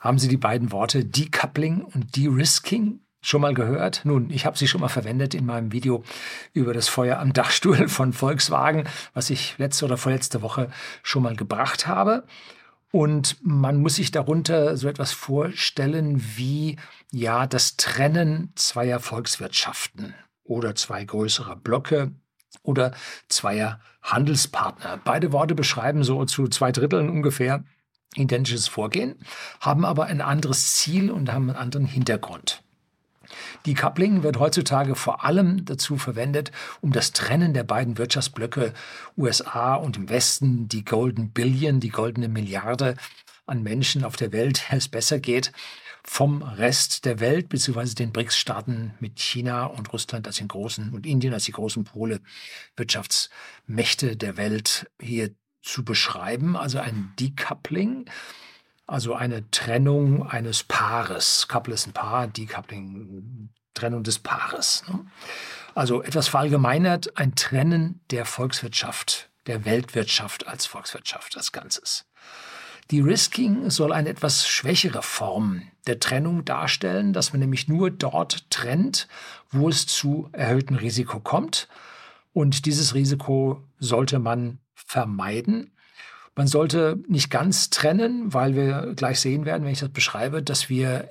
Haben 0.00 0.18
Sie 0.18 0.28
die 0.28 0.38
beiden 0.38 0.72
Worte 0.72 1.04
Decoupling 1.04 1.82
und 1.82 2.16
De-Risking 2.16 3.00
schon 3.20 3.42
mal 3.42 3.54
gehört? 3.54 4.00
Nun, 4.04 4.30
ich 4.30 4.46
habe 4.46 4.56
sie 4.56 4.66
schon 4.66 4.80
mal 4.80 4.88
verwendet 4.88 5.34
in 5.34 5.44
meinem 5.44 5.72
Video 5.72 6.02
über 6.54 6.72
das 6.72 6.88
Feuer 6.88 7.18
am 7.18 7.34
Dachstuhl 7.34 7.86
von 7.88 8.14
Volkswagen, 8.14 8.88
was 9.12 9.28
ich 9.28 9.58
letzte 9.58 9.84
oder 9.84 9.98
vorletzte 9.98 10.40
Woche 10.40 10.70
schon 11.02 11.22
mal 11.22 11.36
gebracht 11.36 11.86
habe. 11.86 12.24
Und 12.92 13.36
man 13.42 13.76
muss 13.76 13.96
sich 13.96 14.10
darunter 14.10 14.76
so 14.76 14.88
etwas 14.88 15.12
vorstellen 15.12 16.20
wie 16.36 16.76
ja 17.12 17.46
das 17.46 17.76
Trennen 17.76 18.52
zweier 18.56 18.98
Volkswirtschaften 18.98 20.14
oder 20.42 20.74
zwei 20.74 21.04
größerer 21.04 21.56
Blöcke 21.56 22.12
oder 22.62 22.92
zweier 23.28 23.80
Handelspartner. 24.02 24.98
Beide 25.04 25.30
Worte 25.30 25.54
beschreiben 25.54 26.02
so 26.02 26.24
zu 26.24 26.48
zwei 26.48 26.72
Dritteln 26.72 27.10
ungefähr 27.10 27.64
identisches 28.16 28.68
Vorgehen, 28.68 29.16
haben 29.60 29.84
aber 29.84 30.06
ein 30.06 30.20
anderes 30.20 30.74
Ziel 30.74 31.10
und 31.10 31.32
haben 31.32 31.48
einen 31.50 31.58
anderen 31.58 31.86
Hintergrund. 31.86 32.62
Decoupling 33.66 34.22
wird 34.22 34.38
heutzutage 34.38 34.94
vor 34.94 35.24
allem 35.24 35.64
dazu 35.64 35.96
verwendet, 35.96 36.50
um 36.80 36.92
das 36.92 37.12
Trennen 37.12 37.54
der 37.54 37.64
beiden 37.64 37.98
Wirtschaftsblöcke 37.98 38.72
USA 39.16 39.74
und 39.74 39.96
im 39.96 40.08
Westen, 40.08 40.68
die 40.68 40.84
Golden 40.84 41.30
Billion, 41.30 41.78
die 41.80 41.90
goldene 41.90 42.28
Milliarde 42.28 42.96
an 43.46 43.62
Menschen 43.62 44.04
auf 44.04 44.16
der 44.16 44.32
Welt, 44.32 44.64
es 44.70 44.88
besser 44.88 45.20
geht, 45.20 45.52
vom 46.02 46.42
Rest 46.42 47.04
der 47.04 47.20
Welt, 47.20 47.50
beziehungsweise 47.50 47.94
den 47.94 48.12
BRICS-Staaten 48.12 48.94
mit 49.00 49.20
China 49.20 49.66
und 49.66 49.92
Russland 49.92 50.26
als 50.26 50.36
den 50.36 50.48
großen 50.48 50.92
und 50.94 51.06
Indien 51.06 51.34
als 51.34 51.44
die 51.44 51.52
großen 51.52 51.84
Pole 51.84 52.20
Wirtschaftsmächte 52.76 54.16
der 54.16 54.36
Welt 54.36 54.90
hier 55.00 55.30
zu 55.62 55.84
beschreiben, 55.84 56.56
also 56.56 56.78
ein 56.78 57.12
Decoupling, 57.18 58.06
also 58.86 59.14
eine 59.14 59.48
Trennung 59.50 60.28
eines 60.28 60.64
Paares. 60.64 61.46
Couple 61.48 61.74
ist 61.74 61.86
ein 61.86 61.92
Paar, 61.92 62.26
Decoupling, 62.26 63.50
Trennung 63.74 64.02
des 64.02 64.18
Paares. 64.18 64.82
Ne? 64.88 65.06
Also 65.74 66.02
etwas 66.02 66.28
verallgemeinert, 66.28 67.16
ein 67.16 67.34
Trennen 67.34 68.00
der 68.10 68.24
Volkswirtschaft, 68.24 69.30
der 69.46 69.64
Weltwirtschaft 69.64 70.46
als 70.46 70.66
Volkswirtschaft 70.66 71.36
als 71.36 71.52
Ganzes. 71.52 72.06
Die 72.90 73.00
Risking 73.00 73.70
soll 73.70 73.92
eine 73.92 74.08
etwas 74.08 74.48
schwächere 74.48 75.02
Form 75.02 75.62
der 75.86 76.00
Trennung 76.00 76.44
darstellen, 76.44 77.12
dass 77.12 77.32
man 77.32 77.38
nämlich 77.38 77.68
nur 77.68 77.90
dort 77.90 78.50
trennt, 78.50 79.06
wo 79.50 79.68
es 79.68 79.86
zu 79.86 80.28
erhöhtem 80.32 80.76
Risiko 80.76 81.20
kommt. 81.20 81.68
Und 82.32 82.66
dieses 82.66 82.94
Risiko 82.94 83.62
sollte 83.78 84.18
man 84.18 84.58
vermeiden. 84.86 85.72
Man 86.36 86.46
sollte 86.46 86.98
nicht 87.08 87.30
ganz 87.30 87.70
trennen, 87.70 88.32
weil 88.32 88.54
wir 88.54 88.94
gleich 88.94 89.20
sehen 89.20 89.44
werden, 89.44 89.64
wenn 89.64 89.72
ich 89.72 89.80
das 89.80 89.90
beschreibe, 89.90 90.42
dass 90.42 90.68
wir 90.68 91.08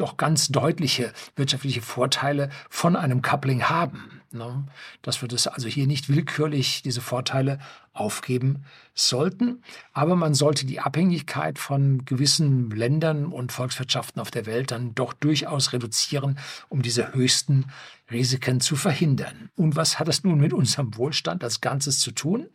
auch 0.00 0.16
ganz 0.16 0.48
deutliche 0.48 1.12
wirtschaftliche 1.36 1.82
Vorteile 1.82 2.50
von 2.68 2.96
einem 2.96 3.22
Coupling 3.22 3.64
haben. 3.64 4.22
Ne? 4.36 4.66
Dass 5.02 5.22
wir 5.22 5.28
das 5.28 5.46
also 5.46 5.68
hier 5.68 5.86
nicht 5.86 6.08
willkürlich 6.08 6.82
diese 6.82 7.00
Vorteile 7.00 7.58
aufgeben 7.92 8.64
sollten. 8.94 9.62
Aber 9.92 10.16
man 10.16 10.34
sollte 10.34 10.66
die 10.66 10.80
Abhängigkeit 10.80 11.58
von 11.58 12.04
gewissen 12.04 12.70
Ländern 12.70 13.26
und 13.26 13.52
Volkswirtschaften 13.52 14.20
auf 14.20 14.30
der 14.30 14.46
Welt 14.46 14.70
dann 14.70 14.94
doch 14.94 15.12
durchaus 15.12 15.72
reduzieren, 15.72 16.38
um 16.68 16.82
diese 16.82 17.14
höchsten 17.14 17.66
Risiken 18.10 18.60
zu 18.60 18.76
verhindern. 18.76 19.50
Und 19.56 19.76
was 19.76 19.98
hat 19.98 20.08
das 20.08 20.24
nun 20.24 20.40
mit 20.40 20.52
unserem 20.52 20.96
Wohlstand 20.96 21.42
als 21.42 21.60
Ganzes 21.60 21.98
zu 21.98 22.12
tun? 22.12 22.48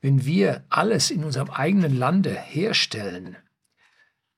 Wenn 0.00 0.26
wir 0.26 0.64
alles 0.68 1.10
in 1.10 1.24
unserem 1.24 1.50
eigenen 1.50 1.96
Lande 1.96 2.30
herstellen, 2.30 3.36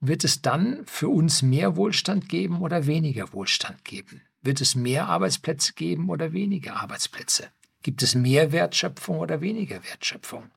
wird 0.01 0.23
es 0.23 0.43
dann 0.43 0.85
für 0.87 1.09
uns 1.09 1.43
mehr 1.43 1.77
Wohlstand 1.77 2.29
geben 2.29 2.61
oder 2.61 2.87
weniger 2.87 3.33
Wohlstand 3.33 3.85
geben? 3.85 4.23
Wird 4.42 4.61
es 4.61 4.75
mehr 4.75 5.06
Arbeitsplätze 5.06 5.75
geben 5.75 6.11
oder 6.11 6.33
weniger 6.33 6.77
Arbeitsplätze? 6.77 7.48
Gibt 7.83 8.03
es 8.03 8.14
mehr 8.14 8.53
Wertschöpfung 8.53 9.19
oder 9.19 9.41
weniger 9.41 9.82
Wertschöpfung? 9.84 10.50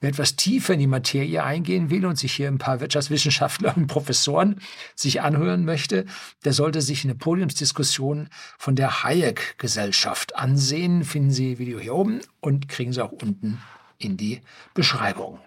Wer 0.00 0.10
etwas 0.10 0.34
tiefer 0.36 0.72
in 0.72 0.80
die 0.80 0.86
Materie 0.86 1.44
eingehen 1.44 1.90
will 1.90 2.06
und 2.06 2.18
sich 2.18 2.32
hier 2.32 2.48
ein 2.48 2.56
paar 2.56 2.80
Wirtschaftswissenschaftler 2.80 3.74
und 3.76 3.86
Professoren 3.86 4.60
sich 4.94 5.20
anhören 5.20 5.64
möchte, 5.64 6.06
der 6.44 6.54
sollte 6.54 6.80
sich 6.80 7.04
eine 7.04 7.14
Podiumsdiskussion 7.14 8.28
von 8.58 8.76
der 8.76 9.02
Hayek-Gesellschaft 9.04 10.36
ansehen. 10.36 11.04
Finden 11.04 11.30
Sie 11.30 11.58
Video 11.58 11.78
hier 11.78 11.94
oben 11.94 12.20
und 12.40 12.68
kriegen 12.68 12.92
Sie 12.92 13.04
auch 13.04 13.12
unten 13.12 13.60
in 13.98 14.16
die 14.16 14.40
Beschreibung. 14.72 15.38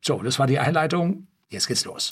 So, 0.00 0.22
das 0.22 0.38
war 0.38 0.46
die 0.46 0.60
Einleitung. 0.60 1.26
Jetzt 1.48 1.66
geht's 1.66 1.84
los. 1.84 2.10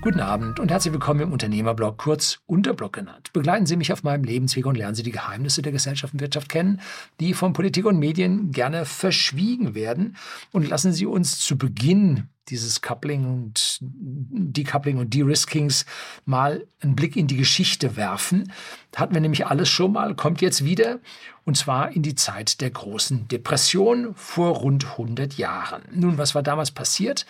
Guten 0.00 0.20
Abend 0.20 0.60
und 0.60 0.70
herzlich 0.70 0.92
willkommen 0.92 1.20
im 1.20 1.32
Unternehmerblog, 1.32 1.98
kurz 1.98 2.38
Unterblog 2.46 2.92
genannt. 2.92 3.32
Begleiten 3.32 3.66
Sie 3.66 3.76
mich 3.76 3.92
auf 3.92 4.04
meinem 4.04 4.22
Lebensweg 4.22 4.64
und 4.64 4.78
lernen 4.78 4.94
Sie 4.94 5.02
die 5.02 5.10
Geheimnisse 5.10 5.60
der 5.60 5.72
Gesellschaft 5.72 6.14
und 6.14 6.20
Wirtschaft 6.20 6.48
kennen, 6.48 6.80
die 7.18 7.34
von 7.34 7.52
Politik 7.52 7.84
und 7.84 7.98
Medien 7.98 8.52
gerne 8.52 8.84
verschwiegen 8.84 9.74
werden. 9.74 10.16
Und 10.52 10.68
lassen 10.68 10.92
Sie 10.92 11.04
uns 11.04 11.40
zu 11.40 11.58
Beginn 11.58 12.28
dieses 12.48 12.80
Coupling 12.80 13.24
und 13.26 13.78
Decoupling 13.80 14.98
und 14.98 15.12
De-Riskings 15.14 15.84
mal 16.24 16.64
einen 16.80 16.94
Blick 16.94 17.16
in 17.16 17.26
die 17.26 17.36
Geschichte 17.36 17.96
werfen. 17.96 18.52
Hatten 18.94 19.14
wir 19.14 19.20
nämlich 19.20 19.48
alles 19.48 19.68
schon 19.68 19.92
mal, 19.92 20.14
kommt 20.14 20.40
jetzt 20.40 20.64
wieder, 20.64 21.00
und 21.44 21.56
zwar 21.56 21.90
in 21.90 22.02
die 22.02 22.14
Zeit 22.14 22.60
der 22.60 22.70
großen 22.70 23.26
Depression 23.26 24.14
vor 24.14 24.56
rund 24.58 24.84
100 24.92 25.34
Jahren. 25.34 25.82
Nun, 25.92 26.18
was 26.18 26.36
war 26.36 26.44
damals 26.44 26.70
passiert? 26.70 27.26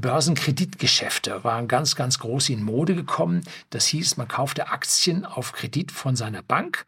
Börsenkreditgeschäfte 0.00 1.44
waren 1.44 1.68
ganz, 1.68 1.96
ganz 1.96 2.18
groß 2.18 2.48
in 2.50 2.62
Mode 2.62 2.94
gekommen. 2.94 3.42
Das 3.70 3.86
hieß, 3.86 4.16
man 4.16 4.28
kaufte 4.28 4.68
Aktien 4.70 5.24
auf 5.24 5.52
Kredit 5.52 5.92
von 5.92 6.16
seiner 6.16 6.42
Bank 6.42 6.86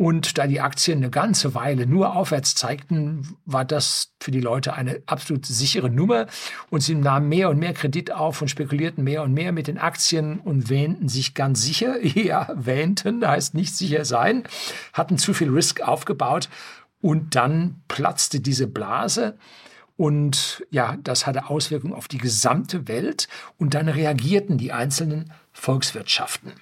und 0.00 0.38
da 0.38 0.46
die 0.46 0.62
Aktien 0.62 1.00
eine 1.00 1.10
ganze 1.10 1.54
Weile 1.54 1.86
nur 1.86 2.16
aufwärts 2.16 2.54
zeigten, 2.54 3.36
war 3.44 3.66
das 3.66 4.14
für 4.18 4.30
die 4.30 4.40
Leute 4.40 4.72
eine 4.72 5.02
absolut 5.04 5.44
sichere 5.44 5.90
Nummer. 5.90 6.24
Und 6.70 6.80
sie 6.80 6.94
nahmen 6.94 7.28
mehr 7.28 7.50
und 7.50 7.58
mehr 7.58 7.74
Kredit 7.74 8.10
auf 8.10 8.40
und 8.40 8.48
spekulierten 8.48 9.04
mehr 9.04 9.22
und 9.22 9.34
mehr 9.34 9.52
mit 9.52 9.66
den 9.66 9.76
Aktien 9.76 10.40
und 10.40 10.70
wähnten 10.70 11.10
sich 11.10 11.34
ganz 11.34 11.60
sicher. 11.60 11.96
Ja, 12.02 12.48
wähnten 12.54 13.26
heißt 13.26 13.52
nicht 13.52 13.76
sicher 13.76 14.06
sein, 14.06 14.44
hatten 14.94 15.18
zu 15.18 15.34
viel 15.34 15.50
Risk 15.50 15.82
aufgebaut. 15.82 16.48
Und 17.02 17.34
dann 17.34 17.82
platzte 17.86 18.40
diese 18.40 18.68
Blase. 18.68 19.36
Und 20.00 20.64
ja, 20.70 20.96
das 21.04 21.26
hatte 21.26 21.50
Auswirkungen 21.50 21.92
auf 21.92 22.08
die 22.08 22.16
gesamte 22.16 22.88
Welt. 22.88 23.28
Und 23.58 23.74
dann 23.74 23.86
reagierten 23.86 24.56
die 24.56 24.72
einzelnen 24.72 25.30
Volkswirtschaften. 25.52 26.52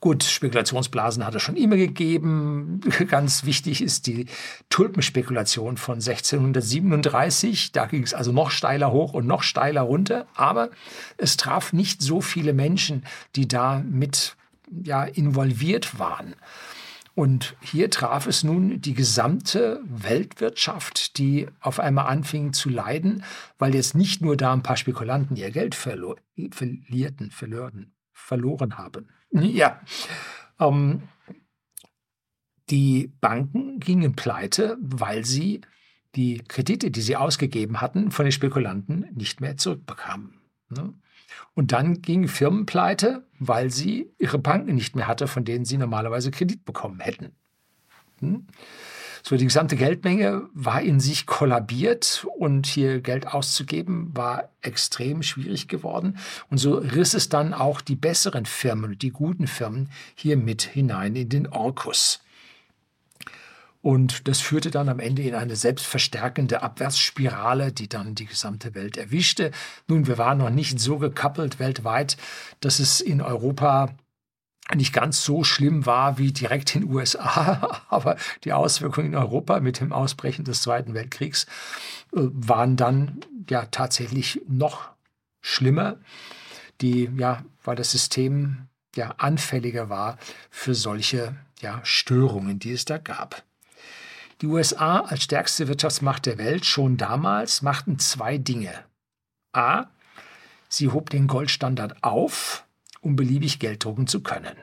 Gut, 0.00 0.24
Spekulationsblasen 0.24 1.24
hat 1.24 1.36
es 1.36 1.42
schon 1.42 1.54
immer 1.54 1.76
gegeben. 1.76 2.80
Ganz 3.08 3.44
wichtig 3.44 3.82
ist 3.82 4.08
die 4.08 4.26
Tulpenspekulation 4.68 5.76
von 5.76 6.00
1637. 6.00 7.70
Da 7.70 7.86
ging 7.86 8.02
es 8.02 8.14
also 8.14 8.32
noch 8.32 8.50
steiler 8.50 8.90
hoch 8.90 9.14
und 9.14 9.28
noch 9.28 9.44
steiler 9.44 9.82
runter. 9.82 10.26
Aber 10.34 10.70
es 11.18 11.36
traf 11.36 11.72
nicht 11.72 12.02
so 12.02 12.20
viele 12.20 12.52
Menschen, 12.52 13.04
die 13.36 13.46
da 13.46 13.80
mit 13.88 14.34
ja, 14.82 15.04
involviert 15.04 16.00
waren. 16.00 16.34
Und 17.18 17.56
hier 17.60 17.90
traf 17.90 18.28
es 18.28 18.44
nun 18.44 18.80
die 18.80 18.94
gesamte 18.94 19.82
Weltwirtschaft, 19.84 21.18
die 21.18 21.48
auf 21.58 21.80
einmal 21.80 22.06
anfing 22.06 22.52
zu 22.52 22.68
leiden, 22.68 23.24
weil 23.58 23.74
jetzt 23.74 23.96
nicht 23.96 24.22
nur 24.22 24.36
da 24.36 24.52
ein 24.52 24.62
paar 24.62 24.76
Spekulanten 24.76 25.34
ihr 25.34 25.50
Geld 25.50 25.74
verlo 25.74 26.14
verlierten, 26.52 27.32
verloren, 27.32 27.92
verloren 28.12 28.78
haben. 28.78 29.08
Ja. 29.32 29.80
Ähm, 30.60 31.08
die 32.70 33.12
Banken 33.20 33.80
gingen 33.80 34.14
pleite, 34.14 34.78
weil 34.80 35.24
sie 35.24 35.62
die 36.14 36.44
Kredite, 36.46 36.92
die 36.92 37.00
sie 37.00 37.16
ausgegeben 37.16 37.80
hatten, 37.80 38.12
von 38.12 38.26
den 38.26 38.32
Spekulanten 38.32 39.08
nicht 39.12 39.40
mehr 39.40 39.56
zurückbekamen. 39.56 40.40
Ne? 40.68 40.94
Und 41.58 41.72
dann 41.72 42.02
gingen 42.02 42.28
Firmen 42.28 42.66
pleite, 42.66 43.24
weil 43.40 43.70
sie 43.70 44.12
ihre 44.16 44.38
Banken 44.38 44.76
nicht 44.76 44.94
mehr 44.94 45.08
hatte, 45.08 45.26
von 45.26 45.44
denen 45.44 45.64
sie 45.64 45.76
normalerweise 45.76 46.30
Kredit 46.30 46.64
bekommen 46.64 47.00
hätten. 47.00 47.32
Hm? 48.20 48.46
So, 49.24 49.36
die 49.36 49.46
gesamte 49.46 49.74
Geldmenge 49.74 50.48
war 50.54 50.80
in 50.82 51.00
sich 51.00 51.26
kollabiert 51.26 52.24
und 52.38 52.68
hier 52.68 53.00
Geld 53.00 53.26
auszugeben 53.26 54.16
war 54.16 54.50
extrem 54.60 55.24
schwierig 55.24 55.66
geworden. 55.66 56.18
Und 56.48 56.58
so 56.58 56.76
riss 56.76 57.14
es 57.14 57.28
dann 57.28 57.52
auch 57.52 57.80
die 57.80 57.96
besseren 57.96 58.46
Firmen, 58.46 58.96
die 58.96 59.10
guten 59.10 59.48
Firmen 59.48 59.90
hier 60.14 60.36
mit 60.36 60.62
hinein 60.62 61.16
in 61.16 61.28
den 61.28 61.48
Orkus. 61.48 62.20
Und 63.80 64.26
das 64.26 64.40
führte 64.40 64.70
dann 64.70 64.88
am 64.88 64.98
Ende 64.98 65.22
in 65.22 65.34
eine 65.34 65.54
selbstverstärkende 65.54 66.62
Abwärtsspirale, 66.62 67.72
die 67.72 67.88
dann 67.88 68.14
die 68.14 68.26
gesamte 68.26 68.74
Welt 68.74 68.96
erwischte. 68.96 69.52
Nun, 69.86 70.06
wir 70.06 70.18
waren 70.18 70.38
noch 70.38 70.50
nicht 70.50 70.80
so 70.80 70.98
gekappelt 70.98 71.58
weltweit, 71.58 72.16
dass 72.60 72.80
es 72.80 73.00
in 73.00 73.20
Europa 73.22 73.94
nicht 74.74 74.92
ganz 74.92 75.24
so 75.24 75.44
schlimm 75.44 75.86
war 75.86 76.18
wie 76.18 76.32
direkt 76.32 76.74
in 76.74 76.82
den 76.82 76.92
USA, 76.92 77.82
aber 77.88 78.16
die 78.44 78.52
Auswirkungen 78.52 79.08
in 79.08 79.14
Europa 79.14 79.60
mit 79.60 79.80
dem 79.80 79.92
Ausbrechen 79.92 80.44
des 80.44 80.62
Zweiten 80.62 80.94
Weltkriegs 80.94 81.44
äh, 82.14 82.20
waren 82.20 82.76
dann 82.76 83.20
ja 83.48 83.64
tatsächlich 83.66 84.42
noch 84.46 84.90
schlimmer, 85.40 85.96
die 86.80 87.10
ja, 87.16 87.44
weil 87.64 87.76
das 87.76 87.92
System 87.92 88.68
ja 88.94 89.14
anfälliger 89.18 89.88
war 89.88 90.18
für 90.50 90.74
solche 90.74 91.36
ja, 91.60 91.80
Störungen, 91.82 92.58
die 92.58 92.72
es 92.72 92.84
da 92.84 92.98
gab. 92.98 93.42
Die 94.40 94.46
USA 94.46 95.00
als 95.00 95.24
stärkste 95.24 95.66
Wirtschaftsmacht 95.66 96.26
der 96.26 96.38
Welt 96.38 96.64
schon 96.64 96.96
damals 96.96 97.62
machten 97.62 97.98
zwei 97.98 98.38
Dinge. 98.38 98.72
A. 99.52 99.86
Sie 100.68 100.88
hob 100.88 101.10
den 101.10 101.26
Goldstandard 101.26 102.04
auf, 102.04 102.64
um 103.00 103.16
beliebig 103.16 103.58
Geld 103.58 103.82
drucken 103.84 104.06
zu 104.06 104.22
können. 104.22 104.56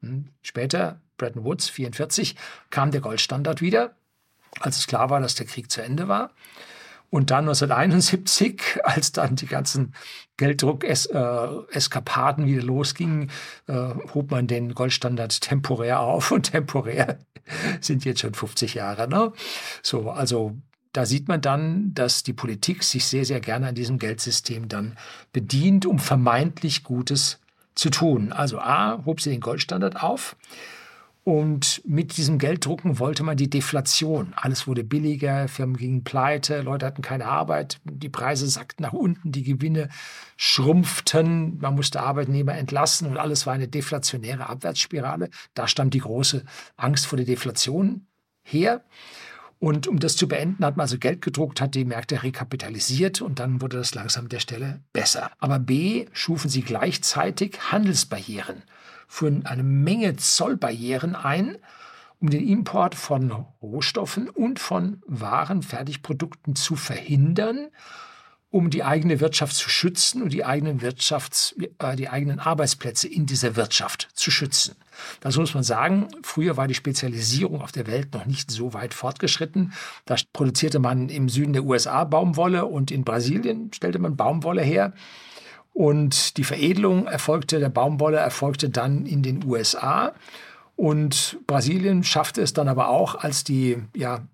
Hm, 0.00 0.28
später, 0.42 1.00
Bretton 1.18 1.44
Woods 1.44 1.68
1944, 1.68 2.36
kam 2.70 2.92
der 2.92 3.02
Goldstandard 3.02 3.60
wieder, 3.60 3.94
als 4.60 4.78
es 4.78 4.86
klar 4.86 5.10
war, 5.10 5.20
dass 5.20 5.34
der 5.34 5.46
Krieg 5.46 5.70
zu 5.70 5.82
Ende 5.82 6.08
war. 6.08 6.30
Und 7.14 7.30
dann 7.30 7.44
1971, 7.44 8.60
als 8.82 9.12
dann 9.12 9.36
die 9.36 9.46
ganzen 9.46 9.94
Gelddruck-Eskapaden 10.36 12.44
äh, 12.44 12.48
wieder 12.48 12.64
losgingen, 12.64 13.30
äh, 13.68 13.90
hob 14.12 14.32
man 14.32 14.48
den 14.48 14.74
Goldstandard 14.74 15.40
temporär 15.40 16.00
auf 16.00 16.30
und 16.32 16.50
temporär 16.50 17.20
sind 17.80 18.04
jetzt 18.04 18.18
schon 18.18 18.34
50 18.34 18.74
Jahre. 18.74 19.06
Ne? 19.06 19.32
So, 19.80 20.10
also 20.10 20.56
da 20.92 21.06
sieht 21.06 21.28
man 21.28 21.40
dann, 21.40 21.94
dass 21.94 22.24
die 22.24 22.32
Politik 22.32 22.82
sich 22.82 23.06
sehr, 23.06 23.24
sehr 23.24 23.38
gerne 23.38 23.68
an 23.68 23.76
diesem 23.76 24.00
Geldsystem 24.00 24.68
dann 24.68 24.98
bedient, 25.32 25.86
um 25.86 26.00
vermeintlich 26.00 26.82
Gutes 26.82 27.38
zu 27.76 27.90
tun. 27.90 28.32
Also 28.32 28.58
A, 28.58 29.04
hob 29.06 29.20
sie 29.20 29.30
den 29.30 29.40
Goldstandard 29.40 30.02
auf 30.02 30.34
und 31.24 31.80
mit 31.86 32.18
diesem 32.18 32.38
Gelddrucken 32.38 32.98
wollte 32.98 33.22
man 33.22 33.38
die 33.38 33.48
Deflation. 33.48 34.34
Alles 34.36 34.66
wurde 34.66 34.84
billiger, 34.84 35.48
Firmen 35.48 35.78
gingen 35.78 36.04
pleite, 36.04 36.60
Leute 36.60 36.84
hatten 36.84 37.00
keine 37.00 37.24
Arbeit, 37.24 37.80
die 37.84 38.10
Preise 38.10 38.46
sackten 38.46 38.84
nach 38.84 38.92
unten, 38.92 39.32
die 39.32 39.42
Gewinne 39.42 39.88
schrumpften, 40.36 41.58
man 41.60 41.74
musste 41.74 42.02
Arbeitnehmer 42.02 42.54
entlassen 42.54 43.08
und 43.08 43.16
alles 43.16 43.46
war 43.46 43.54
eine 43.54 43.68
deflationäre 43.68 44.50
Abwärtsspirale. 44.50 45.30
Da 45.54 45.66
stammt 45.66 45.94
die 45.94 46.00
große 46.00 46.44
Angst 46.76 47.06
vor 47.06 47.16
der 47.16 47.26
Deflation 47.26 48.06
her. 48.42 48.84
Und 49.58 49.86
um 49.86 49.98
das 49.98 50.16
zu 50.16 50.28
beenden, 50.28 50.62
hat 50.62 50.76
man 50.76 50.84
also 50.84 50.98
Geld 50.98 51.22
gedruckt, 51.22 51.62
hat 51.62 51.74
die 51.74 51.86
Märkte 51.86 52.22
rekapitalisiert 52.22 53.22
und 53.22 53.38
dann 53.38 53.62
wurde 53.62 53.78
das 53.78 53.94
langsam 53.94 54.28
der 54.28 54.40
Stelle 54.40 54.82
besser. 54.92 55.30
Aber 55.38 55.58
B 55.58 56.04
schufen 56.12 56.50
sie 56.50 56.60
gleichzeitig 56.60 57.72
Handelsbarrieren 57.72 58.62
führen 59.08 59.46
eine 59.46 59.62
Menge 59.62 60.16
Zollbarrieren 60.16 61.14
ein, 61.14 61.56
um 62.20 62.30
den 62.30 62.46
Import 62.46 62.94
von 62.94 63.30
Rohstoffen 63.60 64.28
und 64.28 64.58
von 64.58 65.02
Waren, 65.06 65.62
Fertigprodukten 65.62 66.56
zu 66.56 66.76
verhindern, 66.76 67.68
um 68.54 68.70
die 68.70 68.84
eigene 68.84 69.18
Wirtschaft 69.18 69.56
zu 69.56 69.68
schützen 69.68 70.22
und 70.22 70.32
die 70.32 70.44
eigenen 70.44 70.80
Wirtschafts-, 70.80 71.54
äh, 71.80 71.96
die 71.96 72.08
eigenen 72.08 72.38
Arbeitsplätze 72.38 73.08
in 73.08 73.26
dieser 73.26 73.56
Wirtschaft 73.56 74.08
zu 74.14 74.30
schützen. 74.30 74.76
Das 75.18 75.36
muss 75.36 75.54
man 75.54 75.64
sagen, 75.64 76.06
früher 76.22 76.56
war 76.56 76.68
die 76.68 76.74
Spezialisierung 76.74 77.60
auf 77.60 77.72
der 77.72 77.88
Welt 77.88 78.14
noch 78.14 78.26
nicht 78.26 78.52
so 78.52 78.72
weit 78.72 78.94
fortgeschritten. 78.94 79.72
Da 80.04 80.14
produzierte 80.32 80.78
man 80.78 81.08
im 81.08 81.28
Süden 81.28 81.52
der 81.52 81.64
USA 81.64 82.04
Baumwolle 82.04 82.66
und 82.66 82.92
in 82.92 83.02
Brasilien 83.02 83.72
stellte 83.72 83.98
man 83.98 84.16
Baumwolle 84.16 84.62
her. 84.62 84.92
Und 85.74 86.36
die 86.36 86.44
Veredelung 86.44 87.06
erfolgte, 87.06 87.58
der 87.58 87.68
Baumwolle 87.68 88.16
erfolgte 88.16 88.70
dann 88.70 89.06
in 89.06 89.22
den 89.22 89.44
USA. 89.44 90.14
Und 90.76 91.38
Brasilien 91.46 92.04
schaffte 92.04 92.40
es 92.40 92.52
dann 92.52 92.68
aber 92.68 92.88
auch, 92.88 93.16
als 93.16 93.42
die 93.42 93.82
ja, 93.94 94.26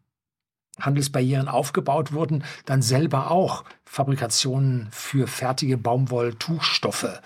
Handelsbarrieren 0.79 1.49
aufgebaut 1.49 2.13
wurden, 2.13 2.45
dann 2.67 2.83
selber 2.83 3.31
auch 3.31 3.65
Fabrikationen 3.85 4.89
für 4.93 5.27
fertige 5.27 5.79
Baumwolltuchstoffe 5.79 7.21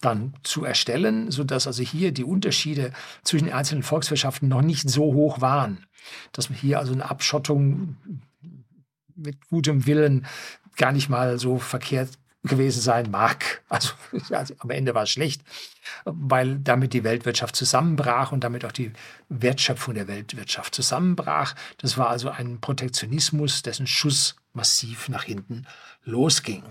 dann 0.00 0.34
zu 0.44 0.64
erstellen, 0.64 1.30
sodass 1.32 1.66
also 1.66 1.82
hier 1.82 2.12
die 2.12 2.24
Unterschiede 2.24 2.92
zwischen 3.24 3.46
den 3.46 3.54
einzelnen 3.54 3.82
Volkswirtschaften 3.82 4.48
noch 4.48 4.62
nicht 4.62 4.88
so 4.88 5.12
hoch 5.12 5.40
waren. 5.40 5.86
Dass 6.32 6.48
hier 6.48 6.78
also 6.78 6.92
eine 6.92 7.10
Abschottung 7.10 7.96
mit 9.16 9.48
gutem 9.48 9.86
Willen 9.86 10.26
gar 10.76 10.92
nicht 10.92 11.08
mal 11.08 11.38
so 11.38 11.58
verkehrt 11.58 12.10
gewesen 12.46 12.80
sein 12.80 13.10
mag. 13.10 13.62
Also, 13.68 13.90
also 14.30 14.54
am 14.58 14.70
Ende 14.70 14.94
war 14.94 15.02
es 15.02 15.10
schlecht, 15.10 15.42
weil 16.04 16.58
damit 16.58 16.92
die 16.92 17.04
Weltwirtschaft 17.04 17.56
zusammenbrach 17.56 18.32
und 18.32 18.44
damit 18.44 18.64
auch 18.64 18.72
die 18.72 18.92
Wertschöpfung 19.28 19.94
der 19.94 20.08
Weltwirtschaft 20.08 20.74
zusammenbrach. 20.74 21.54
Das 21.78 21.98
war 21.98 22.08
also 22.08 22.30
ein 22.30 22.60
Protektionismus, 22.60 23.62
dessen 23.62 23.86
Schuss 23.86 24.36
massiv 24.52 25.08
nach 25.08 25.24
hinten 25.24 25.66
losging. 26.04 26.62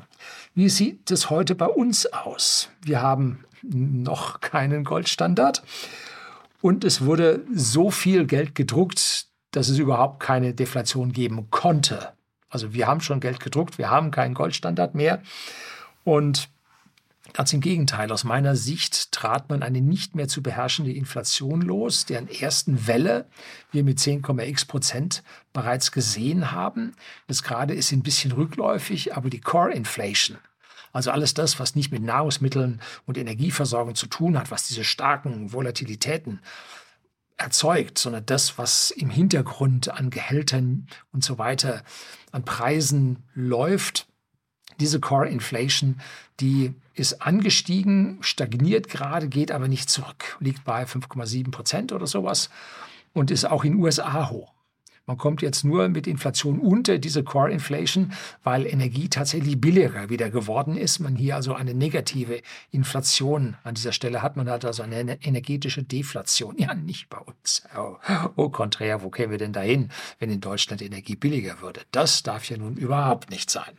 Wie 0.55 0.69
sieht 0.69 1.11
es 1.11 1.29
heute 1.29 1.53
bei 1.53 1.67
uns 1.67 2.05
aus? 2.07 2.69
Wir 2.81 3.01
haben 3.01 3.43
noch 3.61 4.39
keinen 4.39 4.83
Goldstandard 4.83 5.63
und 6.61 6.83
es 6.83 7.01
wurde 7.01 7.45
so 7.53 7.91
viel 7.91 8.25
Geld 8.25 8.55
gedruckt, 8.55 9.27
dass 9.51 9.69
es 9.69 9.77
überhaupt 9.77 10.19
keine 10.21 10.53
Deflation 10.53 11.11
geben 11.11 11.49
konnte. 11.51 12.13
Also 12.49 12.73
wir 12.73 12.87
haben 12.87 13.01
schon 13.01 13.19
Geld 13.19 13.39
gedruckt, 13.39 13.77
wir 13.77 13.89
haben 13.89 14.11
keinen 14.11 14.33
Goldstandard 14.33 14.95
mehr. 14.95 15.21
Und 16.03 16.49
Ganz 17.33 17.51
im 17.51 17.59
Gegenteil, 17.59 18.11
aus 18.11 18.23
meiner 18.23 18.55
Sicht 18.55 19.11
trat 19.11 19.49
man 19.49 19.63
eine 19.63 19.81
nicht 19.81 20.15
mehr 20.15 20.27
zu 20.27 20.43
beherrschende 20.43 20.93
Inflation 20.93 21.61
los, 21.61 22.05
deren 22.05 22.29
ersten 22.29 22.87
Welle 22.87 23.25
wir 23.71 23.83
mit 23.83 23.97
10,x 23.97 24.65
Prozent 24.65 25.23
bereits 25.51 25.91
gesehen 25.91 26.51
haben. 26.51 26.95
Das 27.27 27.43
gerade 27.43 27.73
ist 27.73 27.91
ein 27.91 28.03
bisschen 28.03 28.31
rückläufig, 28.31 29.17
aber 29.17 29.29
die 29.29 29.41
Core 29.41 29.73
Inflation, 29.73 30.37
also 30.93 31.11
alles 31.11 31.33
das, 31.33 31.59
was 31.59 31.75
nicht 31.75 31.91
mit 31.91 32.03
Nahrungsmitteln 32.03 32.79
und 33.05 33.17
Energieversorgung 33.17 33.95
zu 33.95 34.07
tun 34.07 34.39
hat, 34.39 34.49
was 34.49 34.67
diese 34.67 34.85
starken 34.85 35.51
Volatilitäten 35.51 36.39
erzeugt, 37.37 37.97
sondern 37.97 38.25
das, 38.25 38.57
was 38.57 38.91
im 38.91 39.09
Hintergrund 39.09 39.89
an 39.89 40.09
Gehältern 40.09 40.87
und 41.11 41.23
so 41.23 41.37
weiter, 41.37 41.83
an 42.31 42.45
Preisen 42.45 43.23
läuft, 43.33 44.07
diese 44.79 44.99
Core 44.99 45.29
Inflation, 45.29 46.01
die 46.39 46.73
ist 46.93 47.21
angestiegen, 47.21 48.17
stagniert 48.21 48.89
gerade, 48.89 49.29
geht 49.29 49.51
aber 49.51 49.67
nicht 49.67 49.89
zurück, 49.89 50.37
liegt 50.39 50.63
bei 50.63 50.83
5,7 50.83 51.51
Prozent 51.51 51.91
oder 51.91 52.07
sowas 52.07 52.49
und 53.13 53.31
ist 53.31 53.45
auch 53.45 53.63
in 53.63 53.75
USA 53.75 54.29
hoch. 54.29 54.54
Man 55.07 55.17
kommt 55.17 55.43
jetzt 55.43 55.63
nur 55.63 55.87
mit 55.89 56.07
Inflation 56.07 56.59
unter 56.59 56.97
diese 56.97 57.23
Core 57.23 57.51
Inflation, 57.51 58.13
weil 58.43 58.65
Energie 58.65 59.07
tatsächlich 59.07 59.61
billiger 59.61 60.09
wieder 60.09 60.31
geworden 60.31 60.75
ist. 60.75 60.99
Man 60.99 61.15
hier 61.15 61.35
also 61.35 61.53
eine 61.53 61.75
negative 61.75 62.41
Inflation 62.71 63.55
an 63.63 63.75
dieser 63.75 63.91
Stelle 63.91 64.23
hat. 64.23 64.35
Man 64.35 64.49
hat 64.49 64.65
also 64.65 64.81
eine 64.81 65.21
energetische 65.23 65.83
Deflation. 65.83 66.57
Ja, 66.57 66.73
nicht 66.73 67.09
bei 67.09 67.19
uns. 67.19 67.63
Oh, 67.77 67.97
oh 68.35 68.49
konträr, 68.49 69.03
wo 69.03 69.09
kämen 69.11 69.31
wir 69.31 69.37
denn 69.37 69.53
dahin, 69.53 69.89
wenn 70.17 70.31
in 70.31 70.41
Deutschland 70.41 70.81
Energie 70.81 71.15
billiger 71.15 71.61
würde? 71.61 71.81
Das 71.91 72.23
darf 72.23 72.49
ja 72.49 72.57
nun 72.57 72.75
überhaupt 72.75 73.29
nicht 73.29 73.51
sein. 73.51 73.77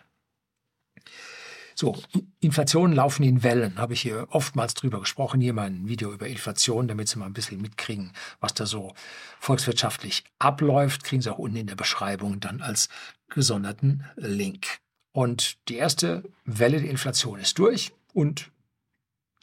So, 1.79 1.95
Inflationen 2.41 2.97
laufen 2.97 3.23
in 3.23 3.43
Wellen, 3.43 3.77
habe 3.77 3.93
ich 3.93 4.01
hier 4.01 4.29
oftmals 4.31 4.73
drüber 4.73 5.01
gesprochen. 5.01 5.43
Hier 5.43 5.53
mal 5.53 5.67
ein 5.67 5.87
Video 5.87 6.11
über 6.11 6.27
Inflation, 6.27 6.89
damit 6.89 7.07
Sie 7.07 7.19
mal 7.19 7.27
ein 7.27 7.35
bisschen 7.35 7.61
mitkriegen, 7.61 8.13
was 8.41 8.55
da 8.55 8.65
so 8.65 8.95
volkswirtschaftlich 9.41 10.25
abläuft. 10.39 11.05
Kriegen 11.05 11.21
Sie 11.21 11.31
auch 11.31 11.37
unten 11.39 11.59
in 11.59 11.67
der 11.67 11.75
Beschreibung 11.75 12.41
dann 12.41 12.63
als 12.63 12.89
gesonderten 13.29 14.07
Link. 14.17 14.79
Und 15.13 15.59
die 15.69 15.77
erste 15.77 16.23
Welle 16.47 16.81
der 16.81 16.89
Inflation 16.89 17.41
ist 17.41 17.59
durch 17.59 17.93
und 18.15 18.51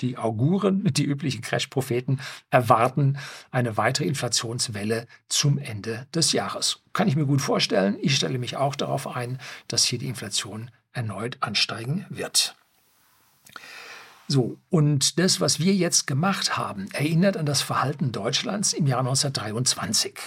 die 0.01 0.17
Auguren, 0.17 0.91
die 0.91 1.05
üblichen 1.05 1.41
Crash-Propheten, 1.41 2.19
erwarten 2.49 3.19
eine 3.51 3.77
weitere 3.77 4.05
Inflationswelle 4.05 5.05
zum 5.29 5.59
Ende 5.59 6.07
des 6.15 6.31
Jahres. 6.31 6.81
Kann 6.93 7.07
ich 7.07 7.15
mir 7.15 7.27
gut 7.27 7.43
vorstellen. 7.43 7.95
Ich 8.01 8.15
stelle 8.15 8.39
mich 8.39 8.57
auch 8.57 8.75
darauf 8.75 9.05
ein, 9.05 9.37
dass 9.67 9.83
hier 9.83 9.99
die 9.99 10.07
Inflation 10.07 10.71
erneut 10.93 11.37
ansteigen 11.41 12.05
wird. 12.09 12.55
So, 14.27 14.57
und 14.69 15.19
das, 15.19 15.41
was 15.41 15.59
wir 15.59 15.73
jetzt 15.73 16.07
gemacht 16.07 16.57
haben, 16.57 16.87
erinnert 16.93 17.35
an 17.37 17.45
das 17.45 17.61
Verhalten 17.61 18.11
Deutschlands 18.11 18.73
im 18.73 18.87
Jahr 18.87 18.99
1923. 18.99 20.17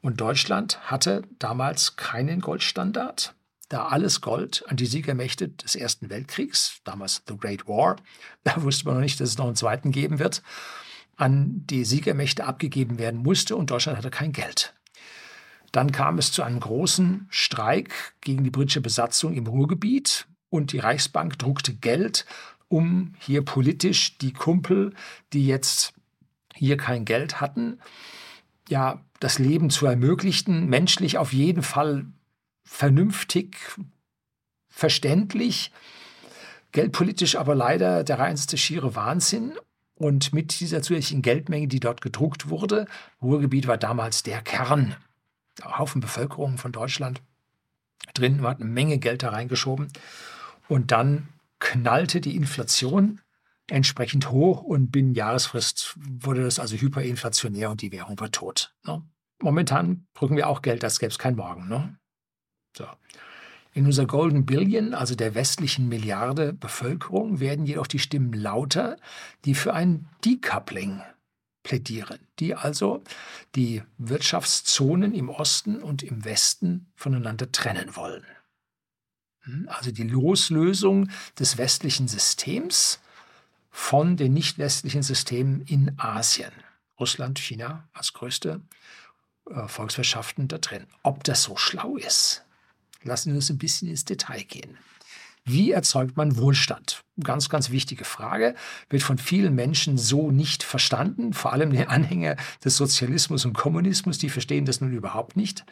Und 0.00 0.20
Deutschland 0.20 0.80
hatte 0.90 1.22
damals 1.38 1.96
keinen 1.96 2.40
Goldstandard, 2.40 3.34
da 3.68 3.86
alles 3.86 4.20
Gold 4.20 4.64
an 4.68 4.76
die 4.76 4.86
Siegermächte 4.86 5.48
des 5.48 5.74
Ersten 5.74 6.08
Weltkriegs, 6.08 6.80
damals 6.84 7.22
The 7.28 7.36
Great 7.36 7.66
War, 7.66 7.96
da 8.44 8.62
wusste 8.62 8.86
man 8.86 8.94
noch 8.94 9.02
nicht, 9.02 9.20
dass 9.20 9.30
es 9.30 9.38
noch 9.38 9.46
einen 9.46 9.56
zweiten 9.56 9.90
geben 9.90 10.18
wird, 10.18 10.42
an 11.16 11.66
die 11.66 11.84
Siegermächte 11.84 12.44
abgegeben 12.44 12.98
werden 12.98 13.22
musste 13.22 13.56
und 13.56 13.70
Deutschland 13.70 13.98
hatte 13.98 14.10
kein 14.10 14.32
Geld. 14.32 14.74
Dann 15.72 15.92
kam 15.92 16.18
es 16.18 16.32
zu 16.32 16.42
einem 16.42 16.60
großen 16.60 17.26
Streik 17.30 18.14
gegen 18.20 18.44
die 18.44 18.50
britische 18.50 18.80
Besatzung 18.80 19.34
im 19.34 19.46
Ruhrgebiet 19.46 20.26
und 20.48 20.72
die 20.72 20.78
Reichsbank 20.78 21.38
druckte 21.38 21.74
Geld, 21.74 22.26
um 22.68 23.14
hier 23.18 23.44
politisch 23.44 24.18
die 24.18 24.32
Kumpel, 24.32 24.94
die 25.32 25.46
jetzt 25.46 25.94
hier 26.54 26.76
kein 26.76 27.04
Geld 27.04 27.40
hatten, 27.40 27.78
ja, 28.68 29.00
das 29.18 29.38
Leben 29.38 29.70
zu 29.70 29.86
ermöglichen, 29.86 30.68
menschlich 30.68 31.18
auf 31.18 31.32
jeden 31.32 31.62
Fall 31.62 32.06
vernünftig, 32.64 33.56
verständlich, 34.68 35.72
geldpolitisch 36.72 37.36
aber 37.36 37.54
leider 37.54 38.04
der 38.04 38.18
reinste 38.18 38.56
schiere 38.56 38.94
Wahnsinn. 38.94 39.52
Und 39.94 40.32
mit 40.32 40.60
dieser 40.60 40.80
zusätzlichen 40.80 41.20
Geldmenge, 41.20 41.68
die 41.68 41.80
dort 41.80 42.00
gedruckt 42.00 42.48
wurde, 42.48 42.86
Ruhrgebiet 43.20 43.66
war 43.66 43.76
damals 43.76 44.22
der 44.22 44.40
Kern, 44.40 44.96
Haufen 45.62 46.00
Bevölkerung 46.00 46.58
von 46.58 46.72
Deutschland 46.72 47.22
drin, 48.14 48.40
man 48.40 48.52
hat 48.52 48.60
eine 48.60 48.70
Menge 48.70 48.98
Geld 48.98 49.22
da 49.22 49.30
reingeschoben. 49.30 49.88
Und 50.68 50.90
dann 50.90 51.28
knallte 51.58 52.20
die 52.20 52.36
Inflation 52.36 53.20
entsprechend 53.68 54.30
hoch 54.30 54.62
und 54.62 54.90
binnen 54.90 55.14
Jahresfrist 55.14 55.96
wurde 55.96 56.42
das 56.42 56.58
also 56.58 56.76
hyperinflationär 56.76 57.70
und 57.70 57.82
die 57.82 57.92
Währung 57.92 58.18
war 58.18 58.30
tot. 58.30 58.74
Ne? 58.84 59.02
Momentan 59.40 60.06
drücken 60.14 60.36
wir 60.36 60.48
auch 60.48 60.62
Geld, 60.62 60.84
als 60.84 60.98
gäbe 60.98 61.10
es 61.10 61.18
kein 61.18 61.36
Morgen. 61.36 61.68
Ne? 61.68 61.96
So. 62.76 62.86
In 63.72 63.86
unserer 63.86 64.06
Golden 64.06 64.46
Billion, 64.46 64.94
also 64.94 65.14
der 65.14 65.34
westlichen 65.34 65.88
Milliarde 65.88 66.52
Bevölkerung, 66.52 67.38
werden 67.38 67.66
jedoch 67.66 67.86
die 67.86 68.00
Stimmen 68.00 68.32
lauter, 68.32 68.96
die 69.44 69.54
für 69.54 69.72
ein 69.72 70.08
Decoupling 70.24 71.02
plädieren, 71.70 72.18
die 72.40 72.56
also 72.56 73.00
die 73.54 73.84
Wirtschaftszonen 73.96 75.14
im 75.14 75.28
Osten 75.28 75.80
und 75.80 76.02
im 76.02 76.24
Westen 76.24 76.90
voneinander 76.96 77.52
trennen 77.52 77.94
wollen. 77.94 78.24
Hm, 79.42 79.68
also 79.68 79.92
die 79.92 80.02
Loslösung 80.02 81.08
des 81.38 81.58
westlichen 81.58 82.08
Systems 82.08 82.98
von 83.70 84.16
den 84.16 84.34
nicht 84.34 84.58
westlichen 84.58 85.04
Systemen 85.04 85.60
in 85.60 85.96
Asien. 85.96 86.50
Russland, 86.98 87.38
China 87.38 87.88
als 87.92 88.14
größte 88.14 88.60
äh, 89.48 89.68
Volkswirtschaften 89.68 90.48
da 90.48 90.58
drin. 90.58 90.88
Ob 91.04 91.22
das 91.22 91.44
so 91.44 91.56
schlau 91.56 91.96
ist, 91.96 92.44
lassen 93.04 93.30
wir 93.30 93.36
uns 93.36 93.48
ein 93.48 93.58
bisschen 93.58 93.86
ins 93.86 94.04
Detail 94.04 94.42
gehen. 94.42 94.76
Wie 95.52 95.72
erzeugt 95.72 96.16
man 96.16 96.36
Wohlstand? 96.36 97.02
Ganz, 97.24 97.48
ganz 97.48 97.70
wichtige 97.70 98.04
Frage, 98.04 98.54
wird 98.88 99.02
von 99.02 99.18
vielen 99.18 99.54
Menschen 99.54 99.98
so 99.98 100.30
nicht 100.30 100.62
verstanden, 100.62 101.32
vor 101.32 101.52
allem 101.52 101.72
die 101.72 101.86
Anhänger 101.86 102.36
des 102.64 102.76
Sozialismus 102.76 103.44
und 103.44 103.52
Kommunismus, 103.52 104.18
die 104.18 104.30
verstehen 104.30 104.64
das 104.64 104.80
nun 104.80 104.92
überhaupt 104.92 105.36
nicht. 105.36 105.64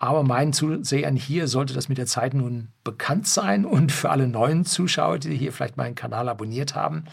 Aber 0.00 0.24
meinen 0.24 0.52
Zusehern 0.52 1.14
hier 1.14 1.46
sollte 1.46 1.72
das 1.72 1.88
mit 1.88 1.98
der 1.98 2.06
Zeit 2.06 2.34
nun 2.34 2.68
bekannt 2.82 3.28
sein 3.28 3.64
und 3.64 3.92
für 3.92 4.10
alle 4.10 4.26
neuen 4.26 4.64
Zuschauer, 4.64 5.20
die 5.20 5.36
hier 5.36 5.52
vielleicht 5.52 5.76
meinen 5.76 5.94
Kanal 5.94 6.28
abonniert 6.28 6.74
haben, 6.74 7.04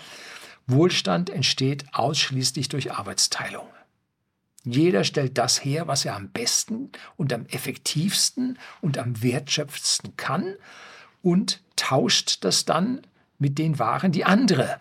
Wohlstand 0.65 1.29
entsteht 1.29 1.85
ausschließlich 1.93 2.69
durch 2.69 2.91
Arbeitsteilung. 2.91 3.67
Jeder 4.65 5.03
stellt 5.03 5.37
das 5.37 5.63
her, 5.63 5.87
was 5.87 6.05
er 6.05 6.15
am 6.15 6.29
besten 6.29 6.91
und 7.17 7.33
am 7.33 7.45
effektivsten 7.47 8.57
und 8.81 8.97
am 8.97 9.21
wertschöpfendsten 9.21 10.17
kann 10.17 10.55
und 11.23 11.63
tauscht 11.75 12.43
das 12.43 12.65
dann 12.65 13.01
mit 13.39 13.57
den 13.57 13.79
Waren, 13.79 14.11
die 14.11 14.25
andere 14.25 14.79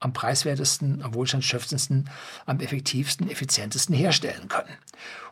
am 0.00 0.12
preiswertesten, 0.12 1.02
am 1.02 1.14
wohlstandsschöpfendsten, 1.14 2.10
am 2.44 2.60
effektivsten, 2.60 3.30
effizientesten 3.30 3.94
herstellen 3.94 4.48
können. 4.48 4.76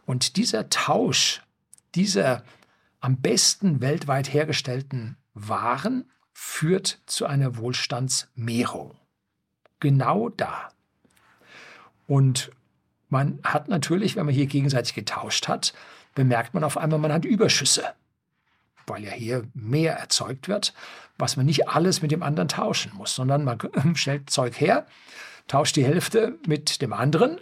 Und 0.07 0.37
dieser 0.37 0.71
Tausch 0.71 1.43
dieser 1.95 2.43
am 3.01 3.19
besten 3.19 3.81
weltweit 3.81 4.33
hergestellten 4.33 5.17
Waren 5.35 6.11
führt 6.33 7.01
zu 7.07 7.27
einer 7.27 7.57
Wohlstandsmehrung. 7.57 8.97
Genau 9.81 10.29
da. 10.31 10.71
Und 12.07 12.51
man 13.09 13.39
hat 13.45 13.69
natürlich, 13.69 14.17
wenn 14.17 14.27
man 14.27 14.35
hier 14.35 14.47
gegenseitig 14.47 14.95
getauscht 14.95 15.49
hat, 15.49 15.75
bemerkt 16.15 16.55
man 16.55 16.65
auf 16.65 16.77
einmal, 16.77 16.99
man 16.99 17.13
hat 17.13 17.25
Überschüsse, 17.25 17.95
weil 18.87 19.05
ja 19.05 19.11
hier 19.11 19.45
mehr 19.55 19.95
erzeugt 19.97 20.49
wird, 20.49 20.75
was 21.19 21.37
man 21.37 21.47
nicht 21.47 21.69
alles 21.69 22.03
mit 22.03 22.11
dem 22.11 22.23
anderen 22.23 22.49
tauschen 22.49 22.93
muss, 22.95 23.15
sondern 23.15 23.45
man 23.45 23.59
stellt 23.95 24.31
Zeug 24.31 24.61
her, 24.61 24.87
tauscht 25.49 25.77
die 25.77 25.85
Hälfte 25.85 26.39
mit 26.47 26.83
dem 26.83 26.93
anderen 26.93 27.39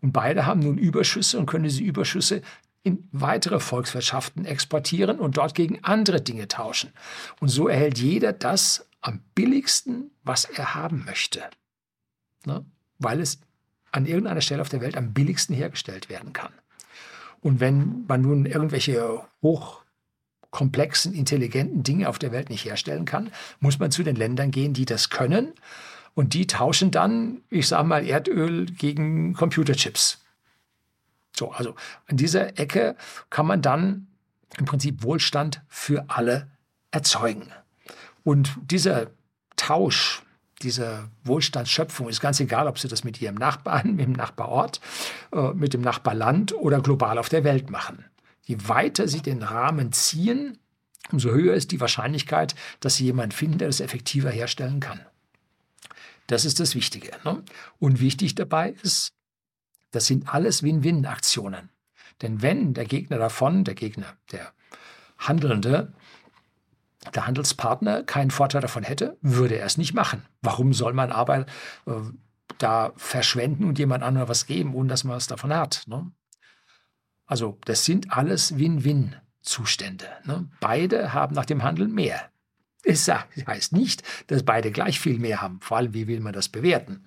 und 0.00 0.12
beide 0.12 0.46
haben 0.46 0.60
nun 0.60 0.78
Überschüsse 0.78 1.38
und 1.38 1.46
können 1.46 1.64
diese 1.64 1.82
Überschüsse 1.82 2.42
in 2.82 3.08
weitere 3.12 3.60
Volkswirtschaften 3.60 4.46
exportieren 4.46 5.18
und 5.18 5.36
dort 5.36 5.54
gegen 5.54 5.84
andere 5.84 6.20
Dinge 6.20 6.48
tauschen. 6.48 6.92
Und 7.40 7.48
so 7.48 7.68
erhält 7.68 7.98
jeder 7.98 8.32
das 8.32 8.88
am 9.02 9.20
billigsten, 9.34 10.10
was 10.24 10.44
er 10.46 10.74
haben 10.74 11.04
möchte. 11.04 11.42
Ne? 12.46 12.64
Weil 12.98 13.20
es 13.20 13.40
an 13.92 14.06
irgendeiner 14.06 14.40
Stelle 14.40 14.62
auf 14.62 14.68
der 14.68 14.80
Welt 14.80 14.96
am 14.96 15.12
billigsten 15.12 15.54
hergestellt 15.54 16.08
werden 16.08 16.32
kann. 16.32 16.52
Und 17.40 17.60
wenn 17.60 18.04
man 18.06 18.22
nun 18.22 18.46
irgendwelche 18.46 19.22
hochkomplexen, 20.50 21.14
intelligenten 21.14 21.82
Dinge 21.82 22.08
auf 22.08 22.18
der 22.18 22.32
Welt 22.32 22.50
nicht 22.50 22.64
herstellen 22.64 23.04
kann, 23.04 23.30
muss 23.60 23.78
man 23.78 23.90
zu 23.90 24.02
den 24.02 24.16
Ländern 24.16 24.50
gehen, 24.50 24.72
die 24.72 24.84
das 24.84 25.10
können. 25.10 25.52
Und 26.14 26.34
die 26.34 26.46
tauschen 26.46 26.90
dann, 26.90 27.42
ich 27.50 27.68
sage 27.68 27.86
mal, 27.86 28.06
Erdöl 28.06 28.66
gegen 28.66 29.32
Computerchips. 29.34 30.22
So, 31.36 31.52
also 31.52 31.74
an 32.06 32.16
dieser 32.16 32.58
Ecke 32.58 32.96
kann 33.30 33.46
man 33.46 33.62
dann 33.62 34.08
im 34.58 34.64
Prinzip 34.64 35.02
Wohlstand 35.02 35.62
für 35.68 36.04
alle 36.08 36.48
erzeugen. 36.90 37.52
Und 38.24 38.52
dieser 38.62 39.06
Tausch, 39.56 40.22
diese 40.62 41.08
Wohlstandsschöpfung 41.24 42.08
ist 42.08 42.20
ganz 42.20 42.40
egal, 42.40 42.66
ob 42.66 42.78
Sie 42.78 42.88
das 42.88 43.04
mit 43.04 43.22
Ihrem 43.22 43.36
Nachbarn, 43.36 43.94
mit 43.96 44.06
dem 44.06 44.12
Nachbarort, 44.12 44.80
äh, 45.32 45.52
mit 45.52 45.72
dem 45.72 45.80
Nachbarland 45.80 46.52
oder 46.54 46.80
global 46.80 47.18
auf 47.18 47.28
der 47.28 47.44
Welt 47.44 47.70
machen. 47.70 48.04
Je 48.42 48.56
weiter 48.66 49.08
Sie 49.08 49.22
den 49.22 49.42
Rahmen 49.42 49.92
ziehen, 49.92 50.58
umso 51.12 51.30
höher 51.30 51.54
ist 51.54 51.72
die 51.72 51.80
Wahrscheinlichkeit, 51.80 52.54
dass 52.80 52.96
Sie 52.96 53.04
jemanden 53.04 53.32
finden, 53.32 53.58
der 53.58 53.68
das 53.68 53.80
effektiver 53.80 54.30
herstellen 54.30 54.80
kann. 54.80 55.00
Das 56.26 56.44
ist 56.44 56.60
das 56.60 56.74
Wichtige. 56.74 57.10
Ne? 57.24 57.42
Und 57.78 58.00
wichtig 58.00 58.34
dabei 58.34 58.74
ist, 58.82 59.12
das 59.90 60.06
sind 60.06 60.32
alles 60.32 60.62
Win-Win-Aktionen. 60.62 61.70
Denn 62.22 62.42
wenn 62.42 62.74
der 62.74 62.84
Gegner 62.84 63.18
davon, 63.18 63.64
der 63.64 63.74
Gegner, 63.74 64.16
der 64.30 64.52
Handelnde, 65.18 65.92
der 67.14 67.26
Handelspartner 67.26 68.02
keinen 68.04 68.30
Vorteil 68.30 68.60
davon 68.60 68.82
hätte, 68.82 69.16
würde 69.22 69.56
er 69.56 69.66
es 69.66 69.78
nicht 69.78 69.94
machen. 69.94 70.22
Warum 70.42 70.72
soll 70.72 70.92
man 70.92 71.12
aber 71.12 71.46
äh, 71.86 71.92
da 72.58 72.92
verschwenden 72.96 73.64
und 73.64 73.78
jemand 73.78 74.04
anderem 74.04 74.28
was 74.28 74.46
geben, 74.46 74.74
ohne 74.74 74.88
dass 74.88 75.04
man 75.04 75.16
was 75.16 75.26
davon 75.26 75.54
hat? 75.54 75.84
Ne? 75.86 76.10
Also 77.30 77.58
das 77.64 77.84
sind 77.84 78.12
alles 78.12 78.58
Win-Win-Zustände. 78.58 80.06
Ne? 80.24 80.48
Beide 80.58 81.12
haben 81.12 81.32
nach 81.36 81.46
dem 81.46 81.62
Handel 81.62 81.86
mehr. 81.86 82.28
Es 82.82 83.08
heißt 83.08 83.72
nicht, 83.72 84.02
dass 84.26 84.42
beide 84.42 84.72
gleich 84.72 84.98
viel 84.98 85.20
mehr 85.20 85.40
haben. 85.40 85.60
Vor 85.60 85.76
allem, 85.76 85.94
wie 85.94 86.08
will 86.08 86.18
man 86.18 86.32
das 86.32 86.48
bewerten? 86.48 87.04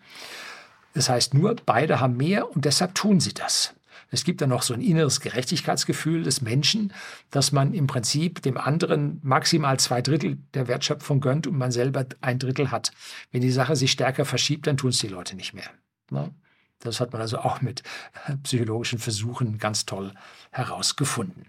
Das 0.94 1.10
heißt 1.10 1.34
nur, 1.34 1.58
beide 1.66 2.00
haben 2.00 2.16
mehr 2.16 2.50
und 2.50 2.64
deshalb 2.64 2.96
tun 2.96 3.20
sie 3.20 3.34
das. 3.34 3.74
Es 4.12 4.24
gibt 4.24 4.40
dann 4.40 4.50
noch 4.50 4.62
so 4.62 4.74
ein 4.74 4.80
inneres 4.80 5.20
Gerechtigkeitsgefühl 5.20 6.24
des 6.24 6.42
Menschen, 6.42 6.94
dass 7.30 7.52
man 7.52 7.74
im 7.74 7.88
Prinzip 7.88 8.42
dem 8.44 8.58
anderen 8.58 9.20
maximal 9.24 9.78
zwei 9.78 10.02
Drittel 10.02 10.38
der 10.54 10.70
Wertschöpfung 10.70 11.20
gönnt 11.20 11.48
und 11.48 11.58
man 11.58 11.74
selber 11.74 12.06
ein 12.22 12.40
Drittel 12.40 12.72
hat. 12.72 12.94
Wenn 13.32 13.42
die 13.42 13.52
Sache 13.52 13.76
sich 13.76 13.92
stärker 13.92 14.24
verschiebt, 14.24 14.68
dann 14.68 14.78
tun 14.78 14.92
es 14.92 15.00
die 15.00 15.10
Leute 15.10 15.36
nicht 15.36 15.54
mehr. 15.54 15.70
Ne? 16.12 16.34
Das 16.84 17.00
hat 17.00 17.14
man 17.14 17.22
also 17.22 17.40
auch 17.40 17.62
mit 17.62 17.82
psychologischen 18.44 19.00
Versuchen 19.00 19.58
ganz 19.58 19.86
toll 19.86 20.14
herausgefunden. 20.52 21.46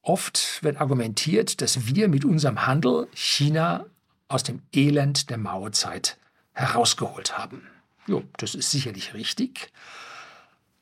Oft 0.00 0.62
wird 0.62 0.80
argumentiert, 0.80 1.60
dass 1.60 1.86
wir 1.86 2.08
mit 2.08 2.24
unserem 2.24 2.66
Handel 2.66 3.08
China 3.14 3.86
aus 4.28 4.42
dem 4.42 4.62
Elend 4.72 5.30
der 5.30 5.38
Mauerzeit 5.38 6.18
herausgeholt 6.52 7.38
haben. 7.38 7.62
Jo, 8.06 8.22
das 8.36 8.54
ist 8.54 8.70
sicherlich 8.70 9.14
richtig, 9.14 9.72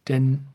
denn 0.09 0.47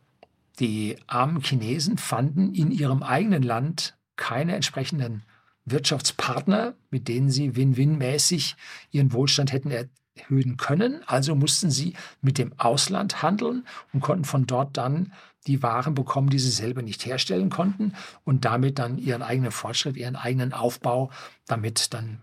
die 0.60 0.98
armen 1.08 1.42
Chinesen 1.42 1.98
fanden 1.98 2.54
in 2.54 2.72
ihrem 2.72 3.04
eigenen 3.04 3.44
Land 3.44 3.96
keine 4.16 4.56
entsprechenden 4.56 5.24
Wirtschaftspartner, 5.66 6.74
mit 6.90 7.08
denen 7.08 7.30
sie 7.30 7.56
win-win-mäßig 7.56 8.56
ihren 8.92 9.14
Wohlstand 9.14 9.52
hätten 9.52 9.72
erhöhen 10.18 10.58
können. 10.58 11.02
Also 11.06 11.36
mussten 11.36 11.72
sie 11.72 11.94
mit 12.22 12.38
dem 12.38 12.54
Ausland 12.58 13.22
handeln 13.22 13.66
und 13.94 14.02
konnten 14.02 14.26
von 14.26 14.46
dort 14.46 14.78
dann 14.78 15.14
die 15.48 15.64
Waren 15.64 15.94
bekommen, 15.94 16.30
die 16.30 16.40
sie 16.40 16.52
selber 16.52 16.82
nicht 16.82 17.06
herstellen 17.06 17.50
konnten 17.50 17.94
und 18.26 18.46
damit 18.46 18.80
dann 18.80 18.98
ihren 18.98 19.22
eigenen 19.22 19.52
Fortschritt, 19.52 19.96
ihren 19.96 20.16
eigenen 20.16 20.54
Aufbau 20.54 21.10
damit 21.46 21.94
dann 21.94 22.22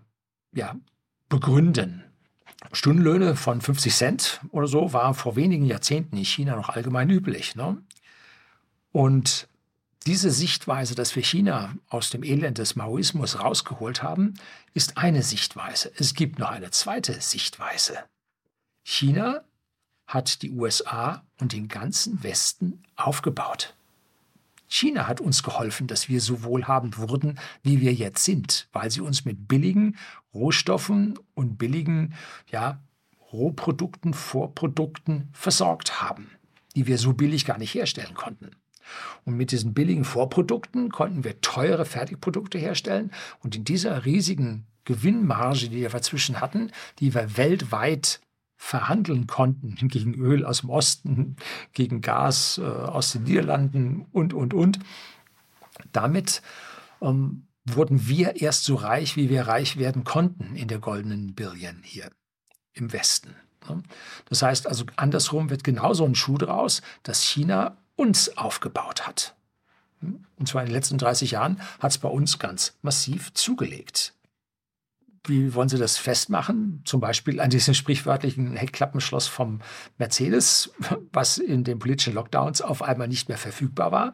ja, 0.53 0.77
begründen. 1.29 2.05
Stundenlöhne 2.73 3.37
von 3.37 3.61
50 3.61 3.95
Cent 3.95 4.41
oder 4.51 4.67
so 4.67 4.93
waren 4.93 5.15
vor 5.15 5.37
wenigen 5.37 5.67
Jahrzehnten 5.67 6.17
in 6.17 6.25
China 6.25 6.57
noch 6.57 6.71
allgemein 6.71 7.11
üblich. 7.11 7.57
Ne? 7.57 7.79
Und 8.93 9.49
diese 10.07 10.31
Sichtweise, 10.31 10.95
dass 10.95 11.17
wir 11.17 11.23
China 11.23 11.75
aus 11.89 12.11
dem 12.11 12.23
Elend 12.23 12.59
des 12.59 12.77
Maoismus 12.77 13.41
rausgeholt 13.41 14.03
haben, 14.03 14.35
ist 14.75 14.99
eine 14.99 15.23
Sichtweise. 15.23 15.91
Es 15.97 16.15
gibt 16.15 16.39
noch 16.39 16.51
eine 16.51 16.71
zweite 16.71 17.21
Sichtweise. 17.21 17.99
China 18.83 19.45
hat 20.07 20.43
die 20.43 20.51
USA 20.51 21.25
und 21.41 21.53
den 21.53 21.69
ganzen 21.69 22.23
Westen 22.23 22.83
aufgebaut. 22.97 23.75
China 24.69 25.07
hat 25.07 25.21
uns 25.21 25.43
geholfen, 25.43 25.87
dass 25.87 26.09
wir 26.09 26.21
so 26.21 26.43
wohlhabend 26.43 26.99
wurden, 26.99 27.39
wie 27.63 27.81
wir 27.81 27.95
jetzt 27.95 28.25
sind, 28.25 28.69
weil 28.73 28.91
sie 28.91 29.01
uns 29.01 29.25
mit 29.25 29.49
billigen 29.49 29.97
Rohstoffen 30.35 31.19
und 31.35 31.57
billigen 31.57 32.15
ja, 32.51 32.83
Rohprodukten, 33.33 34.13
Vorprodukten 34.13 35.31
versorgt 35.33 36.03
haben, 36.03 36.31
die 36.77 36.87
wir 36.87 36.99
so 36.99 37.15
billig 37.15 37.47
gar 37.47 37.59
nicht 37.59 37.75
herstellen 37.75 38.15
konnten. 38.15 38.51
Und 39.25 39.37
mit 39.37 39.51
diesen 39.51 39.75
billigen 39.75 40.05
Vorprodukten 40.05 40.91
konnten 40.91 41.25
wir 41.25 41.41
teure 41.41 41.85
Fertigprodukte 41.85 42.59
herstellen. 42.59 43.11
Und 43.41 43.57
in 43.57 43.65
dieser 43.65 44.05
riesigen 44.05 44.67
Gewinnmarge, 44.85 45.69
die 45.69 45.81
wir 45.81 45.89
dazwischen 45.89 46.41
hatten, 46.41 46.71
die 46.99 47.15
wir 47.15 47.37
weltweit 47.37 48.21
verhandeln 48.57 49.27
konnten 49.27 49.77
gegen 49.89 50.15
Öl 50.15 50.45
aus 50.45 50.61
dem 50.61 50.71
Osten, 50.71 51.37
gegen 51.73 52.01
Gas 52.01 52.59
äh, 52.59 52.63
aus 52.65 53.13
den 53.13 53.25
Niederlanden 53.25 54.07
und, 54.13 54.33
und, 54.33 54.55
und. 54.55 54.79
Damit 55.93 56.43
ähm, 57.01 57.47
wurden 57.65 58.07
wir 58.07 58.41
erst 58.41 58.65
so 58.65 58.75
reich, 58.75 59.17
wie 59.17 59.31
wir 59.31 59.43
reich 59.43 59.79
werden 59.79 60.05
konnten 60.05 60.55
in 60.55 60.69
der 60.69 60.79
goldenen 60.79 61.35
Billion 61.35 61.83
hier 61.83 62.11
im 62.75 62.93
Westen. 62.93 63.35
Ne? 63.69 63.83
Das 64.27 64.43
heißt 64.43 64.67
also, 64.67 64.85
andersrum 64.97 65.51
wird 65.51 65.65
genauso 65.65 66.05
ein 66.05 66.15
Schuh 66.15 66.39
draus, 66.39 66.83
dass 67.03 67.23
China 67.23 67.77
uns 67.97 68.37
aufgebaut 68.37 69.07
hat. 69.07 69.35
Und 70.37 70.49
zwar 70.49 70.63
in 70.63 70.69
den 70.69 70.75
letzten 70.75 70.99
30 70.99 71.33
Jahren 71.33 71.61
hat 71.81 71.93
es 71.93 71.99
bei 71.99 72.09
uns 72.09 72.39
ganz 72.39 72.77
massiv 72.83 73.33
zugelegt. 73.35 74.15
Wie 75.27 75.55
wollen 75.55 75.71
Sie 75.71 75.79
das 75.79 75.97
festmachen? 75.97 76.83
Zum 76.85 77.01
Beispiel 77.01 77.41
an 77.41 77.49
diesem 77.49 77.73
sprichwörtlichen 77.73 78.57
Heckklappenschloss 78.57 79.27
vom 79.27 79.63
Mercedes, 79.97 80.71
was 81.13 81.39
in 81.39 81.65
den 81.65 81.79
politischen 81.79 82.13
Lockdowns 82.13 82.61
auf 82.61 82.83
einmal 82.83 83.09
nicht 83.09 83.29
mehr 83.31 83.39
verfügbar 83.39 83.91
war. 83.91 84.13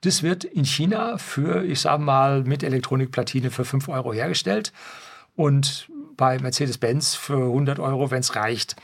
Das 0.00 0.24
wird 0.24 0.42
in 0.42 0.64
China 0.64 1.16
für, 1.18 1.64
ich 1.64 1.80
sage 1.80 2.02
mal, 2.02 2.42
mit 2.42 2.64
Elektronikplatine 2.64 3.52
für 3.52 3.64
5 3.64 3.88
Euro 3.88 4.12
hergestellt 4.12 4.72
und 5.36 5.88
bei 6.16 6.40
Mercedes-Benz 6.40 7.14
für 7.14 7.44
100 7.44 7.78
Euro, 7.78 8.10
wenn 8.10 8.20
es 8.20 8.34
reicht, 8.34 8.74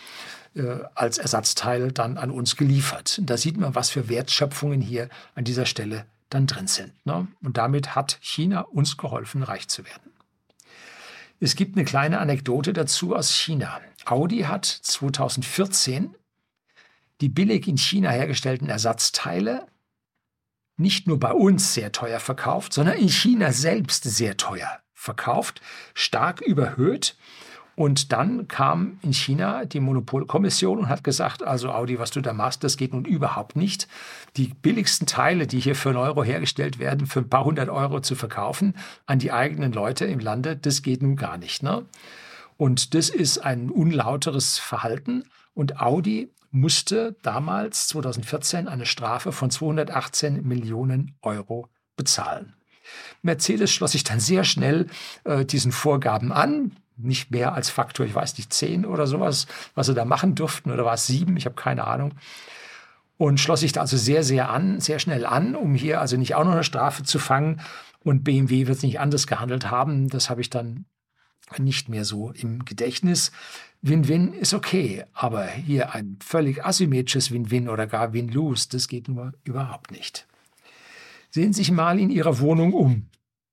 als 0.94 1.18
Ersatzteil 1.18 1.90
dann 1.90 2.16
an 2.16 2.30
uns 2.30 2.56
geliefert. 2.56 3.20
Da 3.22 3.36
sieht 3.36 3.56
man, 3.56 3.74
was 3.74 3.90
für 3.90 4.08
Wertschöpfungen 4.08 4.80
hier 4.80 5.08
an 5.34 5.44
dieser 5.44 5.66
Stelle 5.66 6.06
dann 6.30 6.46
drin 6.46 6.66
sind. 6.66 6.92
Ne? 7.04 7.26
Und 7.42 7.56
damit 7.56 7.94
hat 7.94 8.18
China 8.20 8.60
uns 8.60 8.96
geholfen, 8.96 9.42
reich 9.42 9.68
zu 9.68 9.84
werden. 9.84 10.12
Es 11.40 11.56
gibt 11.56 11.76
eine 11.76 11.84
kleine 11.84 12.20
Anekdote 12.20 12.72
dazu 12.72 13.14
aus 13.14 13.32
China. 13.32 13.80
Audi 14.04 14.42
hat 14.42 14.64
2014 14.64 16.14
die 17.20 17.28
billig 17.28 17.68
in 17.68 17.78
China 17.78 18.10
hergestellten 18.10 18.68
Ersatzteile 18.68 19.66
nicht 20.76 21.06
nur 21.06 21.20
bei 21.20 21.32
uns 21.32 21.74
sehr 21.74 21.92
teuer 21.92 22.18
verkauft, 22.18 22.72
sondern 22.72 22.98
in 22.98 23.08
China 23.08 23.52
selbst 23.52 24.04
sehr 24.04 24.36
teuer 24.36 24.80
verkauft, 24.92 25.60
stark 25.94 26.40
überhöht 26.40 27.16
und 27.76 28.12
dann 28.12 28.46
kam 28.46 28.98
in 29.02 29.12
China 29.12 29.64
die 29.64 29.80
Monopolkommission 29.80 30.78
und 30.78 30.88
hat 30.88 31.02
gesagt, 31.02 31.42
also 31.42 31.70
Audi, 31.70 31.98
was 31.98 32.10
du 32.10 32.20
da 32.20 32.32
machst, 32.32 32.62
das 32.62 32.76
geht 32.76 32.92
nun 32.92 33.04
überhaupt 33.04 33.56
nicht. 33.56 33.88
Die 34.36 34.48
billigsten 34.48 35.06
Teile, 35.06 35.46
die 35.46 35.60
hier 35.60 35.74
für 35.74 35.90
einen 35.90 35.98
Euro 35.98 36.22
hergestellt 36.22 36.78
werden, 36.78 37.06
für 37.06 37.20
ein 37.20 37.28
paar 37.28 37.44
hundert 37.44 37.68
Euro 37.68 38.00
zu 38.00 38.14
verkaufen 38.14 38.74
an 39.06 39.18
die 39.18 39.32
eigenen 39.32 39.72
Leute 39.72 40.04
im 40.04 40.20
Lande, 40.20 40.56
das 40.56 40.82
geht 40.82 41.02
nun 41.02 41.16
gar 41.16 41.36
nicht. 41.36 41.62
Ne? 41.62 41.84
Und 42.56 42.94
das 42.94 43.10
ist 43.10 43.38
ein 43.38 43.70
unlauteres 43.70 44.58
Verhalten. 44.58 45.24
Und 45.54 45.80
Audi 45.80 46.30
musste 46.52 47.16
damals, 47.22 47.88
2014, 47.88 48.68
eine 48.68 48.86
Strafe 48.86 49.32
von 49.32 49.50
218 49.50 50.46
Millionen 50.46 51.16
Euro 51.22 51.68
bezahlen. 51.96 52.54
Mercedes 53.22 53.72
schloss 53.72 53.92
sich 53.92 54.04
dann 54.04 54.20
sehr 54.20 54.44
schnell 54.44 54.86
äh, 55.24 55.44
diesen 55.44 55.72
Vorgaben 55.72 56.32
an, 56.32 56.76
nicht 56.96 57.30
mehr 57.30 57.54
als 57.54 57.70
Faktor, 57.70 58.06
ich 58.06 58.14
weiß 58.14 58.36
nicht, 58.38 58.52
zehn 58.52 58.86
oder 58.86 59.06
sowas, 59.06 59.46
was 59.74 59.86
sie 59.86 59.94
da 59.94 60.04
machen 60.04 60.34
durften, 60.34 60.70
oder 60.70 60.84
war 60.84 60.94
es 60.94 61.06
sieben, 61.06 61.36
ich 61.36 61.46
habe 61.46 61.56
keine 61.56 61.86
Ahnung. 61.86 62.12
Und 63.16 63.38
schloss 63.38 63.60
sich 63.60 63.72
da 63.72 63.80
also 63.80 63.96
sehr, 63.96 64.24
sehr 64.24 64.50
an, 64.50 64.80
sehr 64.80 64.98
schnell 64.98 65.24
an, 65.24 65.54
um 65.54 65.74
hier 65.74 66.00
also 66.00 66.16
nicht 66.16 66.34
auch 66.34 66.44
noch 66.44 66.52
eine 66.52 66.64
Strafe 66.64 67.04
zu 67.04 67.18
fangen. 67.18 67.60
Und 68.02 68.24
BMW 68.24 68.66
wird 68.66 68.78
es 68.78 68.82
nicht 68.82 69.00
anders 69.00 69.26
gehandelt 69.26 69.70
haben. 69.70 70.08
Das 70.08 70.30
habe 70.30 70.40
ich 70.40 70.50
dann 70.50 70.84
nicht 71.58 71.88
mehr 71.88 72.04
so 72.04 72.32
im 72.32 72.64
Gedächtnis. 72.64 73.30
Win-Win 73.82 74.32
ist 74.32 74.54
okay, 74.54 75.04
aber 75.12 75.46
hier 75.46 75.94
ein 75.94 76.18
völlig 76.24 76.64
asymmetrisches 76.64 77.30
Win-Win 77.30 77.68
oder 77.68 77.86
gar 77.86 78.12
Win-Lose, 78.12 78.68
das 78.70 78.88
geht 78.88 79.08
nur 79.08 79.32
überhaupt 79.44 79.90
nicht. 79.90 80.26
Sehen 81.30 81.52
Sie 81.52 81.58
sich 81.62 81.70
mal 81.70 82.00
in 82.00 82.10
Ihrer 82.10 82.40
Wohnung 82.40 82.72
um. 82.72 83.08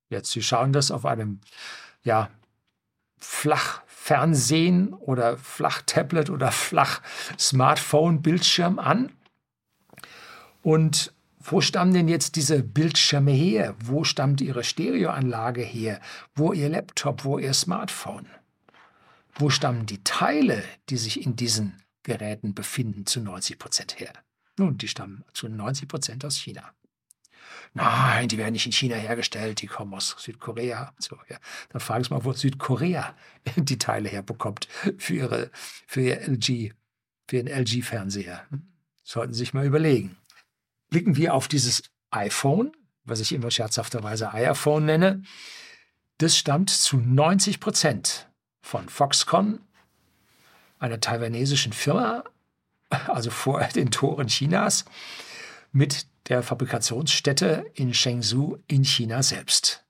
Jetzt, 0.09 0.31
Sie 0.31 0.41
schauen 0.41 0.73
das 0.73 0.89
auf 0.89 1.05
einem 1.05 1.41
ja, 2.03 2.29
Flachfernsehen 3.21 4.93
oder 4.93 5.37
Flachtablet 5.37 6.29
oder 6.29 6.51
Flach-Smartphone-Bildschirm 6.51 8.79
an. 8.79 9.11
Und 10.61 11.13
wo 11.39 11.61
stammen 11.61 11.93
denn 11.93 12.07
jetzt 12.07 12.35
diese 12.35 12.61
Bildschirme 12.61 13.31
her? 13.31 13.75
Wo 13.83 14.03
stammt 14.03 14.41
Ihre 14.41 14.63
Stereoanlage 14.63 15.61
her? 15.61 15.99
Wo 16.35 16.53
Ihr 16.53 16.69
Laptop? 16.69 17.25
Wo 17.25 17.39
Ihr 17.39 17.53
Smartphone? 17.53 18.27
Wo 19.35 19.49
stammen 19.49 19.85
die 19.85 20.03
Teile, 20.03 20.63
die 20.89 20.97
sich 20.97 21.25
in 21.25 21.35
diesen 21.35 21.81
Geräten 22.03 22.53
befinden, 22.53 23.05
zu 23.05 23.21
90 23.21 23.57
Prozent 23.57 23.99
her? 23.99 24.13
Nun, 24.57 24.77
die 24.77 24.87
stammen 24.87 25.23
zu 25.33 25.47
90 25.47 25.87
Prozent 25.87 26.25
aus 26.25 26.37
China. 26.37 26.73
Nein, 27.73 28.27
die 28.27 28.37
werden 28.37 28.51
nicht 28.51 28.65
in 28.65 28.73
China 28.73 28.95
hergestellt, 28.95 29.61
die 29.61 29.67
kommen 29.67 29.93
aus 29.93 30.15
Südkorea. 30.17 30.93
So, 30.99 31.17
ja. 31.29 31.37
Dann 31.69 31.79
frage 31.79 32.01
ich 32.01 32.09
mal, 32.09 32.25
wo 32.25 32.33
Südkorea 32.33 33.15
die 33.55 33.77
Teile 33.77 34.09
herbekommt 34.09 34.67
für, 34.97 35.13
ihre, 35.13 35.51
für 35.87 36.01
ihr 36.01 36.21
LG, 36.21 36.73
für 37.27 37.37
ihren 37.37 37.47
LG-Fernseher. 37.47 38.45
Sollten 39.03 39.33
Sie 39.33 39.39
sich 39.39 39.53
mal 39.53 39.65
überlegen. 39.65 40.17
Blicken 40.89 41.15
wir 41.15 41.33
auf 41.33 41.47
dieses 41.47 41.83
iPhone, 42.11 42.73
was 43.05 43.21
ich 43.21 43.31
immer 43.31 43.49
scherzhafterweise 43.49 44.33
iPhone 44.33 44.85
nenne. 44.85 45.23
Das 46.17 46.37
stammt 46.37 46.69
zu 46.69 46.97
90 46.97 47.61
Prozent 47.61 48.29
von 48.61 48.89
Foxconn, 48.89 49.59
einer 50.77 50.99
taiwanesischen 50.99 51.71
Firma, 51.71 52.25
also 52.89 53.31
vor 53.31 53.63
den 53.75 53.91
Toren 53.91 54.27
Chinas, 54.27 54.83
mit 55.71 56.05
der 56.31 56.43
Fabrikationsstätte 56.43 57.65
in 57.73 57.93
Shenzhou 57.93 58.57
in 58.67 58.85
China 58.85 59.21
selbst. 59.21 59.83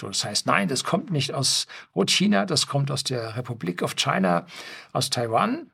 Das 0.00 0.24
heißt, 0.24 0.44
nein, 0.46 0.66
das 0.66 0.82
kommt 0.82 1.12
nicht 1.12 1.32
aus 1.32 1.68
China, 2.06 2.46
das 2.46 2.66
kommt 2.66 2.90
aus 2.90 3.04
der 3.04 3.36
Republik 3.36 3.82
of 3.82 3.94
China, 3.94 4.46
aus 4.92 5.08
Taiwan. 5.08 5.70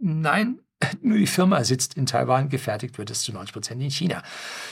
Nein, 0.00 0.58
nur 1.02 1.18
die 1.18 1.28
Firma 1.28 1.62
sitzt 1.62 1.94
in 1.94 2.04
Taiwan, 2.04 2.48
gefertigt 2.48 2.98
wird 2.98 3.10
es 3.10 3.22
zu 3.22 3.32
90 3.32 3.52
Prozent 3.52 3.80
in 3.80 3.92
China. 3.92 4.24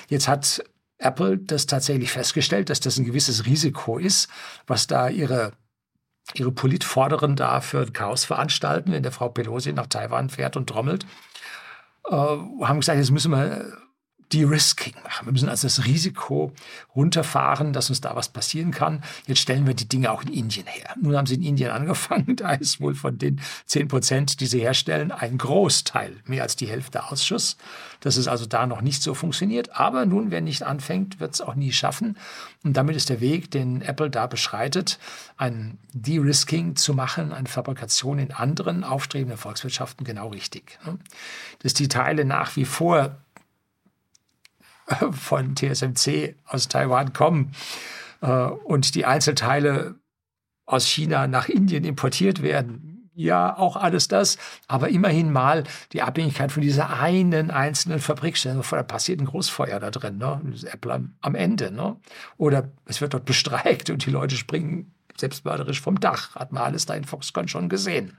Jetzt 0.09 0.27
hat 0.27 0.65
Apple 0.99 1.39
das 1.39 1.67
tatsächlich 1.67 2.11
festgestellt, 2.11 2.69
dass 2.69 2.81
das 2.81 2.99
ein 2.99 3.05
gewisses 3.05 3.47
Risiko 3.47 3.99
ist, 3.99 4.29
was 4.67 4.89
da 4.89 5.09
ihre 5.09 5.53
ihre 6.35 6.53
Politvorderen 6.53 7.35
da 7.35 7.61
für 7.61 7.91
Chaos 7.91 8.25
veranstalten, 8.25 8.93
wenn 8.93 9.03
der 9.03 9.11
Frau 9.11 9.29
Pelosi 9.29 9.73
nach 9.73 9.89
Taiwan 9.89 10.31
fährt 10.31 10.57
und 10.57 10.69
trommelt. 10.69 11.05
Äh, 12.09 12.15
haben 12.15 12.79
gesagt, 12.79 12.99
jetzt 12.99 13.11
müssen 13.11 13.33
wir 13.33 13.77
De-Risking 14.33 14.95
machen. 15.05 15.27
Wir 15.27 15.33
müssen 15.33 15.49
also 15.49 15.67
das 15.67 15.85
Risiko 15.85 16.53
runterfahren, 16.95 17.73
dass 17.73 17.91
uns 17.91 18.01
da 18.01 18.17
was 18.17 18.29
passieren 18.29 18.71
kann. 18.71 19.03
Jetzt 19.27 19.41
stellen 19.41 19.67
wir 19.67 19.75
die 19.75 19.89
Dinge 19.89 20.11
auch 20.11 20.23
in 20.23 20.33
Indien 20.33 20.67
her. 20.67 20.95
Nun 21.01 21.17
haben 21.17 21.27
sie 21.27 21.35
in 21.35 21.43
Indien 21.43 21.71
angefangen. 21.73 22.37
Da 22.37 22.53
ist 22.53 22.81
wohl 22.81 22.95
von 22.95 23.19
den 23.19 23.41
10 23.67 23.89
Prozent, 23.89 24.41
die 24.41 24.47
sie 24.47 24.61
herstellen, 24.61 25.13
ein 25.13 25.39
Großteil, 25.39 26.17
mehr 26.25 26.43
als 26.43 26.57
die 26.57 26.67
Hälfte 26.67 27.05
Ausschuss. 27.11 27.57
Das 28.01 28.17
ist 28.17 28.29
also 28.29 28.47
da 28.47 28.67
noch 28.67 28.81
nicht 28.81 29.03
so 29.03 29.15
funktioniert. 29.15 29.77
Aber 29.77 30.07
nun, 30.07 30.31
wer 30.31 30.41
nicht 30.41 30.63
anfängt, 30.63 31.21
wird 31.21 31.35
es 31.35 31.41
auch 31.41 31.55
nie 31.55 31.73
schaffen. 31.73 32.17
Und 32.65 32.77
damit 32.77 32.97
ist 32.97 33.11
der 33.11 33.21
Weg, 33.21 33.51
den 33.51 33.83
Apple 33.83 34.09
da 34.09 34.27
beschreitet, 34.27 34.99
ein 35.37 35.79
De-Risking 35.93 36.77
zu 36.77 36.95
machen, 36.95 37.33
eine 37.33 37.49
Fabrikation 37.49 38.19
in 38.19 38.33
anderen 38.33 38.85
aufstrebenden 38.85 39.39
Volkswirtschaften 39.39 40.05
genau 40.05 40.29
richtig. 40.29 40.79
Dass 41.63 41.75
die 41.75 41.89
Teile 41.89 42.25
nach 42.25 42.57
wie 42.57 42.65
vor 42.65 43.17
von 45.13 45.57
TSMC 45.57 46.37
aus 46.47 46.69
Taiwan 46.69 47.13
kommen 47.13 47.53
äh, 48.21 48.27
und 48.27 48.95
die 48.95 49.05
Einzelteile 49.05 49.97
aus 50.67 50.87
China 50.87 51.27
nach 51.27 51.49
Indien 51.49 51.85
importiert 51.85 52.43
werden. 52.43 53.11
Ja, 53.15 53.59
auch 53.59 53.77
alles 53.77 54.09
das, 54.09 54.39
aber 54.69 54.89
immerhin 54.89 55.33
mal 55.33 55.65
die 55.93 56.01
Abhängigkeit 56.01 56.51
von 56.51 56.63
dieser 56.63 56.99
einen 56.99 57.51
einzelnen 57.51 57.99
Fabrikstelle. 57.99 58.63
Da 58.71 58.83
passiert 58.83 59.21
ein 59.21 59.27
Großfeuer 59.27 59.79
da 59.81 59.91
drin, 59.91 60.17
ne? 60.17 60.41
Das 60.51 60.65
Apple 60.65 60.95
am, 60.95 61.15
am 61.21 61.35
Ende. 61.35 61.71
Ne? 61.71 61.97
Oder 62.39 62.71
es 62.87 63.03
wird 63.03 63.13
dort 63.13 63.27
bestreikt 63.27 63.91
und 63.91 64.07
die 64.07 64.11
Leute 64.11 64.37
springen 64.37 64.95
selbstmörderisch 65.19 65.83
vom 65.83 66.01
Dach. 66.01 66.35
Hat 66.37 66.53
man 66.53 66.63
alles 66.63 66.87
da 66.87 66.95
in 66.95 67.05
Foxconn 67.05 67.49
schon 67.49 67.69
gesehen. 67.69 68.17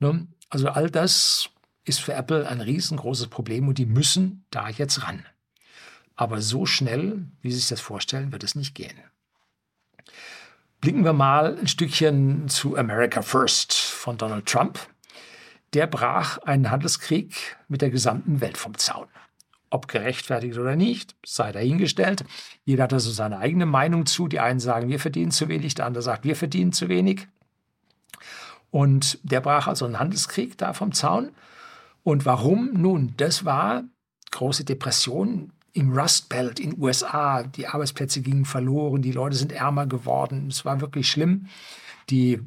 Ne? 0.00 0.26
Also 0.50 0.68
all 0.68 0.90
das 0.90 1.50
ist 1.84 2.00
für 2.00 2.14
Apple 2.14 2.48
ein 2.48 2.60
riesengroßes 2.60 3.28
Problem 3.28 3.68
und 3.68 3.78
die 3.78 3.86
müssen 3.86 4.44
da 4.50 4.68
jetzt 4.68 5.06
ran. 5.06 5.24
Aber 6.18 6.42
so 6.42 6.66
schnell, 6.66 7.28
wie 7.42 7.52
Sie 7.52 7.58
sich 7.58 7.68
das 7.68 7.80
vorstellen, 7.80 8.32
wird 8.32 8.42
es 8.42 8.56
nicht 8.56 8.74
gehen. 8.74 8.98
Blicken 10.80 11.04
wir 11.04 11.12
mal 11.12 11.56
ein 11.56 11.68
Stückchen 11.68 12.48
zu 12.48 12.76
America 12.76 13.22
First 13.22 13.72
von 13.72 14.18
Donald 14.18 14.46
Trump. 14.46 14.80
Der 15.74 15.86
brach 15.86 16.38
einen 16.38 16.72
Handelskrieg 16.72 17.56
mit 17.68 17.82
der 17.82 17.90
gesamten 17.90 18.40
Welt 18.40 18.58
vom 18.58 18.76
Zaun. 18.76 19.06
Ob 19.70 19.86
gerechtfertigt 19.86 20.58
oder 20.58 20.74
nicht, 20.74 21.14
sei 21.24 21.52
dahingestellt. 21.52 22.24
Jeder 22.64 22.84
hat 22.84 22.92
also 22.92 23.12
seine 23.12 23.38
eigene 23.38 23.66
Meinung 23.66 24.04
zu. 24.04 24.26
Die 24.26 24.40
einen 24.40 24.58
sagen, 24.58 24.88
wir 24.88 24.98
verdienen 24.98 25.30
zu 25.30 25.48
wenig, 25.48 25.76
der 25.76 25.86
andere 25.86 26.02
sagt, 26.02 26.24
wir 26.24 26.34
verdienen 26.34 26.72
zu 26.72 26.88
wenig. 26.88 27.28
Und 28.72 29.20
der 29.22 29.40
brach 29.40 29.68
also 29.68 29.84
einen 29.84 30.00
Handelskrieg 30.00 30.58
da 30.58 30.72
vom 30.72 30.90
Zaun. 30.90 31.30
Und 32.02 32.26
warum? 32.26 32.72
Nun, 32.72 33.14
das 33.18 33.44
war 33.44 33.84
große 34.32 34.64
Depression 34.64 35.52
im 35.78 35.96
Rust 35.96 36.28
Belt 36.28 36.58
in 36.58 36.80
USA. 36.80 37.42
Die 37.42 37.68
Arbeitsplätze 37.68 38.20
gingen 38.20 38.44
verloren, 38.44 39.00
die 39.00 39.12
Leute 39.12 39.36
sind 39.36 39.52
ärmer 39.52 39.86
geworden. 39.86 40.48
Es 40.48 40.64
war 40.64 40.80
wirklich 40.80 41.08
schlimm. 41.08 41.46
Die 42.10 42.40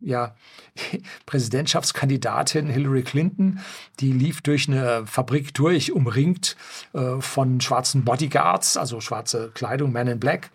ja, 0.00 0.34
Präsidentschaftskandidatin 1.26 2.68
Hillary 2.68 3.02
Clinton, 3.02 3.60
die 4.00 4.12
lief 4.12 4.40
durch 4.40 4.68
eine 4.68 5.06
Fabrik 5.06 5.52
durch, 5.54 5.92
umringt 5.92 6.56
äh, 6.94 7.20
von 7.20 7.60
schwarzen 7.60 8.04
Bodyguards, 8.04 8.76
also 8.76 9.00
schwarze 9.00 9.50
Kleidung, 9.54 9.92
Men 9.92 10.08
in 10.08 10.20
Black. 10.20 10.50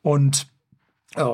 Und 0.00 0.48
äh, 1.14 1.24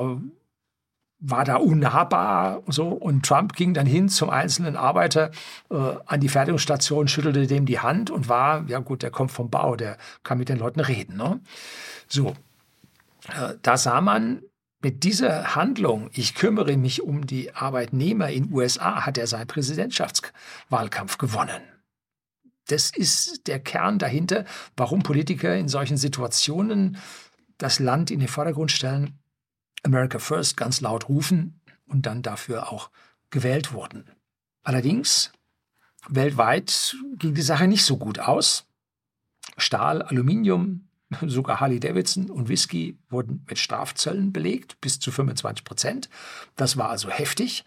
war 1.19 1.43
da 1.43 1.57
unnahbar 1.57 2.63
so 2.67 2.87
und 2.87 3.25
Trump 3.25 3.53
ging 3.53 3.73
dann 3.73 3.85
hin 3.85 4.07
zum 4.09 4.29
einzelnen 4.29 4.77
Arbeiter 4.77 5.31
äh, 5.69 5.75
an 6.05 6.21
die 6.21 6.29
Fertigungsstation, 6.29 7.07
schüttelte 7.07 7.45
dem 7.45 7.65
die 7.65 7.79
Hand 7.79 8.09
und 8.09 8.29
war, 8.29 8.63
ja 8.67 8.79
gut, 8.79 9.03
der 9.03 9.11
kommt 9.11 9.31
vom 9.31 9.49
Bau, 9.49 9.75
der 9.75 9.97
kann 10.23 10.37
mit 10.37 10.49
den 10.49 10.57
Leuten 10.57 10.79
reden. 10.79 11.17
Ne? 11.17 11.41
So, 12.07 12.35
äh, 13.27 13.55
da 13.61 13.77
sah 13.77 13.99
man, 14.01 14.41
mit 14.81 15.03
dieser 15.03 15.55
Handlung, 15.55 16.09
ich 16.13 16.35
kümmere 16.35 16.77
mich 16.77 17.01
um 17.01 17.27
die 17.27 17.53
Arbeitnehmer 17.53 18.29
in 18.29 18.53
USA, 18.53 19.05
hat 19.05 19.17
er 19.17 19.27
seinen 19.27 19.47
Präsidentschaftswahlkampf 19.47 21.17
gewonnen. 21.17 21.61
Das 22.67 22.89
ist 22.95 23.47
der 23.47 23.59
Kern 23.59 23.99
dahinter, 23.99 24.45
warum 24.77 25.03
Politiker 25.03 25.55
in 25.55 25.67
solchen 25.67 25.97
Situationen 25.97 26.97
das 27.57 27.79
Land 27.79 28.09
in 28.09 28.19
den 28.19 28.29
Vordergrund 28.29 28.71
stellen, 28.71 29.18
America 29.83 30.19
First 30.19 30.57
ganz 30.57 30.81
laut 30.81 31.09
rufen 31.09 31.61
und 31.87 32.05
dann 32.05 32.21
dafür 32.21 32.71
auch 32.71 32.89
gewählt 33.29 33.73
wurden. 33.73 34.05
Allerdings, 34.63 35.31
weltweit 36.07 36.95
ging 37.17 37.33
die 37.33 37.41
Sache 37.41 37.67
nicht 37.67 37.85
so 37.85 37.97
gut 37.97 38.19
aus. 38.19 38.65
Stahl, 39.57 40.01
Aluminium, 40.01 40.89
Sogar 41.25 41.59
Harley 41.59 41.79
Davidson 41.79 42.29
und 42.29 42.49
Whisky 42.49 42.97
wurden 43.09 43.43
mit 43.47 43.57
Strafzöllen 43.57 44.31
belegt, 44.31 44.79
bis 44.81 44.99
zu 44.99 45.11
25 45.11 45.63
Prozent. 45.63 46.09
Das 46.55 46.77
war 46.77 46.89
also 46.89 47.09
heftig. 47.09 47.65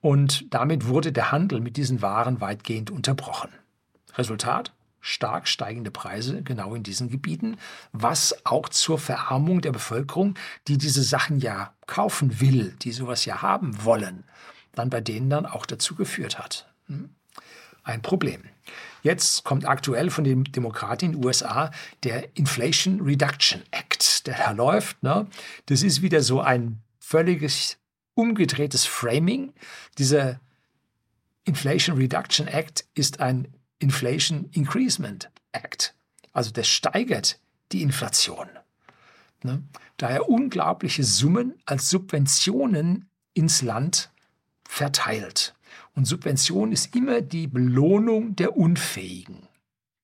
Und 0.00 0.52
damit 0.52 0.86
wurde 0.86 1.12
der 1.12 1.30
Handel 1.30 1.60
mit 1.60 1.76
diesen 1.76 2.02
Waren 2.02 2.40
weitgehend 2.40 2.90
unterbrochen. 2.90 3.50
Resultat? 4.16 4.72
Stark 5.00 5.48
steigende 5.48 5.90
Preise 5.90 6.42
genau 6.42 6.74
in 6.74 6.82
diesen 6.82 7.08
Gebieten, 7.08 7.56
was 7.92 8.44
auch 8.44 8.68
zur 8.68 8.98
Verarmung 8.98 9.60
der 9.60 9.72
Bevölkerung, 9.72 10.34
die 10.68 10.78
diese 10.78 11.02
Sachen 11.02 11.38
ja 11.38 11.74
kaufen 11.86 12.40
will, 12.40 12.76
die 12.82 12.92
sowas 12.92 13.24
ja 13.24 13.42
haben 13.42 13.84
wollen, 13.84 14.24
dann 14.72 14.90
bei 14.90 15.00
denen 15.00 15.30
dann 15.30 15.46
auch 15.46 15.66
dazu 15.66 15.94
geführt 15.94 16.38
hat. 16.38 16.68
Hm? 16.86 17.10
Ein 17.82 18.02
Problem. 18.02 18.42
Jetzt 19.02 19.44
kommt 19.44 19.66
aktuell 19.66 20.10
von 20.10 20.24
den 20.24 20.44
Demokraten 20.44 21.06
in 21.06 21.12
den 21.12 21.24
USA 21.24 21.70
der 22.04 22.36
Inflation 22.36 23.00
Reduction 23.00 23.62
Act, 23.70 24.26
der 24.26 24.36
da 24.36 24.50
läuft. 24.50 25.02
Ne? 25.02 25.26
Das 25.66 25.82
ist 25.82 26.02
wieder 26.02 26.22
so 26.22 26.40
ein 26.40 26.82
völliges 26.98 27.78
umgedrehtes 28.14 28.84
Framing. 28.84 29.54
Dieser 29.96 30.40
Inflation 31.44 31.96
Reduction 31.96 32.46
Act 32.46 32.84
ist 32.94 33.20
ein 33.20 33.48
Inflation 33.80 34.48
Increasement 34.52 35.30
Act. 35.52 35.94
Also 36.32 36.52
der 36.52 36.62
steigert 36.62 37.40
die 37.72 37.82
Inflation. 37.82 38.48
Ne? 39.42 39.62
Da 39.96 40.08
er 40.08 40.28
unglaubliche 40.28 41.02
Summen 41.02 41.54
als 41.64 41.90
Subventionen 41.90 43.08
ins 43.34 43.62
Land 43.62 44.10
verteilt. 44.68 45.54
Und 45.94 46.04
Subvention 46.04 46.72
ist 46.72 46.94
immer 46.94 47.20
die 47.20 47.46
Belohnung 47.46 48.36
der 48.36 48.56
Unfähigen. 48.56 49.48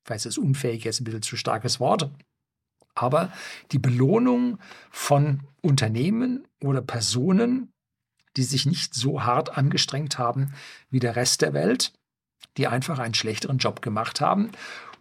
Ich 0.04 0.10
weiß, 0.10 0.24
das 0.24 0.38
Unfähige 0.38 0.88
ist 0.88 1.00
ein 1.00 1.04
bisschen 1.04 1.22
zu 1.22 1.36
starkes 1.36 1.80
Wort. 1.80 2.10
Aber 2.94 3.32
die 3.72 3.78
Belohnung 3.78 4.58
von 4.90 5.42
Unternehmen 5.60 6.46
oder 6.62 6.80
Personen, 6.80 7.72
die 8.36 8.42
sich 8.42 8.66
nicht 8.66 8.94
so 8.94 9.24
hart 9.24 9.56
angestrengt 9.56 10.18
haben 10.18 10.52
wie 10.90 10.98
der 10.98 11.16
Rest 11.16 11.42
der 11.42 11.52
Welt, 11.52 11.92
die 12.56 12.66
einfach 12.66 12.98
einen 12.98 13.14
schlechteren 13.14 13.58
Job 13.58 13.82
gemacht 13.82 14.20
haben, 14.20 14.50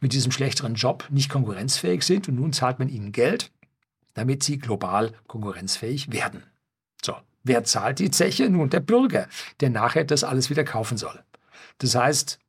mit 0.02 0.14
diesem 0.14 0.32
schlechteren 0.32 0.76
Job 0.76 1.06
nicht 1.10 1.30
konkurrenzfähig 1.30 2.04
sind 2.04 2.28
und 2.28 2.36
nun 2.36 2.54
zahlt 2.54 2.80
man 2.80 2.90
ihnen 2.90 3.12
Geld, 3.12 3.52
damit 4.14 4.44
sie 4.44 4.60
global 4.60 5.14
konkurrenzfähig 5.28 6.12
werden. 6.12 6.44
So, 7.04 7.16
Wer 7.46 7.64
zahlt 7.64 8.00
die 8.00 8.10
Zeche? 8.12 8.50
Nun 8.50 8.72
der 8.72 8.80
Bürger, 8.80 9.30
der 9.60 9.70
nachher 9.70 10.04
das 10.04 10.24
alles 10.24 10.50
wieder 10.50 10.64
kaufen 10.64 10.98
soll. 10.98 11.24
Das 11.78 11.94
heißt, 11.94 12.40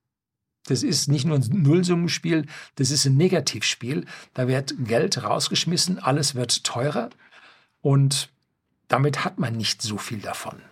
das 0.65 0.83
ist 0.83 1.09
nicht 1.09 1.27
nur 1.27 1.37
ein 1.37 1.47
Nullsummenspiel, 1.51 2.47
das 2.77 2.91
ist 2.91 3.05
ein 3.05 3.17
Negativspiel. 3.17 4.07
Da 4.33 4.49
wird 4.49 4.75
Geld 4.79 5.23
rausgeschmissen, 5.23 5.99
alles 5.99 6.35
wird 6.35 6.65
teurer 6.65 7.11
und 7.83 8.31
damit 8.89 9.25
hat 9.25 9.39
man 9.39 9.55
nicht 9.55 9.83
so 9.83 9.99
viel 9.99 10.19
davon. 10.19 10.63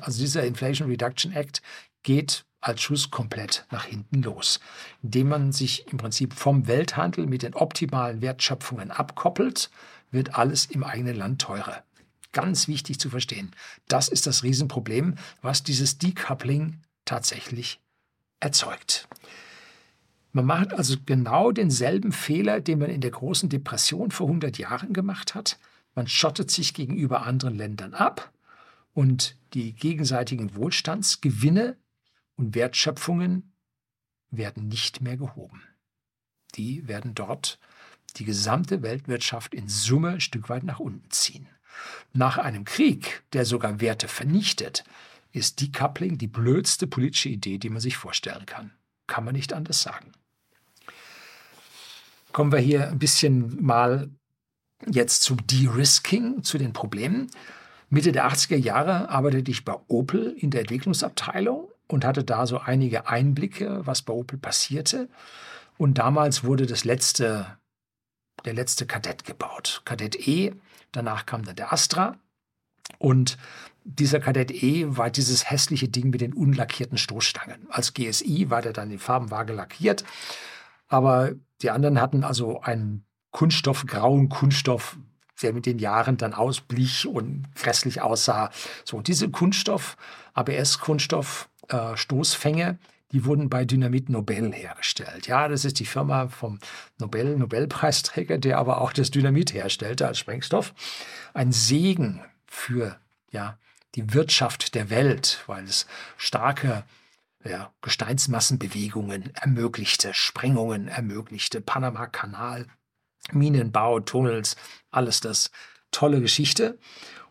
Also 0.00 0.20
dieser 0.20 0.44
Inflation 0.44 0.88
Reduction 0.88 1.32
Act 1.32 1.60
geht 2.04 2.45
als 2.66 2.82
Schuss 2.82 3.10
komplett 3.10 3.64
nach 3.70 3.84
hinten 3.84 4.22
los, 4.22 4.60
indem 5.02 5.28
man 5.28 5.52
sich 5.52 5.86
im 5.88 5.98
Prinzip 5.98 6.34
vom 6.34 6.66
Welthandel 6.66 7.26
mit 7.26 7.42
den 7.42 7.54
optimalen 7.54 8.20
Wertschöpfungen 8.20 8.90
abkoppelt, 8.90 9.70
wird 10.10 10.34
alles 10.34 10.66
im 10.66 10.82
eigenen 10.82 11.16
Land 11.16 11.40
teurer. 11.40 11.84
Ganz 12.32 12.68
wichtig 12.68 12.98
zu 12.98 13.08
verstehen. 13.08 13.52
Das 13.88 14.08
ist 14.08 14.26
das 14.26 14.42
Riesenproblem, 14.42 15.14
was 15.42 15.62
dieses 15.62 15.98
Decoupling 15.98 16.80
tatsächlich 17.04 17.80
erzeugt. 18.40 19.08
Man 20.32 20.44
macht 20.44 20.74
also 20.74 20.96
genau 21.06 21.52
denselben 21.52 22.12
Fehler, 22.12 22.60
den 22.60 22.80
man 22.80 22.90
in 22.90 23.00
der 23.00 23.12
großen 23.12 23.48
Depression 23.48 24.10
vor 24.10 24.26
100 24.26 24.58
Jahren 24.58 24.92
gemacht 24.92 25.34
hat. 25.34 25.58
Man 25.94 26.08
schottet 26.08 26.50
sich 26.50 26.74
gegenüber 26.74 27.24
anderen 27.24 27.54
Ländern 27.54 27.94
ab 27.94 28.32
und 28.92 29.36
die 29.54 29.72
gegenseitigen 29.72 30.54
Wohlstandsgewinne 30.56 31.76
und 32.36 32.54
Wertschöpfungen 32.54 33.52
werden 34.30 34.68
nicht 34.68 35.00
mehr 35.00 35.16
gehoben. 35.16 35.62
Die 36.54 36.86
werden 36.88 37.14
dort 37.14 37.58
die 38.16 38.24
gesamte 38.24 38.82
Weltwirtschaft 38.82 39.54
in 39.54 39.68
Summe 39.68 40.10
ein 40.10 40.20
Stück 40.20 40.48
weit 40.48 40.64
nach 40.64 40.80
unten 40.80 41.10
ziehen. 41.10 41.48
Nach 42.12 42.38
einem 42.38 42.64
Krieg, 42.64 43.22
der 43.32 43.44
sogar 43.44 43.80
Werte 43.80 44.08
vernichtet, 44.08 44.84
ist 45.32 45.60
Decoupling 45.60 46.16
die 46.16 46.28
blödste 46.28 46.86
politische 46.86 47.28
Idee, 47.28 47.58
die 47.58 47.68
man 47.68 47.80
sich 47.80 47.96
vorstellen 47.96 48.46
kann. 48.46 48.72
Kann 49.06 49.24
man 49.24 49.34
nicht 49.34 49.52
anders 49.52 49.82
sagen. 49.82 50.12
Kommen 52.32 52.52
wir 52.52 52.58
hier 52.58 52.88
ein 52.88 52.98
bisschen 52.98 53.62
mal 53.62 54.10
jetzt 54.86 55.22
zu 55.22 55.36
De-Risking, 55.36 56.42
zu 56.42 56.58
den 56.58 56.72
Problemen. 56.72 57.30
Mitte 57.88 58.12
der 58.12 58.30
80er 58.30 58.56
Jahre 58.56 59.10
arbeitete 59.10 59.50
ich 59.50 59.64
bei 59.64 59.74
Opel 59.88 60.34
in 60.38 60.50
der 60.50 60.62
Entwicklungsabteilung 60.62 61.70
und 61.88 62.04
hatte 62.04 62.24
da 62.24 62.46
so 62.46 62.58
einige 62.58 63.08
Einblicke, 63.08 63.86
was 63.86 64.02
bei 64.02 64.12
Opel 64.12 64.38
passierte. 64.38 65.08
Und 65.78 65.98
damals 65.98 66.44
wurde 66.44 66.66
das 66.66 66.84
letzte, 66.84 67.58
der 68.44 68.54
letzte 68.54 68.86
Kadett 68.86 69.24
gebaut. 69.24 69.82
Kadett 69.84 70.26
E 70.26 70.54
Danach 70.96 71.26
kam 71.26 71.44
dann 71.44 71.56
der 71.56 71.74
Astra. 71.74 72.16
Und 72.98 73.36
dieser 73.84 74.18
Kadett 74.18 74.50
E 74.50 74.86
war 74.88 75.10
dieses 75.10 75.50
hässliche 75.50 75.88
Ding 75.88 76.08
mit 76.08 76.22
den 76.22 76.32
unlackierten 76.32 76.96
Stoßstangen. 76.96 77.66
Als 77.68 77.92
GSI 77.92 78.48
war 78.48 78.62
der 78.62 78.72
dann 78.72 78.90
in 78.90 78.98
Farbenwaage 78.98 79.52
lackiert. 79.52 80.04
Aber 80.88 81.32
die 81.60 81.70
anderen 81.70 82.00
hatten 82.00 82.24
also 82.24 82.62
einen 82.62 83.04
Kunststoff, 83.30 83.84
grauen 83.84 84.30
Kunststoff, 84.30 84.96
der 85.42 85.52
mit 85.52 85.66
den 85.66 85.78
Jahren 85.78 86.16
dann 86.16 86.32
ausblich 86.32 87.06
und 87.06 87.54
grässlich 87.54 88.00
aussah. 88.00 88.50
So, 88.84 89.02
diese 89.02 89.28
Kunststoff, 89.28 89.98
ABS-Kunststoff, 90.32 91.50
äh, 91.68 91.96
Stoßfänge, 91.96 92.78
die 93.12 93.24
wurden 93.24 93.48
bei 93.48 93.64
Dynamit 93.64 94.08
Nobel 94.08 94.52
hergestellt. 94.52 95.26
Ja, 95.26 95.48
das 95.48 95.64
ist 95.64 95.78
die 95.78 95.86
Firma 95.86 96.28
vom 96.28 96.58
Nobel, 96.98 97.36
Nobelpreisträger, 97.36 98.38
der 98.38 98.58
aber 98.58 98.80
auch 98.80 98.92
das 98.92 99.10
Dynamit 99.10 99.54
herstellte 99.54 100.06
als 100.06 100.18
Sprengstoff. 100.18 100.74
Ein 101.34 101.52
Segen 101.52 102.22
für 102.46 102.98
ja, 103.30 103.58
die 103.94 104.12
Wirtschaft 104.12 104.74
der 104.74 104.90
Welt, 104.90 105.42
weil 105.46 105.64
es 105.64 105.86
starke 106.16 106.84
ja, 107.44 107.72
Gesteinsmassenbewegungen 107.80 109.34
ermöglichte, 109.34 110.12
Sprengungen 110.12 110.88
ermöglichte, 110.88 111.60
Panama-Kanal, 111.60 112.66
Minenbau, 113.32 114.00
Tunnels, 114.00 114.56
alles 114.90 115.20
das. 115.20 115.50
Tolle 115.92 116.20
Geschichte. 116.20 116.78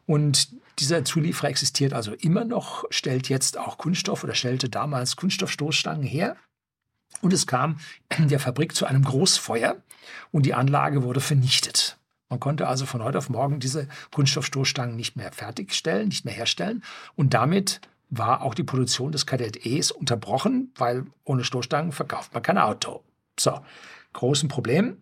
Und 0.05 0.49
dieser 0.79 1.05
Zulieferer 1.05 1.49
existiert 1.49 1.93
also 1.93 2.13
immer 2.13 2.45
noch, 2.45 2.85
stellt 2.89 3.29
jetzt 3.29 3.57
auch 3.57 3.77
Kunststoff 3.77 4.23
oder 4.23 4.35
stellte 4.35 4.69
damals 4.69 5.15
Kunststoffstoßstangen 5.15 6.03
her. 6.03 6.35
Und 7.21 7.33
es 7.33 7.47
kam 7.47 7.79
in 8.17 8.27
der 8.27 8.39
Fabrik 8.39 8.75
zu 8.75 8.85
einem 8.85 9.03
Großfeuer 9.03 9.77
und 10.31 10.45
die 10.45 10.53
Anlage 10.53 11.03
wurde 11.03 11.21
vernichtet. 11.21 11.97
Man 12.29 12.39
konnte 12.39 12.67
also 12.67 12.85
von 12.85 13.03
heute 13.03 13.17
auf 13.17 13.29
morgen 13.29 13.59
diese 13.59 13.87
Kunststoffstoßstangen 14.11 14.95
nicht 14.95 15.15
mehr 15.15 15.31
fertigstellen, 15.31 16.09
nicht 16.09 16.25
mehr 16.25 16.33
herstellen. 16.33 16.83
Und 17.15 17.33
damit 17.33 17.81
war 18.09 18.41
auch 18.41 18.53
die 18.53 18.63
Produktion 18.63 19.11
des 19.11 19.25
Kadett 19.25 19.65
E's 19.65 19.91
unterbrochen, 19.91 20.71
weil 20.75 21.05
ohne 21.23 21.43
Stoßstangen 21.43 21.91
verkauft 21.91 22.33
man 22.33 22.43
kein 22.43 22.57
Auto. 22.57 23.03
So, 23.39 23.59
großen 24.13 24.49
Problem. 24.49 24.97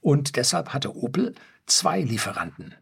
Und 0.00 0.36
deshalb 0.36 0.70
hatte 0.70 0.96
Opel 0.96 1.34
zwei 1.66 2.00
Lieferanten 2.00 2.74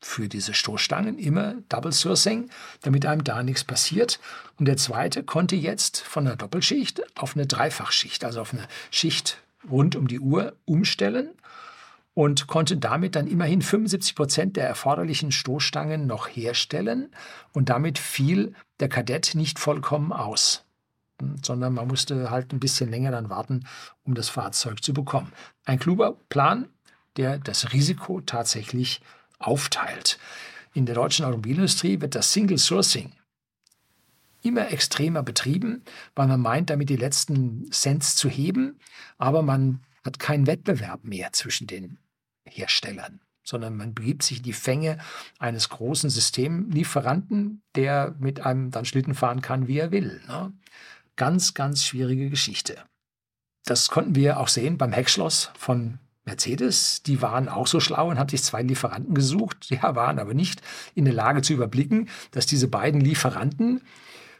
für 0.00 0.28
diese 0.28 0.54
Stoßstangen, 0.54 1.18
immer 1.18 1.56
Double 1.68 1.92
Sourcing, 1.92 2.50
damit 2.82 3.04
einem 3.06 3.24
da 3.24 3.42
nichts 3.42 3.64
passiert. 3.64 4.20
Und 4.56 4.66
der 4.66 4.76
zweite 4.76 5.24
konnte 5.24 5.56
jetzt 5.56 6.00
von 6.00 6.26
einer 6.26 6.36
Doppelschicht 6.36 7.02
auf 7.18 7.34
eine 7.36 7.46
Dreifachschicht, 7.46 8.24
also 8.24 8.40
auf 8.40 8.52
eine 8.52 8.66
Schicht 8.90 9.38
rund 9.68 9.96
um 9.96 10.06
die 10.06 10.20
Uhr 10.20 10.54
umstellen 10.64 11.30
und 12.18 12.48
konnte 12.48 12.76
damit 12.76 13.14
dann 13.14 13.28
immerhin 13.28 13.62
75 13.62 14.16
Prozent 14.16 14.56
der 14.56 14.66
erforderlichen 14.66 15.30
Stoßstangen 15.30 16.06
noch 16.06 16.26
herstellen. 16.26 17.12
Und 17.52 17.68
damit 17.68 17.98
fiel 17.98 18.54
der 18.80 18.88
Kadett 18.88 19.36
nicht 19.36 19.60
vollkommen 19.60 20.12
aus, 20.12 20.64
sondern 21.44 21.74
man 21.74 21.86
musste 21.86 22.30
halt 22.30 22.52
ein 22.52 22.60
bisschen 22.60 22.90
länger 22.90 23.12
dann 23.12 23.30
warten, 23.30 23.66
um 24.02 24.14
das 24.14 24.28
Fahrzeug 24.28 24.82
zu 24.82 24.92
bekommen. 24.92 25.32
Ein 25.64 25.78
kluger 25.78 26.16
Plan, 26.28 26.68
der 27.16 27.38
das 27.38 27.72
Risiko 27.72 28.20
tatsächlich 28.20 29.00
aufteilt. 29.38 30.18
In 30.74 30.86
der 30.86 30.94
deutschen 30.94 31.24
Automobilindustrie 31.24 32.00
wird 32.00 32.14
das 32.14 32.32
Single 32.32 32.58
Sourcing 32.58 33.12
immer 34.42 34.70
extremer 34.70 35.22
betrieben, 35.22 35.82
weil 36.14 36.28
man 36.28 36.40
meint, 36.40 36.70
damit 36.70 36.88
die 36.88 36.96
letzten 36.96 37.70
Cents 37.70 38.16
zu 38.16 38.28
heben, 38.28 38.78
aber 39.16 39.42
man 39.42 39.80
hat 40.04 40.18
keinen 40.18 40.46
Wettbewerb 40.46 41.04
mehr 41.04 41.32
zwischen 41.32 41.66
den 41.66 41.98
Herstellern, 42.44 43.20
sondern 43.44 43.76
man 43.76 43.94
begibt 43.94 44.22
sich 44.22 44.38
in 44.38 44.44
die 44.44 44.52
Fänge 44.52 44.98
eines 45.38 45.68
großen 45.68 46.08
Systemlieferanten, 46.10 47.62
der 47.74 48.14
mit 48.18 48.40
einem 48.40 48.70
dann 48.70 48.84
Schlitten 48.84 49.14
fahren 49.14 49.42
kann, 49.42 49.68
wie 49.68 49.78
er 49.78 49.90
will. 49.90 50.20
Ne? 50.28 50.52
Ganz, 51.16 51.54
ganz 51.54 51.84
schwierige 51.84 52.30
Geschichte. 52.30 52.76
Das 53.64 53.88
konnten 53.88 54.14
wir 54.14 54.38
auch 54.38 54.48
sehen 54.48 54.78
beim 54.78 54.92
Heckschloss 54.92 55.50
von 55.58 55.98
Mercedes, 56.28 57.02
die 57.02 57.22
waren 57.22 57.48
auch 57.48 57.66
so 57.66 57.80
schlau 57.80 58.10
und 58.10 58.18
haben 58.18 58.28
sich 58.28 58.42
zwei 58.42 58.62
Lieferanten 58.62 59.14
gesucht, 59.14 59.70
ja, 59.70 59.94
waren 59.96 60.18
aber 60.18 60.34
nicht 60.34 60.60
in 60.94 61.06
der 61.06 61.14
Lage 61.14 61.40
zu 61.42 61.54
überblicken, 61.54 62.08
dass 62.32 62.44
diese 62.44 62.68
beiden 62.68 63.00
Lieferanten 63.00 63.80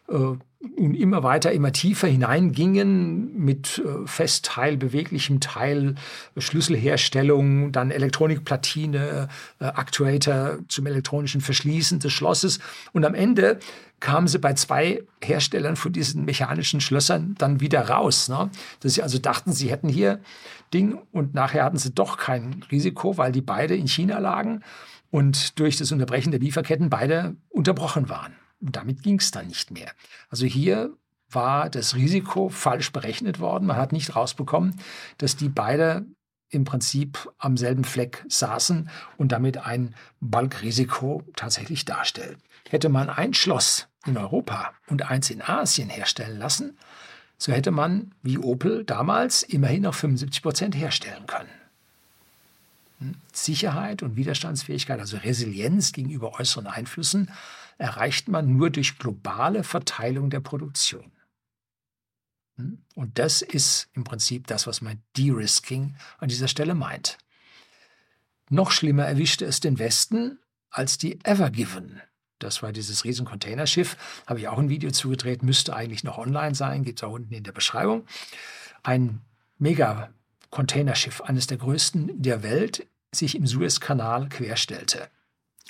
äh, 0.09 0.37
immer 0.77 1.23
weiter, 1.23 1.53
immer 1.53 1.73
tiefer 1.73 2.09
hineingingen 2.09 3.39
mit 3.39 3.79
äh, 3.79 4.07
Festteil, 4.07 4.77
beweglichem 4.77 5.41
Teil, 5.41 5.95
Schlüsselherstellung, 6.37 7.71
dann 7.71 7.91
Elektronikplatine, 7.91 9.29
äh, 9.61 9.65
Actuator 9.65 10.59
zum 10.69 10.87
elektronischen 10.87 11.41
Verschließen 11.41 12.01
des 12.01 12.13
Schlosses. 12.13 12.59
Und 12.93 13.05
am 13.05 13.15
Ende 13.15 13.61
kamen 14.01 14.29
sie 14.29 14.39
bei 14.39 14.55
zwei 14.55 15.05
Herstellern 15.23 15.77
von 15.77 15.93
diesen 15.93 16.25
mechanischen 16.25 16.81
Schlössern 16.81 17.35
dann 17.39 17.61
wieder 17.61 17.89
raus. 17.89 18.29
Ne? 18.29 18.51
Dass 18.81 18.95
sie 18.95 19.03
also 19.03 19.19
dachten, 19.19 19.53
sie 19.53 19.71
hätten 19.71 19.89
hier 19.89 20.21
Ding 20.73 20.99
und 21.13 21.35
nachher 21.35 21.65
hatten 21.65 21.79
sie 21.79 21.93
doch 21.93 22.17
kein 22.17 22.65
Risiko, 22.71 23.17
weil 23.17 23.33
die 23.33 23.41
beide 23.41 23.75
in 23.77 23.89
China 23.89 24.19
lagen 24.19 24.63
und 25.11 25.59
durch 25.59 25.77
das 25.77 25.93
Unterbrechen 25.93 26.31
der 26.31 26.41
Lieferketten 26.41 26.91
beide 26.91 27.37
unterbrochen 27.49 28.09
waren. 28.09 28.35
Und 28.61 28.77
damit 28.77 29.03
ging 29.03 29.19
es 29.19 29.31
dann 29.31 29.47
nicht 29.47 29.71
mehr. 29.71 29.93
Also 30.31 30.47
hier 30.47 30.97
war 31.31 31.71
das 31.71 31.95
Risiko 31.95 32.49
falsch 32.49 32.93
berechnet 32.93 33.39
worden. 33.39 33.67
Man 33.67 33.77
hat 33.77 33.93
nicht 33.93 34.17
rausbekommen, 34.17 34.81
dass 35.19 35.37
die 35.37 35.49
beide 35.49 36.07
im 36.51 36.65
Prinzip 36.65 37.31
am 37.39 37.57
selben 37.57 37.85
Fleck 37.85 38.25
saßen 38.29 38.89
und 39.19 39.33
damit 39.33 39.59
ein 39.59 39.95
Balkrisiko 40.21 41.23
tatsächlich 41.37 41.85
darstellt. 41.85 42.39
Hätte 42.69 42.89
man 42.89 43.11
ein 43.11 43.35
Schloss 43.35 43.89
in 44.07 44.17
Europa 44.17 44.73
und 44.89 45.11
eins 45.11 45.31
in 45.31 45.43
Asien 45.43 45.91
herstellen 45.91 46.39
lassen, 46.39 46.79
so 47.39 47.53
hätte 47.53 47.71
man, 47.71 48.13
wie 48.23 48.39
Opel 48.39 48.85
damals, 48.85 49.45
immerhin 49.45 49.83
noch 49.83 49.95
75 49.95 50.43
Prozent 50.43 50.75
herstellen 50.75 51.27
können. 51.27 51.49
Hm? 52.99 53.15
Sicherheit 53.33 54.03
und 54.03 54.17
Widerstandsfähigkeit, 54.17 54.99
also 54.99 55.17
Resilienz 55.19 55.93
gegenüber 55.93 56.39
äußeren 56.39 56.67
Einflüssen, 56.67 57.31
erreicht 57.79 58.29
man 58.29 58.57
nur 58.57 58.71
durch 58.71 58.99
globale 58.99 59.63
Verteilung 59.63 60.31
der 60.31 60.41
Produktion. 60.41 61.13
Hm? 62.57 62.79
Und 62.97 63.19
das 63.21 63.41
ist 63.43 63.89
im 63.95 64.03
Prinzip 64.03 64.49
das, 64.49 64.67
was 64.67 64.81
man 64.81 65.01
De-Risking 65.17 65.95
an 66.19 66.29
dieser 66.29 66.49
Stelle 66.49 66.75
meint. 66.75 67.19
Noch 68.51 68.73
schlimmer 68.73 69.05
erwischte 69.05 69.45
es 69.45 69.61
den 69.61 69.79
Westen 69.79 70.39
als 70.71 70.99
die 70.99 71.25
Ever 71.25 71.51
Given. 71.51 72.01
Das 72.39 72.63
war 72.63 72.73
dieses 72.73 73.05
riesen 73.05 73.27
Containerschiff. 73.27 73.97
Habe 74.27 74.41
ich 74.41 74.49
auch 74.49 74.59
ein 74.59 74.69
Video 74.69 74.91
zugedreht, 74.91 75.43
müsste 75.43 75.75
eigentlich 75.75 76.05
noch 76.05 76.19
online 76.19 76.55
sein, 76.55 76.85
gibt 76.85 77.01
es 77.01 77.05
auch 77.05 77.13
unten 77.13 77.35
in 77.35 77.45
der 77.45 77.53
Beschreibung. 77.53 78.05
Ein 78.83 79.21
mega 79.59 80.11
Containerschiff, 80.51 81.21
eines 81.21 81.47
der 81.47 81.59
größten 81.59 82.23
der 82.23 82.43
Welt, 82.43 82.87
sich 83.13 83.37
im 83.37 83.47
Suezkanal 83.47 84.29
querstellte 84.29 85.09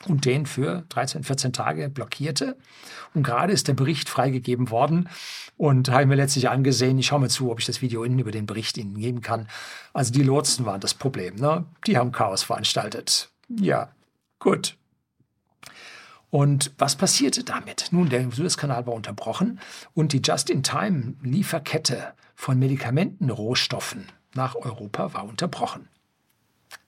und 0.07 0.25
den 0.25 0.47
für 0.47 0.85
13, 0.91 1.25
14 1.25 1.53
Tage 1.53 1.89
blockierte. 1.89 2.57
Und 3.15 3.23
gerade 3.23 3.53
ist 3.53 3.69
der 3.69 3.75
Bericht 3.75 4.09
freigegeben 4.09 4.71
worden 4.71 5.09
und 5.57 5.91
habe 5.91 6.07
mir 6.07 6.15
letztlich 6.15 6.49
angesehen, 6.49 6.99
ich 6.99 7.07
schaue 7.07 7.21
mir 7.21 7.29
zu, 7.29 7.51
ob 7.51 7.59
ich 7.59 7.67
das 7.67 7.83
Video 7.83 8.05
Ihnen 8.05 8.19
über 8.19 8.31
den 8.31 8.47
Bericht 8.47 8.79
Ihnen 8.79 8.99
geben 8.99 9.23
kann. 9.23 9.49
Also 9.93 10.13
die 10.13 10.23
Lotsen 10.23 10.67
waren 10.67 10.81
das 10.81 10.95
Problem, 10.95 11.37
ne? 11.37 11.65
die 11.87 11.97
haben 11.97 12.13
Chaos 12.13 12.43
veranstaltet. 12.43 13.31
Ja, 13.49 13.91
gut. 14.39 14.77
Und 16.31 16.73
was 16.77 16.97
passierte 16.97 17.43
damit? 17.45 17.89
Nun, 17.91 18.09
der 18.11 18.31
Suezkanal 18.31 18.87
war 18.87 18.95
unterbrochen 18.95 19.61
und 19.95 20.13
die 20.13 20.21
Just-in-Time-Lieferkette 20.23 22.13
von 22.35 22.59
Medikamentenrohstoffen 22.59 24.07
nach 24.35 24.55
Europa 24.55 25.15
war 25.15 25.25
unterbrochen. 25.25 25.89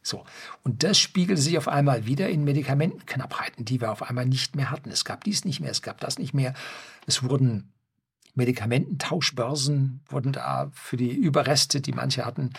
So. 0.03 0.25
Und 0.63 0.83
das 0.83 0.99
spiegelte 0.99 1.41
sich 1.41 1.57
auf 1.57 1.69
einmal 1.69 2.07
wieder 2.07 2.29
in 2.29 2.45
Medikamentenknappheiten, 2.45 3.65
die 3.65 3.81
wir 3.81 3.91
auf 3.91 4.03
einmal 4.03 4.27
nicht 4.27 4.57
mehr 4.57 4.71
hatten. 4.71 4.91
Es 4.91 5.05
gab 5.05 5.25
dies 5.25 5.45
nicht 5.45 5.61
mehr, 5.61 5.71
es 5.71 5.83
gab 5.83 6.01
das 6.01 6.19
nicht 6.19 6.35
mehr. 6.35 6.55
Es 7.07 7.23
wurden 7.23 7.73
Medikamententauschbörsen 8.35 10.01
wurden 10.09 10.33
da 10.33 10.71
für 10.73 10.97
die 10.97 11.13
Überreste, 11.13 11.81
die 11.81 11.93
manche 11.93 12.25
hatten. 12.25 12.51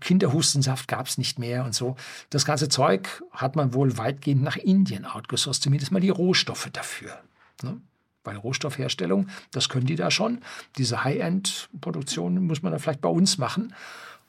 Kinderhustensaft 0.00 0.88
gab 0.88 1.06
es 1.06 1.18
nicht 1.18 1.38
mehr 1.38 1.64
und 1.64 1.74
so. 1.74 1.96
Das 2.30 2.44
ganze 2.44 2.68
Zeug 2.68 3.22
hat 3.30 3.56
man 3.56 3.74
wohl 3.74 3.98
weitgehend 3.98 4.42
nach 4.42 4.56
Indien 4.56 5.04
outgesourced, 5.04 5.62
zumindest 5.62 5.92
mal 5.92 6.00
die 6.00 6.10
Rohstoffe 6.10 6.68
dafür. 6.72 7.18
Ne? 7.62 7.80
Weil 8.24 8.36
Rohstoffherstellung, 8.36 9.28
das 9.50 9.68
können 9.68 9.86
die 9.86 9.96
da 9.96 10.10
schon. 10.10 10.40
Diese 10.78 11.02
High-End-Produktion 11.02 12.46
muss 12.46 12.62
man 12.62 12.72
dann 12.72 12.80
vielleicht 12.80 13.00
bei 13.00 13.08
uns 13.08 13.38
machen. 13.38 13.74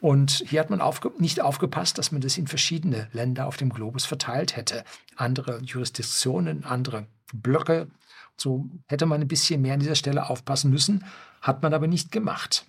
Und 0.03 0.43
hier 0.49 0.59
hat 0.59 0.69
man 0.69 0.81
aufge 0.81 1.13
nicht 1.17 1.39
aufgepasst, 1.39 1.97
dass 1.97 2.11
man 2.11 2.19
das 2.19 2.37
in 2.37 2.45
verschiedene 2.45 3.07
Länder 3.13 3.47
auf 3.47 3.55
dem 3.55 3.69
Globus 3.69 4.03
verteilt 4.03 4.57
hätte. 4.57 4.83
Andere 5.15 5.61
Jurisdiktionen, 5.61 6.65
andere 6.65 7.07
Blöcke. 7.33 7.87
So 8.35 8.69
hätte 8.87 9.05
man 9.05 9.21
ein 9.21 9.29
bisschen 9.29 9.61
mehr 9.61 9.75
an 9.75 9.79
dieser 9.79 9.95
Stelle 9.95 10.29
aufpassen 10.29 10.71
müssen, 10.71 11.05
hat 11.39 11.63
man 11.63 11.73
aber 11.73 11.87
nicht 11.87 12.11
gemacht. 12.11 12.65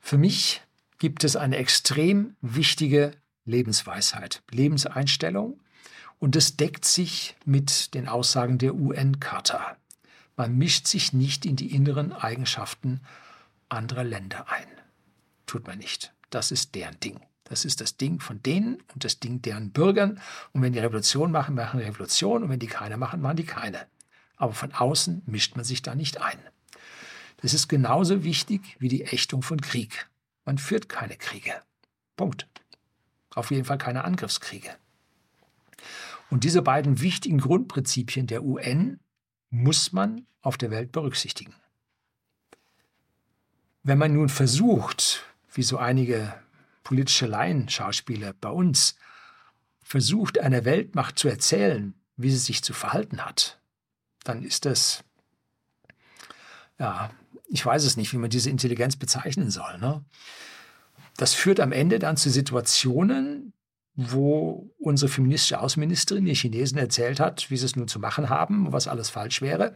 Für 0.00 0.16
mich 0.16 0.62
gibt 0.98 1.24
es 1.24 1.36
eine 1.36 1.58
extrem 1.58 2.36
wichtige 2.40 3.10
Lebensweisheit, 3.44 4.42
Lebenseinstellung. 4.50 5.60
Und 6.18 6.36
das 6.36 6.56
deckt 6.56 6.86
sich 6.86 7.36
mit 7.44 7.92
den 7.92 8.08
Aussagen 8.08 8.56
der 8.56 8.74
UN-Charta. 8.74 9.76
Man 10.38 10.56
mischt 10.56 10.86
sich 10.86 11.12
nicht 11.12 11.44
in 11.44 11.56
die 11.56 11.74
inneren 11.74 12.14
Eigenschaften 12.14 13.02
anderer 13.68 14.04
Länder 14.04 14.50
ein. 14.50 14.68
Tut 15.44 15.66
man 15.66 15.76
nicht. 15.76 16.14
Das 16.30 16.50
ist 16.50 16.74
deren 16.74 16.98
Ding. 17.00 17.20
Das 17.44 17.64
ist 17.64 17.80
das 17.80 17.96
Ding 17.96 18.20
von 18.20 18.42
denen 18.42 18.82
und 18.94 19.04
das 19.04 19.20
Ding 19.20 19.40
deren 19.40 19.70
Bürgern. 19.72 20.20
Und 20.52 20.62
wenn 20.62 20.72
die 20.72 20.78
Revolution 20.78 21.32
machen, 21.32 21.54
machen 21.54 21.80
die 21.80 21.86
Revolution. 21.86 22.42
Und 22.42 22.50
wenn 22.50 22.58
die 22.58 22.66
keine 22.66 22.96
machen, 22.96 23.20
machen 23.20 23.36
die 23.36 23.46
keine. 23.46 23.86
Aber 24.36 24.52
von 24.52 24.72
außen 24.72 25.22
mischt 25.26 25.56
man 25.56 25.64
sich 25.64 25.82
da 25.82 25.94
nicht 25.94 26.20
ein. 26.20 26.38
Das 27.38 27.54
ist 27.54 27.68
genauso 27.68 28.24
wichtig 28.24 28.76
wie 28.78 28.88
die 28.88 29.04
Ächtung 29.04 29.42
von 29.42 29.60
Krieg. 29.60 30.08
Man 30.44 30.58
führt 30.58 30.88
keine 30.88 31.16
Kriege. 31.16 31.52
Punkt. 32.16 32.46
Auf 33.34 33.50
jeden 33.50 33.64
Fall 33.64 33.78
keine 33.78 34.04
Angriffskriege. 34.04 34.70
Und 36.30 36.44
diese 36.44 36.62
beiden 36.62 37.00
wichtigen 37.00 37.38
Grundprinzipien 37.38 38.26
der 38.26 38.42
UN 38.42 39.00
muss 39.50 39.92
man 39.92 40.26
auf 40.42 40.58
der 40.58 40.70
Welt 40.70 40.92
berücksichtigen. 40.92 41.54
Wenn 43.82 43.98
man 43.98 44.12
nun 44.12 44.28
versucht, 44.28 45.24
wie 45.52 45.62
so 45.62 45.78
einige 45.78 46.34
politische 46.84 47.26
Laienschauspieler 47.26 48.32
bei 48.32 48.50
uns, 48.50 48.96
versucht, 49.82 50.38
einer 50.38 50.64
Weltmacht 50.64 51.18
zu 51.18 51.28
erzählen, 51.28 51.94
wie 52.16 52.30
sie 52.30 52.38
sich 52.38 52.62
zu 52.62 52.74
verhalten 52.74 53.24
hat, 53.24 53.58
dann 54.24 54.42
ist 54.42 54.66
das, 54.66 55.02
ja, 56.78 57.10
ich 57.46 57.64
weiß 57.64 57.84
es 57.84 57.96
nicht, 57.96 58.12
wie 58.12 58.18
man 58.18 58.30
diese 58.30 58.50
Intelligenz 58.50 58.96
bezeichnen 58.96 59.50
soll. 59.50 59.78
Ne? 59.78 60.04
Das 61.16 61.32
führt 61.32 61.60
am 61.60 61.72
Ende 61.72 61.98
dann 61.98 62.16
zu 62.16 62.30
Situationen, 62.30 63.54
wo 63.94 64.70
unsere 64.78 65.10
feministische 65.10 65.58
Außenministerin 65.58 66.24
den 66.24 66.34
Chinesen 66.34 66.78
erzählt 66.78 67.18
hat, 67.18 67.50
wie 67.50 67.56
sie 67.56 67.64
es 67.66 67.74
nun 67.74 67.88
zu 67.88 67.98
machen 67.98 68.28
haben, 68.28 68.72
was 68.72 68.86
alles 68.86 69.10
falsch 69.10 69.40
wäre. 69.40 69.74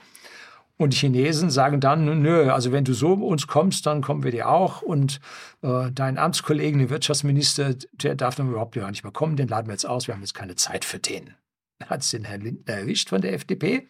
Und 0.79 0.95
die 0.95 0.99
Chinesen 0.99 1.51
sagen 1.51 1.81
dann, 1.81 2.23
nö, 2.23 2.51
also 2.51 2.73
wenn 2.73 2.85
du 2.85 2.93
so 2.93 3.13
uns 3.13 3.47
kommst, 3.47 3.87
dann 3.87 4.03
kommen 4.03 4.25
wir 4.25 4.31
dir 4.31 4.49
auch. 4.49 4.83
Und 4.83 5.21
äh, 5.63 5.91
dein 5.93 6.19
Amtskollegen, 6.19 6.81
der 6.81 6.91
Wirtschaftsminister, 6.91 7.75
der 7.93 8.15
darf 8.15 8.35
dann 8.35 8.49
überhaupt 8.49 8.75
gar 8.75 8.91
nicht 8.91 9.05
mehr 9.05 9.13
kommen, 9.13 9.37
den 9.37 9.49
laden 9.49 9.69
wir 9.69 9.75
jetzt 9.75 9.87
aus, 9.87 10.07
wir 10.07 10.15
haben 10.15 10.23
jetzt 10.23 10.35
keine 10.35 10.57
Zeit 10.57 10.85
für 10.85 10.99
den. 10.99 11.35
Hat 11.87 12.01
es 12.01 12.11
den 12.11 12.25
Herrn 12.25 12.41
Lindner 12.41 12.75
erwischt 12.75 13.11
von 13.11 13.21
der 13.21 13.35
FDP, 13.35 13.87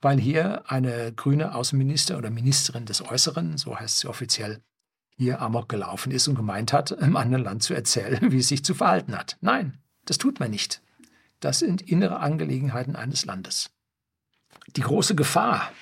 weil 0.00 0.20
hier 0.20 0.70
eine 0.70 1.12
grüne 1.12 1.54
Außenminister 1.54 2.18
oder 2.18 2.30
Ministerin 2.30 2.86
des 2.86 3.02
Äußeren, 3.02 3.56
so 3.56 3.78
heißt 3.78 4.00
sie 4.00 4.08
offiziell, 4.08 4.60
hier 5.16 5.40
amok 5.40 5.68
gelaufen 5.68 6.12
ist 6.12 6.28
und 6.28 6.34
gemeint 6.34 6.72
hat, 6.72 6.90
im 7.00 7.16
anderen 7.16 7.44
Land 7.44 7.62
zu 7.62 7.74
erzählen, 7.74 8.30
wie 8.30 8.38
es 8.38 8.48
sich 8.48 8.64
zu 8.64 8.74
verhalten 8.74 9.16
hat. 9.16 9.38
Nein, 9.40 9.78
das 10.04 10.18
tut 10.18 10.40
man 10.40 10.50
nicht. 10.50 10.82
Das 11.40 11.58
sind 11.58 11.82
innere 11.82 12.20
Angelegenheiten 12.20 12.94
eines 12.94 13.24
Landes. 13.24 13.70
Die 14.76 14.82
große 14.82 15.16
Gefahr 15.16 15.72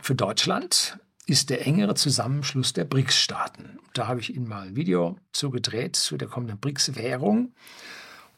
für 0.00 0.14
Deutschland 0.14 0.98
ist 1.26 1.50
der 1.50 1.66
engere 1.66 1.94
Zusammenschluss 1.94 2.72
der 2.72 2.84
BRICS-Staaten. 2.84 3.78
Da 3.92 4.08
habe 4.08 4.20
ich 4.20 4.34
Ihnen 4.34 4.48
mal 4.48 4.68
ein 4.68 4.76
Video 4.76 5.16
zugedreht 5.32 5.96
zu 5.96 6.16
der 6.16 6.28
kommenden 6.28 6.58
BRICS-Währung 6.58 7.54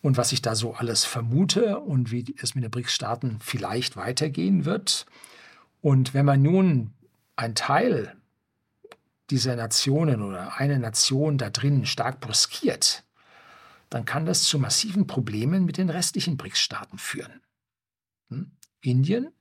und 0.02 0.16
was 0.16 0.32
ich 0.32 0.42
da 0.42 0.54
so 0.54 0.74
alles 0.74 1.04
vermute 1.04 1.78
und 1.78 2.10
wie 2.10 2.34
es 2.40 2.54
mit 2.54 2.64
den 2.64 2.70
BRICS-Staaten 2.70 3.38
vielleicht 3.40 3.96
weitergehen 3.96 4.64
wird. 4.64 5.06
Und 5.80 6.12
wenn 6.12 6.26
man 6.26 6.42
nun 6.42 6.92
ein 7.36 7.54
Teil 7.54 8.14
dieser 9.30 9.56
Nationen 9.56 10.22
oder 10.22 10.58
eine 10.58 10.78
Nation 10.78 11.38
da 11.38 11.48
drinnen 11.50 11.86
stark 11.86 12.20
bruskiert, 12.20 13.04
dann 13.88 14.04
kann 14.04 14.26
das 14.26 14.42
zu 14.42 14.58
massiven 14.58 15.06
Problemen 15.06 15.64
mit 15.64 15.78
den 15.78 15.88
restlichen 15.88 16.36
BRICS-Staaten 16.36 16.98
führen. 16.98 17.40
Hm? 18.28 18.50
Indien 18.80 19.33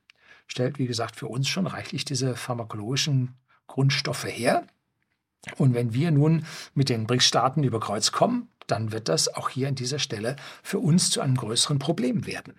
stellt, 0.46 0.78
wie 0.78 0.86
gesagt, 0.86 1.16
für 1.16 1.26
uns 1.26 1.48
schon 1.48 1.66
reichlich 1.66 2.04
diese 2.04 2.36
pharmakologischen 2.36 3.34
Grundstoffe 3.66 4.26
her. 4.26 4.66
Und 5.56 5.74
wenn 5.74 5.92
wir 5.92 6.10
nun 6.10 6.46
mit 6.74 6.88
den 6.88 7.06
BRICS-Staaten 7.06 7.64
über 7.64 7.80
Kreuz 7.80 8.12
kommen, 8.12 8.48
dann 8.66 8.92
wird 8.92 9.08
das 9.08 9.34
auch 9.34 9.50
hier 9.50 9.68
an 9.68 9.74
dieser 9.74 9.98
Stelle 9.98 10.36
für 10.62 10.78
uns 10.78 11.10
zu 11.10 11.20
einem 11.20 11.36
größeren 11.36 11.78
Problem 11.78 12.26
werden. 12.26 12.54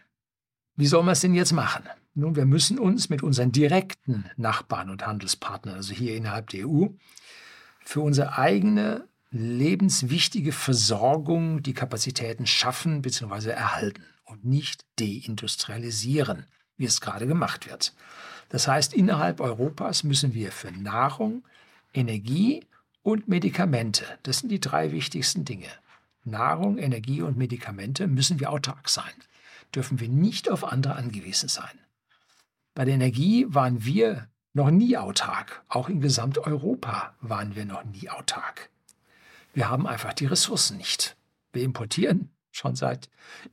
Wie 0.76 0.88
soll 0.88 1.04
man 1.04 1.14
es 1.14 1.22
denn 1.22 1.34
jetzt 1.34 1.54
machen? 1.54 1.84
Nun, 2.14 2.36
wir 2.36 2.46
müssen 2.46 2.80
uns 2.80 3.10
mit 3.10 3.24
unseren 3.24 3.52
direkten 3.52 4.26
Nachbarn 4.38 4.90
und 4.90 5.06
Handelspartnern, 5.06 5.76
also 5.76 5.94
hier 5.94 6.16
innerhalb 6.16 6.50
der 6.50 6.68
EU, 6.68 6.88
für 7.82 8.02
unsere 8.02 8.38
eigene 8.38 9.08
lebenswichtige 9.32 10.52
Versorgung 10.52 11.62
die 11.62 11.74
Kapazitäten 11.74 12.46
schaffen 12.46 13.02
bzw. 13.02 13.50
erhalten 13.50 14.06
und 14.26 14.46
nicht 14.46 14.86
deindustrialisieren 15.00 16.46
wie 16.78 16.86
es 16.86 17.02
gerade 17.02 17.28
gemacht 17.28 17.68
wird. 17.70 17.94
Das 18.50 18.68
heißt, 18.68 18.94
innerhalb 18.94 19.40
Europas 19.40 20.04
müssen 20.04 20.34
wir 20.34 20.52
für 20.52 20.72
Nahrung, 20.72 21.44
Energie 21.94 22.66
und 23.04 23.28
Medikamente, 23.28 24.06
das 24.24 24.40
sind 24.40 24.50
die 24.50 24.60
drei 24.60 24.92
wichtigsten 24.92 25.46
Dinge, 25.46 25.70
Nahrung, 26.24 26.78
Energie 26.78 27.22
und 27.22 27.38
Medikamente, 27.38 28.08
müssen 28.08 28.40
wir 28.40 28.52
autark 28.52 28.90
sein. 28.90 29.14
Dürfen 29.74 30.00
wir 30.00 30.10
nicht 30.10 30.50
auf 30.50 30.64
andere 30.64 30.96
angewiesen 30.96 31.50
sein. 31.50 31.80
Bei 32.74 32.86
der 32.86 32.96
Energie 32.96 33.46
waren 33.50 33.86
wir 33.86 34.28
noch 34.54 34.72
nie 34.72 34.98
autark. 34.98 35.64
Auch 35.68 35.90
in 35.90 36.02
Gesamteuropa 36.02 37.16
waren 37.22 37.56
wir 37.56 37.66
noch 37.66 37.84
nie 37.84 38.10
autark. 38.10 38.70
Wir 39.54 39.70
haben 39.70 39.86
einfach 39.86 40.14
die 40.14 40.26
Ressourcen 40.26 40.78
nicht. 40.78 41.16
Wir 41.54 41.64
importieren 41.64 42.30
schon 42.52 42.76
seit 42.76 43.10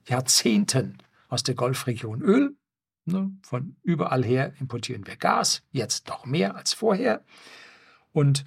Jahrzehnten 0.09 0.99
aus 1.29 1.43
der 1.43 1.55
Golfregion 1.55 2.23
Öl? 2.23 2.57
Von 3.43 3.77
überall 3.83 4.25
her 4.25 4.53
importieren 4.61 5.07
wir 5.07 5.17
Gas, 5.17 5.63
jetzt 5.73 6.09
noch 6.09 6.25
mehr 6.25 6.55
als 6.55 6.73
vorher. 6.73 7.25
Und 8.13 8.45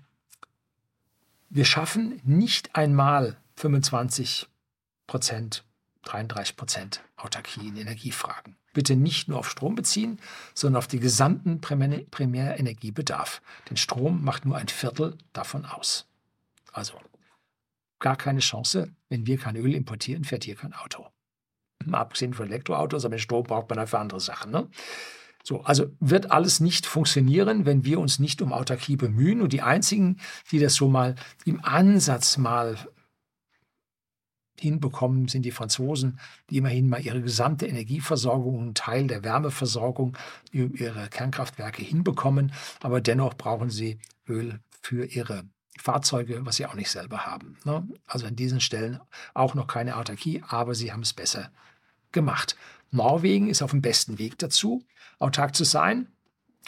wir 1.49 1.65
schaffen 1.65 2.21
nicht 2.23 2.75
einmal 2.75 3.37
25 3.57 4.47
Prozent, 5.07 5.65
33 6.03 6.55
Prozent 6.55 7.03
Autarkie 7.17 7.67
in 7.67 7.77
Energiefragen. 7.77 8.55
Bitte 8.73 8.95
nicht 8.95 9.27
nur 9.27 9.39
auf 9.39 9.49
Strom 9.49 9.75
beziehen, 9.75 10.19
sondern 10.53 10.79
auf 10.79 10.87
den 10.87 10.99
gesamten 10.99 11.61
Primärenergiebedarf. 11.61 13.41
Denn 13.69 13.77
Strom 13.77 14.23
macht 14.23 14.45
nur 14.45 14.57
ein 14.57 14.67
Viertel 14.67 15.17
davon 15.33 15.65
aus. 15.65 16.07
Also 16.73 16.99
gar 17.99 18.17
keine 18.17 18.41
Chance. 18.41 18.93
Wenn 19.07 19.25
wir 19.27 19.37
kein 19.37 19.55
Öl 19.55 19.73
importieren, 19.73 20.25
fährt 20.25 20.43
hier 20.43 20.55
kein 20.55 20.73
Auto. 20.73 21.07
Abgesehen 21.93 22.33
von 22.33 22.47
Elektroautos, 22.47 23.05
aber 23.05 23.15
den 23.15 23.19
Strom 23.19 23.43
braucht 23.43 23.69
man 23.69 23.85
für 23.87 23.99
andere 23.99 24.19
Sachen. 24.19 24.51
Ne? 24.51 24.67
So, 25.43 25.61
also 25.61 25.91
wird 25.99 26.31
alles 26.31 26.59
nicht 26.59 26.87
funktionieren, 26.87 27.67
wenn 27.67 27.85
wir 27.85 27.99
uns 27.99 28.17
nicht 28.17 28.41
um 28.41 28.51
Autarkie 28.51 28.95
bemühen. 28.95 29.41
Und 29.41 29.53
die 29.53 29.61
einzigen, 29.61 30.17
die 30.51 30.57
das 30.57 30.73
so 30.73 30.87
mal 30.87 31.13
im 31.45 31.63
Ansatz 31.63 32.37
mal 32.37 32.77
hinbekommen, 34.59 35.27
sind 35.27 35.43
die 35.43 35.51
Franzosen, 35.51 36.19
die 36.49 36.57
immerhin 36.57 36.89
mal 36.89 37.05
ihre 37.05 37.21
gesamte 37.21 37.67
Energieversorgung, 37.67 38.59
einen 38.59 38.73
Teil 38.73 39.05
der 39.05 39.23
Wärmeversorgung 39.23 40.17
über 40.51 40.79
ihre 40.79 41.09
Kernkraftwerke 41.09 41.83
hinbekommen. 41.83 42.51
Aber 42.81 42.99
dennoch 42.99 43.35
brauchen 43.35 43.69
sie 43.69 43.99
Öl 44.27 44.59
für 44.81 45.05
ihre 45.05 45.43
Fahrzeuge, 45.77 46.43
was 46.45 46.55
sie 46.55 46.65
auch 46.65 46.73
nicht 46.73 46.89
selber 46.89 47.25
haben. 47.25 47.57
Ne? 47.65 47.87
Also 48.07 48.25
an 48.25 48.35
diesen 48.35 48.61
Stellen 48.61 48.99
auch 49.35 49.53
noch 49.53 49.67
keine 49.67 49.97
Autarkie, 49.97 50.41
aber 50.47 50.73
sie 50.73 50.91
haben 50.91 51.01
es 51.01 51.13
besser 51.13 51.51
gemacht. 52.15 52.55
Norwegen 52.89 53.47
ist 53.47 53.61
auf 53.61 53.69
dem 53.69 53.83
besten 53.83 54.17
Weg 54.17 54.39
dazu, 54.39 54.83
autark 55.19 55.55
zu 55.55 55.63
sein. 55.63 56.07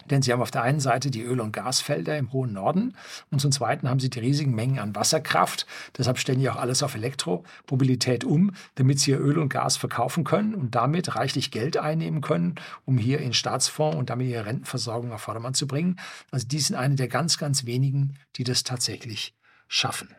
Denn 0.06 0.22
sie 0.22 0.32
haben 0.32 0.42
auf 0.42 0.52
der 0.52 0.62
einen 0.62 0.80
Seite 0.80 1.10
die 1.10 1.24
Öl- 1.24 1.42
und 1.42 1.52
Gasfelder 1.52 2.18
im 2.20 2.32
hohen 2.32 2.54
Norden 2.54 2.96
und 3.32 3.40
zum 3.40 3.52
Zweiten 3.52 3.90
haben 3.90 4.00
sie 4.00 4.12
die 4.12 4.20
riesigen 4.20 4.54
Mengen 4.54 4.78
an 4.78 4.96
Wasserkraft. 4.96 5.66
Deshalb 5.98 6.20
stellen 6.20 6.40
die 6.40 6.50
auch 6.50 6.56
alles 6.56 6.84
auf 6.84 6.94
Elektromobilität 6.94 8.24
um, 8.24 8.52
damit 8.76 9.00
sie 9.00 9.12
ihr 9.12 9.20
Öl 9.20 9.40
und 9.40 9.50
Gas 9.50 9.76
verkaufen 9.76 10.24
können 10.24 10.54
und 10.54 10.76
damit 10.76 11.16
reichlich 11.16 11.50
Geld 11.50 11.78
einnehmen 11.78 12.22
können, 12.22 12.56
um 12.86 13.00
hier 13.00 13.20
in 13.20 13.34
Staatsfonds 13.34 13.98
und 13.98 14.12
damit 14.12 14.28
ihre 14.28 14.46
Rentenversorgung 14.46 15.12
auf 15.12 15.22
Vordermann 15.22 15.56
zu 15.56 15.66
bringen. 15.66 16.00
Also 16.30 16.48
die 16.48 16.60
sind 16.60 16.76
eine 16.76 16.96
der 16.96 17.08
ganz, 17.08 17.40
ganz 17.40 17.66
wenigen, 17.66 18.20
die 18.36 18.44
das 18.44 18.64
tatsächlich 18.64 19.36
schaffen. 19.68 20.10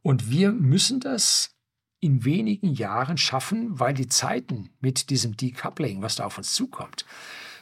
Und 0.00 0.30
wir 0.30 0.52
müssen 0.52 1.00
das 1.00 1.54
in 2.02 2.24
wenigen 2.24 2.74
Jahren 2.74 3.16
schaffen, 3.16 3.78
weil 3.78 3.94
die 3.94 4.08
Zeiten 4.08 4.70
mit 4.80 5.08
diesem 5.08 5.36
Decoupling, 5.36 6.02
was 6.02 6.16
da 6.16 6.24
auf 6.24 6.36
uns 6.36 6.52
zukommt, 6.52 7.06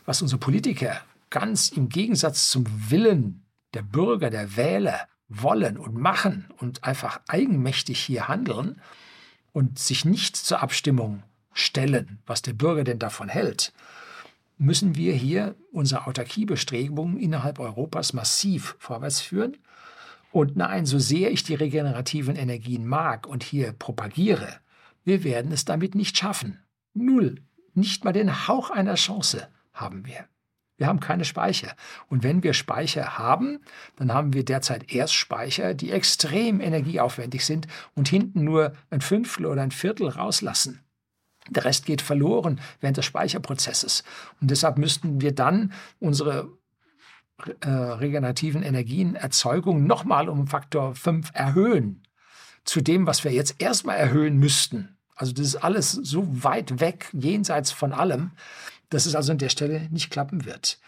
was 0.06 0.22
unsere 0.22 0.40
Politiker 0.40 0.98
ganz 1.28 1.68
im 1.68 1.90
Gegensatz 1.90 2.50
zum 2.50 2.64
Willen 2.90 3.44
der 3.74 3.82
Bürger, 3.82 4.30
der 4.30 4.56
Wähler 4.56 5.06
wollen 5.28 5.76
und 5.76 5.94
machen 5.94 6.48
und 6.56 6.84
einfach 6.84 7.20
eigenmächtig 7.28 8.00
hier 8.00 8.28
handeln 8.28 8.80
und 9.52 9.78
sich 9.78 10.06
nicht 10.06 10.36
zur 10.36 10.62
Abstimmung 10.62 11.22
stellen, 11.52 12.18
was 12.26 12.40
der 12.40 12.54
Bürger 12.54 12.82
denn 12.82 12.98
davon 12.98 13.28
hält, 13.28 13.74
müssen 14.56 14.96
wir 14.96 15.12
hier 15.12 15.54
unsere 15.70 16.06
Autarkiebestrebungen 16.06 17.18
innerhalb 17.18 17.58
Europas 17.58 18.14
massiv 18.14 18.74
vorwärts 18.78 19.20
führen 19.20 19.58
und 20.32 20.56
nein, 20.56 20.86
so 20.86 20.98
sehr 20.98 21.30
ich 21.30 21.42
die 21.42 21.54
regenerativen 21.54 22.36
Energien 22.36 22.86
mag 22.86 23.26
und 23.26 23.42
hier 23.42 23.72
propagiere, 23.72 24.60
wir 25.04 25.24
werden 25.24 25.52
es 25.52 25.64
damit 25.64 25.94
nicht 25.94 26.16
schaffen. 26.16 26.62
Null. 26.94 27.36
Nicht 27.74 28.04
mal 28.04 28.12
den 28.12 28.48
Hauch 28.48 28.70
einer 28.70 28.96
Chance 28.96 29.48
haben 29.72 30.06
wir. 30.06 30.26
Wir 30.76 30.86
haben 30.86 31.00
keine 31.00 31.24
Speicher. 31.24 31.74
Und 32.08 32.22
wenn 32.22 32.42
wir 32.42 32.54
Speicher 32.54 33.18
haben, 33.18 33.60
dann 33.96 34.14
haben 34.14 34.32
wir 34.32 34.44
derzeit 34.44 34.92
erst 34.92 35.14
Speicher, 35.14 35.74
die 35.74 35.90
extrem 35.90 36.60
energieaufwendig 36.60 37.44
sind 37.44 37.66
und 37.94 38.08
hinten 38.08 38.44
nur 38.44 38.72
ein 38.88 39.02
Fünftel 39.02 39.46
oder 39.46 39.62
ein 39.62 39.72
Viertel 39.72 40.08
rauslassen. 40.08 40.80
Der 41.48 41.64
Rest 41.64 41.86
geht 41.86 42.02
verloren 42.02 42.60
während 42.80 42.96
des 42.96 43.04
Speicherprozesses. 43.04 44.04
Und 44.40 44.50
deshalb 44.50 44.78
müssten 44.78 45.20
wir 45.20 45.34
dann 45.34 45.72
unsere 45.98 46.48
äh, 47.60 47.68
regenerativen 47.68 48.62
Energienerzeugung 48.62 49.86
nochmal 49.86 50.28
um 50.28 50.46
Faktor 50.46 50.94
5 50.94 51.30
erhöhen 51.34 52.02
zu 52.64 52.80
dem, 52.80 53.06
was 53.06 53.24
wir 53.24 53.32
jetzt 53.32 53.56
erstmal 53.60 53.96
erhöhen 53.96 54.36
müssten. 54.38 54.96
Also 55.14 55.32
das 55.32 55.46
ist 55.46 55.56
alles 55.56 55.92
so 55.92 56.24
weit 56.44 56.80
weg, 56.80 57.08
jenseits 57.12 57.72
von 57.72 57.92
allem, 57.92 58.32
dass 58.88 59.06
es 59.06 59.14
also 59.14 59.32
an 59.32 59.38
der 59.38 59.48
Stelle 59.48 59.88
nicht 59.90 60.10
klappen 60.10 60.44
wird. 60.44 60.78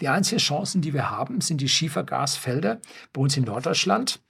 Die 0.00 0.08
einzigen 0.08 0.40
Chancen, 0.40 0.80
die 0.80 0.92
wir 0.92 1.10
haben, 1.10 1.40
sind 1.40 1.60
die 1.60 1.68
Schiefergasfelder 1.68 2.80
bei 3.12 3.20
uns 3.20 3.36
in 3.36 3.44
Norddeutschland, 3.44 4.20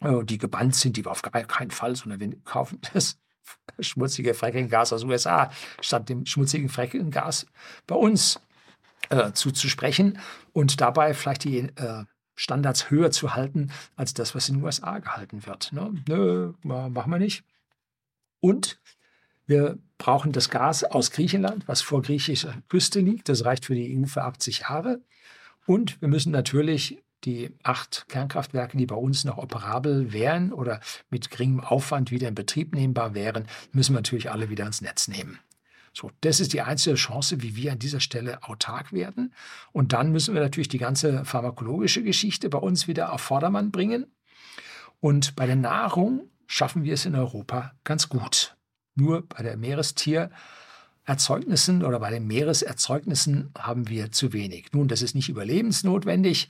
äh, 0.00 0.24
die 0.24 0.38
gebannt 0.38 0.74
sind, 0.74 0.96
die 0.96 1.04
wir 1.04 1.10
auf 1.10 1.22
keinen 1.22 1.70
Fall, 1.70 1.96
sondern 1.96 2.20
wir 2.20 2.36
kaufen 2.44 2.80
das 2.92 3.18
schmutzige 3.80 4.34
Fracking-Gas 4.34 4.92
aus 4.92 5.04
USA 5.04 5.50
statt 5.80 6.08
dem 6.08 6.24
schmutzigen 6.24 6.68
Fracking-Gas 6.68 7.46
bei 7.86 7.94
uns 7.94 8.40
äh, 9.12 9.32
zuzusprechen 9.32 10.18
und 10.52 10.80
dabei 10.80 11.14
vielleicht 11.14 11.44
die 11.44 11.58
äh, 11.58 12.04
Standards 12.34 12.90
höher 12.90 13.10
zu 13.10 13.34
halten 13.34 13.70
als 13.94 14.14
das, 14.14 14.34
was 14.34 14.48
in 14.48 14.56
den 14.56 14.64
USA 14.64 14.98
gehalten 14.98 15.46
wird. 15.46 15.72
Ne? 15.72 15.94
Nö, 16.08 16.52
machen 16.62 17.10
wir 17.10 17.18
nicht. 17.18 17.44
Und 18.40 18.80
wir 19.46 19.78
brauchen 19.98 20.32
das 20.32 20.48
Gas 20.48 20.82
aus 20.82 21.10
Griechenland, 21.10 21.68
was 21.68 21.82
vor 21.82 22.02
griechischer 22.02 22.54
Küste 22.68 23.00
liegt. 23.00 23.28
Das 23.28 23.44
reicht 23.44 23.66
für 23.66 23.74
die 23.74 23.96
EU 23.96 24.06
für 24.06 24.22
80 24.24 24.60
Jahre. 24.60 25.02
Und 25.66 26.00
wir 26.00 26.08
müssen 26.08 26.32
natürlich 26.32 27.02
die 27.24 27.54
acht 27.62 28.06
Kernkraftwerke, 28.08 28.76
die 28.76 28.86
bei 28.86 28.96
uns 28.96 29.24
noch 29.24 29.38
operabel 29.38 30.12
wären 30.12 30.52
oder 30.52 30.80
mit 31.10 31.30
geringem 31.30 31.60
Aufwand 31.60 32.10
wieder 32.10 32.28
in 32.28 32.34
Betrieb 32.34 32.74
nehmbar 32.74 33.14
wären, 33.14 33.46
müssen 33.72 33.92
wir 33.92 33.98
natürlich 33.98 34.30
alle 34.30 34.50
wieder 34.50 34.66
ins 34.66 34.80
Netz 34.80 35.06
nehmen. 35.06 35.38
So, 35.94 36.10
das 36.22 36.40
ist 36.40 36.54
die 36.54 36.62
einzige 36.62 36.96
Chance, 36.96 37.42
wie 37.42 37.54
wir 37.54 37.72
an 37.72 37.78
dieser 37.78 38.00
Stelle 38.00 38.42
autark 38.44 38.92
werden. 38.92 39.34
Und 39.72 39.92
dann 39.92 40.10
müssen 40.10 40.32
wir 40.34 40.40
natürlich 40.40 40.68
die 40.68 40.78
ganze 40.78 41.26
pharmakologische 41.26 42.02
Geschichte 42.02 42.48
bei 42.48 42.56
uns 42.58 42.88
wieder 42.88 43.12
auf 43.12 43.20
Vordermann 43.20 43.70
bringen. 43.70 44.06
Und 45.00 45.36
bei 45.36 45.44
der 45.46 45.56
Nahrung 45.56 46.30
schaffen 46.46 46.84
wir 46.84 46.94
es 46.94 47.04
in 47.04 47.14
Europa 47.14 47.72
ganz 47.84 48.08
gut. 48.08 48.56
Nur 48.94 49.28
bei 49.28 49.42
der 49.42 49.58
Meerestiererzeugnissen 49.58 51.84
oder 51.84 52.00
bei 52.00 52.08
den 52.10 52.26
Meereserzeugnissen 52.26 53.50
haben 53.58 53.88
wir 53.88 54.12
zu 54.12 54.32
wenig. 54.32 54.72
Nun, 54.72 54.88
das 54.88 55.02
ist 55.02 55.14
nicht 55.14 55.28
überlebensnotwendig. 55.28 56.48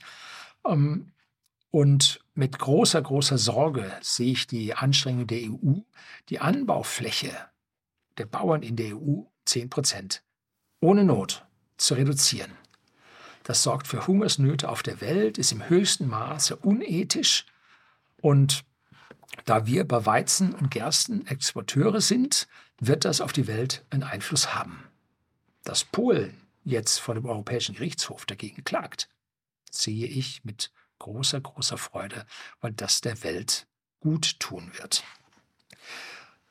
Ähm, 0.65 1.11
und 1.69 2.21
mit 2.33 2.57
großer, 2.59 3.01
großer 3.01 3.37
Sorge 3.37 3.91
sehe 4.01 4.31
ich 4.31 4.47
die 4.47 4.73
Anstrengung 4.73 5.27
der 5.27 5.49
EU, 5.49 5.81
die 6.29 6.39
Anbaufläche 6.39 7.33
der 8.17 8.25
Bauern 8.25 8.61
in 8.61 8.75
der 8.75 8.95
EU 8.95 9.23
10 9.45 9.69
Prozent 9.69 10.23
ohne 10.79 11.03
Not 11.03 11.45
zu 11.77 11.93
reduzieren. 11.93 12.51
Das 13.43 13.63
sorgt 13.63 13.87
für 13.87 14.07
Hungersnöte 14.07 14.69
auf 14.69 14.83
der 14.83 15.01
Welt, 15.01 15.37
ist 15.37 15.51
im 15.51 15.67
höchsten 15.67 16.07
Maße 16.07 16.55
unethisch 16.55 17.45
und 18.21 18.63
da 19.45 19.65
wir 19.65 19.87
bei 19.87 20.05
Weizen 20.05 20.53
und 20.53 20.71
Gersten 20.71 21.25
Exporteure 21.27 22.01
sind, 22.01 22.47
wird 22.79 23.05
das 23.05 23.19
auf 23.19 23.33
die 23.33 23.47
Welt 23.47 23.83
einen 23.89 24.03
Einfluss 24.03 24.53
haben. 24.53 24.83
Dass 25.63 25.83
Polen 25.83 26.39
jetzt 26.63 26.99
vor 26.99 27.15
dem 27.15 27.25
Europäischen 27.25 27.75
Gerichtshof 27.75 28.25
dagegen 28.25 28.63
klagt, 28.63 29.09
sehe 29.71 30.07
ich 30.07 30.43
mit 30.45 30.71
großer, 30.99 31.41
großer 31.41 31.77
Freude, 31.77 32.25
weil 32.61 32.71
das 32.73 33.01
der 33.01 33.23
Welt 33.23 33.67
gut 33.99 34.39
tun 34.39 34.71
wird. 34.77 35.03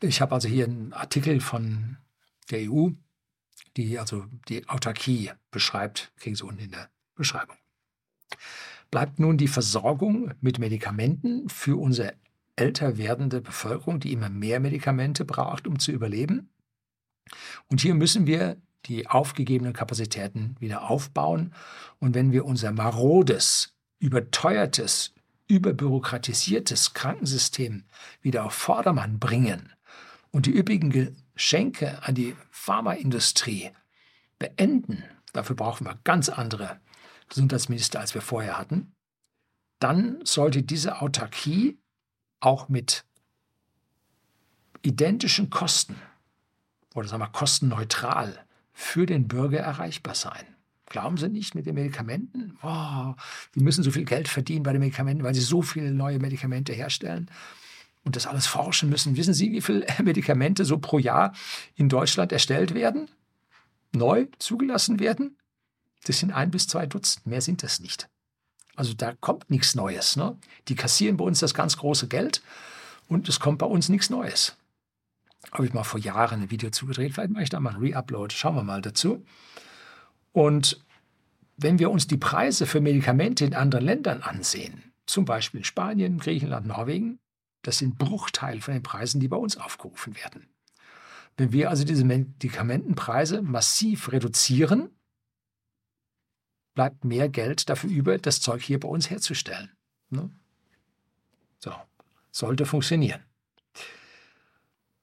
Ich 0.01 0.21
habe 0.21 0.35
also 0.35 0.49
hier 0.49 0.65
einen 0.65 0.93
Artikel 0.93 1.41
von 1.41 1.97
der 2.51 2.71
EU, 2.71 2.91
die 3.77 3.99
also 3.99 4.27
die 4.49 4.69
Autarkie 4.69 5.31
beschreibt, 5.51 6.13
kriegen 6.17 6.37
Sie 6.37 6.45
unten 6.45 6.65
in 6.65 6.71
der 6.73 6.91
Beschreibung. 7.15 7.57
Bleibt 8.91 9.19
nun 9.19 9.39
die 9.39 9.49
Versorgung 9.49 10.33
mit 10.41 10.59
Medikamenten 10.59 11.49
für 11.49 11.81
unsere 11.81 12.15
älter 12.57 12.99
werdende 12.99 13.41
Bevölkerung, 13.41 14.01
die 14.01 14.13
immer 14.13 14.29
mehr 14.29 14.61
Medikamente 14.61 15.25
braucht, 15.25 15.67
um 15.67 15.79
zu 15.79 15.93
überleben. 15.93 16.51
Und 17.69 17.81
hier 17.81 17.95
müssen 17.95 18.27
wir 18.27 18.61
die 18.87 19.07
aufgegebenen 19.07 19.73
Kapazitäten 19.73 20.57
wieder 20.59 20.91
aufbauen. 20.91 21.55
Und 21.99 22.15
wenn 22.15 22.33
wir 22.33 22.45
unser 22.45 22.73
marodes, 22.73 23.75
überteuertes, 23.99 25.15
überbürokratisiertes 25.49 26.95
Krankensystem 26.95 27.85
wieder 28.21 28.45
auf 28.45 28.55
Vordermann 28.55 29.19
bringen 29.19 29.73
und 30.31 30.47
die 30.47 30.57
üppigen 30.57 30.91
Geschenke 31.35 32.03
an 32.03 32.15
die 32.15 32.37
Pharmaindustrie 32.51 33.71
beenden, 34.39 35.05
dafür 35.33 35.57
brauchen 35.57 35.87
wir 35.87 35.99
ganz 36.05 36.29
andere 36.29 36.81
Gesundheitsminister, 37.29 38.01
als 38.01 38.15
wir 38.15 38.23
vorher 38.23 38.59
hatten, 38.59 38.95
dann 39.79 40.25
sollte 40.25 40.63
diese 40.63 41.01
Autarkie 41.01 41.79
auch 42.41 42.69
mit 42.69 43.05
identischen 44.83 45.49
Kosten 45.49 45.97
oder 46.95 47.09
sagen 47.09 47.23
wir 47.23 47.29
kostenneutral 47.29 48.45
für 48.73 49.07
den 49.07 49.29
Bürger 49.29 49.61
erreichbar 49.61 50.15
sein. 50.15 50.47
Glauben 50.87 51.17
Sie 51.17 51.29
nicht 51.29 51.55
mit 51.55 51.65
den 51.65 51.75
Medikamenten? 51.75 52.59
Oh, 52.63 53.15
die 53.55 53.61
müssen 53.61 53.83
so 53.83 53.91
viel 53.91 54.05
Geld 54.05 54.29
verdienen 54.29 54.63
bei 54.63 54.73
den 54.73 54.81
Medikamenten, 54.81 55.25
weil 55.25 55.35
sie 55.35 55.41
so 55.41 55.63
viele 55.63 55.93
neue 55.93 56.19
Medikamente 56.19 56.75
herstellen 56.75 57.31
und 58.05 58.17
das 58.17 58.27
alles 58.27 58.47
forschen 58.47 58.89
müssen. 58.89 59.17
Wissen 59.17 59.35
Sie, 59.35 59.53
wie 59.53 59.61
viele 59.61 59.87
Medikamente 60.03 60.65
so 60.65 60.79
pro 60.79 60.99
Jahr 60.99 61.33
in 61.75 61.89
Deutschland 61.89 62.33
erstellt 62.33 62.75
werden? 62.75 63.09
Neu 63.93 64.27
zugelassen 64.39 65.01
werden? 65.01 65.37
Das 66.05 66.19
sind 66.19 66.33
ein 66.33 66.51
bis 66.51 66.67
zwei 66.67 66.87
Dutzend, 66.87 67.27
mehr 67.27 67.41
sind 67.41 67.63
das 67.63 67.81
nicht. 67.81 68.09
Also 68.75 68.95
da 68.95 69.13
kommt 69.21 69.51
nichts 69.51 69.75
Neues. 69.75 70.17
Ne? 70.17 70.37
Die 70.69 70.75
kassieren 70.75 71.17
bei 71.17 71.25
uns 71.25 71.41
das 71.41 71.55
ganz 71.55 71.77
große 71.77 72.09
Geld 72.09 72.43
und 73.09 73.29
es 73.29 73.39
kommt 73.39 73.59
bei 73.59 73.67
uns 73.67 73.89
nichts 73.89 74.11
Neues. 74.11 74.57
Habe 75.53 75.67
ich 75.67 75.75
mal 75.75 75.85
vor 75.85 76.01
Jahren 76.01 76.43
ein 76.43 76.51
Video 76.51 76.71
zugedreht, 76.71 77.15
vielleicht 77.15 77.31
mache 77.31 77.43
ich 77.43 77.51
da 77.51 77.61
mal 77.61 77.75
ein 77.75 77.83
Reupload, 77.83 78.35
schauen 78.35 78.57
wir 78.57 78.63
mal 78.63 78.81
dazu. 78.81 79.25
Und 80.33 80.83
wenn 81.57 81.79
wir 81.79 81.91
uns 81.91 82.07
die 82.07 82.17
Preise 82.17 82.67
für 82.67 82.81
Medikamente 82.81 83.45
in 83.45 83.55
anderen 83.55 83.85
Ländern 83.85 84.23
ansehen, 84.23 84.93
zum 85.07 85.25
Beispiel 85.25 85.65
Spanien, 85.65 86.19
Griechenland, 86.19 86.67
Norwegen, 86.67 87.19
das 87.63 87.79
sind 87.79 87.99
Bruchteile 87.99 88.61
von 88.61 88.75
den 88.75 88.83
Preisen, 88.83 89.21
die 89.21 89.29
bei 89.29 89.37
uns 89.37 89.57
aufgerufen 89.57 90.17
werden. 90.17 90.49
Wenn 91.37 91.53
wir 91.53 91.71
also 91.71 91.85
diese 91.85 92.05
Medikamentenpreise 92.05 93.43
massiv 93.43 94.13
reduzieren, 94.13 94.91
bleibt 96.75 97.05
mehr 97.05 97.29
Geld 97.29 97.69
dafür 97.69 97.91
über, 97.91 98.19
das 98.19 98.41
Zeug 98.41 98.63
hier 98.63 98.81
bei 98.81 98.89
uns 98.89 99.11
herzustellen. 99.11 99.71
Ne? 100.11 100.31
So, 101.59 101.73
sollte 102.31 102.67
funktionieren. 102.67 103.23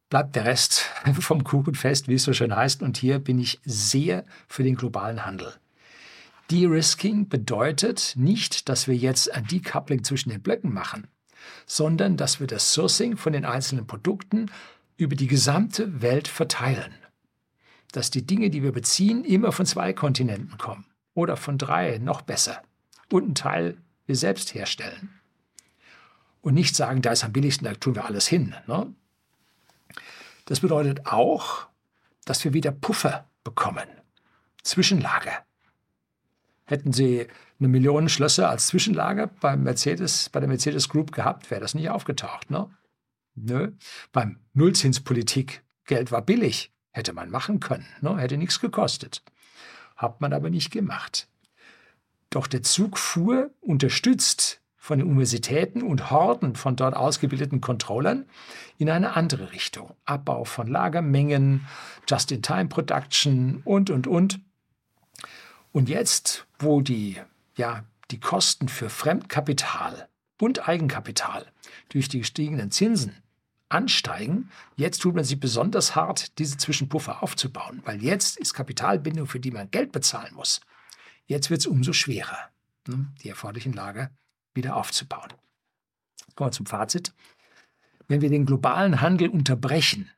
Bleibt 0.10 0.36
der 0.36 0.46
Rest 0.46 0.90
vom 1.20 1.44
Kuchen 1.44 1.76
fest, 1.76 2.08
wie 2.08 2.16
es 2.16 2.24
so 2.24 2.34
schön 2.34 2.56
heißt. 2.56 2.82
Und 2.82 2.98
hier 2.98 3.20
bin 3.20 3.40
ich 3.40 3.60
sehr 3.64 4.26
für 4.48 4.64
den 4.64 4.76
globalen 4.76 5.26
Handel. 5.26 5.54
De-Risking 6.52 7.30
bedeutet 7.30 8.14
nicht, 8.16 8.70
dass 8.70 8.88
wir 8.88 8.96
jetzt 8.96 9.32
ein 9.32 9.46
Decoupling 9.46 10.04
zwischen 10.04 10.30
den 10.30 10.42
Blöcken 10.42 10.74
machen, 10.74 11.08
sondern 11.66 12.18
dass 12.18 12.40
wir 12.40 12.48
das 12.48 12.74
Sourcing 12.74 13.18
von 13.18 13.34
den 13.34 13.46
einzelnen 13.46 13.88
Produkten 13.88 14.52
über 14.98 15.16
die 15.16 15.28
gesamte 15.28 16.02
Welt 16.02 16.28
verteilen. 16.28 16.94
Dass 17.92 18.12
die 18.12 18.26
Dinge, 18.26 18.50
die 18.50 18.64
wir 18.64 18.72
beziehen, 18.72 19.24
immer 19.24 19.52
von 19.52 19.66
zwei 19.66 19.94
Kontinenten 19.94 20.58
kommen 20.58 20.86
oder 21.14 21.38
von 21.38 21.58
drei, 21.58 21.98
noch 21.98 22.22
besser. 22.22 22.62
Und 23.12 23.30
ein 23.30 23.36
Teil 23.36 23.78
wir 24.06 24.16
selbst 24.16 24.54
herstellen. 24.54 25.10
Und 26.42 26.54
nicht 26.54 26.76
sagen, 26.76 27.02
da 27.02 27.12
ist 27.12 27.24
am 27.24 27.34
billigsten, 27.34 27.66
da 27.66 27.74
tun 27.74 27.96
wir 27.96 28.06
alles 28.06 28.28
hin. 28.28 28.56
Ne? 28.68 28.94
Das 30.46 30.62
bedeutet 30.62 31.06
auch, 31.06 31.68
dass 32.26 32.44
wir 32.44 32.54
wieder 32.54 32.72
Puffer 32.72 33.28
bekommen, 33.44 33.88
Zwischenlager. 34.64 35.44
Hätten 36.66 36.94
Sie 36.94 37.28
eine 37.60 37.68
Million 37.68 38.08
Schlösser 38.10 38.50
als 38.50 38.68
Zwischenlager 38.68 39.28
beim 39.28 39.64
Mercedes, 39.64 40.30
bei 40.30 40.40
der 40.40 40.50
Mercedes 40.50 40.90
Group 40.90 41.12
gehabt, 41.12 41.52
wäre 41.52 41.62
das 41.62 41.76
nicht 41.76 41.90
aufgetaucht. 41.90 42.50
Ne? 42.50 42.70
Nö. 43.36 43.72
Beim 44.12 44.40
Nullzinspolitik, 44.54 45.64
Geld 45.86 46.12
war 46.12 46.22
billig, 46.22 46.72
hätte 46.92 47.14
man 47.14 47.30
machen 47.30 47.60
können, 47.60 47.88
ne? 48.02 48.18
hätte 48.18 48.38
nichts 48.38 48.60
gekostet. 48.60 49.24
Hat 49.96 50.22
man 50.22 50.34
aber 50.34 50.50
nicht 50.50 50.72
gemacht. 50.72 51.28
Doch 52.30 52.48
der 52.48 52.64
Zug 52.64 52.98
fuhr, 52.98 53.50
unterstützt 53.60 54.62
von 54.78 55.00
den 55.00 55.08
Universitäten 55.08 55.84
und 55.84 56.10
Horden 56.10 56.56
von 56.56 56.76
dort 56.76 56.96
ausgebildeten 56.96 57.60
Controllern, 57.60 58.26
in 58.78 58.90
eine 58.90 59.16
andere 59.16 59.52
Richtung. 59.52 59.94
Abbau 60.06 60.46
von 60.46 60.68
Lagermengen, 60.68 61.68
Just-in-Time-Production 62.08 63.62
und, 63.66 63.90
und, 63.90 64.08
und. 64.08 64.40
Und 65.72 65.90
jetzt, 65.90 66.48
wo 66.58 66.82
die, 66.82 67.18
ja, 67.60 67.84
die 68.10 68.20
Kosten 68.20 68.70
für 68.70 68.90
Fremdkapital 68.90 70.08
und 70.42 70.68
Eigenkapital 70.68 71.46
durch 71.90 72.08
die 72.08 72.20
gestiegenen 72.20 72.72
Zinsen 72.72 73.22
ansteigen. 73.68 74.50
Jetzt 74.78 75.02
tut 75.02 75.14
man 75.14 75.26
sich 75.26 75.40
besonders 75.40 75.94
hart, 75.94 76.40
diese 76.40 76.58
Zwischenpuffer 76.58 77.22
aufzubauen, 77.22 77.82
weil 77.84 78.02
jetzt 78.02 78.38
ist 78.38 78.54
Kapitalbindung, 78.54 79.28
für 79.28 79.42
die 79.42 79.52
man 79.52 79.70
Geld 79.70 79.92
bezahlen 79.92 80.34
muss. 80.34 80.62
Jetzt 81.26 81.50
wird 81.50 81.60
es 81.60 81.68
umso 81.68 81.92
schwerer, 81.94 82.50
ne, 82.88 83.08
die 83.22 83.30
erforderlichen 83.30 83.74
Lager 83.74 84.10
wieder 84.56 84.78
aufzubauen. 84.78 85.34
Kommen 86.36 86.48
wir 86.48 86.54
zum 86.54 86.66
Fazit. 86.66 87.14
Wenn 88.08 88.22
wir 88.22 88.30
den 88.30 88.46
globalen 88.46 89.02
Handel 89.02 89.30
unterbrechen, 89.30 90.10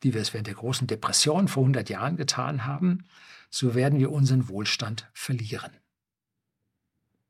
wie 0.00 0.14
wir 0.14 0.22
es 0.22 0.32
während 0.32 0.48
der 0.48 0.54
großen 0.54 0.86
Depression 0.86 1.48
vor 1.48 1.62
100 1.62 1.90
Jahren 1.90 2.16
getan 2.16 2.64
haben, 2.64 3.04
so 3.50 3.74
werden 3.74 3.98
wir 3.98 4.10
unseren 4.10 4.48
Wohlstand 4.48 5.08
verlieren. 5.12 5.70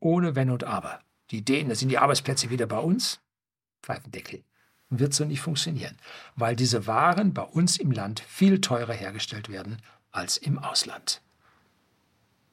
Ohne 0.01 0.34
Wenn 0.34 0.51
und 0.51 0.64
Aber. 0.64 1.01
Die 1.30 1.38
Ideen, 1.38 1.68
da 1.68 1.74
sind 1.74 1.88
die 1.88 1.99
Arbeitsplätze 1.99 2.51
wieder 2.51 2.66
bei 2.66 2.78
uns, 2.78 3.20
Pfeifendeckel. 3.82 4.42
Wird 4.88 5.14
so 5.14 5.24
nicht 5.24 5.40
funktionieren, 5.40 5.97
weil 6.36 6.55
diese 6.55 6.86
Waren 6.86 7.34
bei 7.34 7.42
uns 7.42 7.76
im 7.76 7.90
Land 7.90 8.20
viel 8.20 8.61
teurer 8.61 8.92
hergestellt 8.92 9.49
werden 9.49 9.78
als 10.12 10.36
im 10.36 10.59
Ausland. 10.59 11.20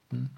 Hm? 0.09 0.29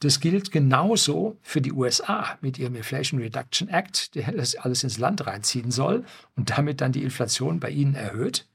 Das 0.00 0.20
gilt 0.20 0.52
genauso 0.52 1.36
für 1.42 1.60
die 1.60 1.72
USA 1.72 2.38
mit 2.40 2.58
ihrem 2.58 2.76
Inflation 2.76 3.20
Reduction 3.20 3.68
Act, 3.68 4.14
der 4.14 4.30
das 4.32 4.54
alles 4.54 4.84
ins 4.84 4.98
Land 4.98 5.26
reinziehen 5.26 5.72
soll 5.72 6.04
und 6.36 6.50
damit 6.56 6.80
dann 6.80 6.92
die 6.92 7.02
Inflation 7.02 7.58
bei 7.58 7.70
ihnen 7.70 7.94
erhöht. 7.94 8.46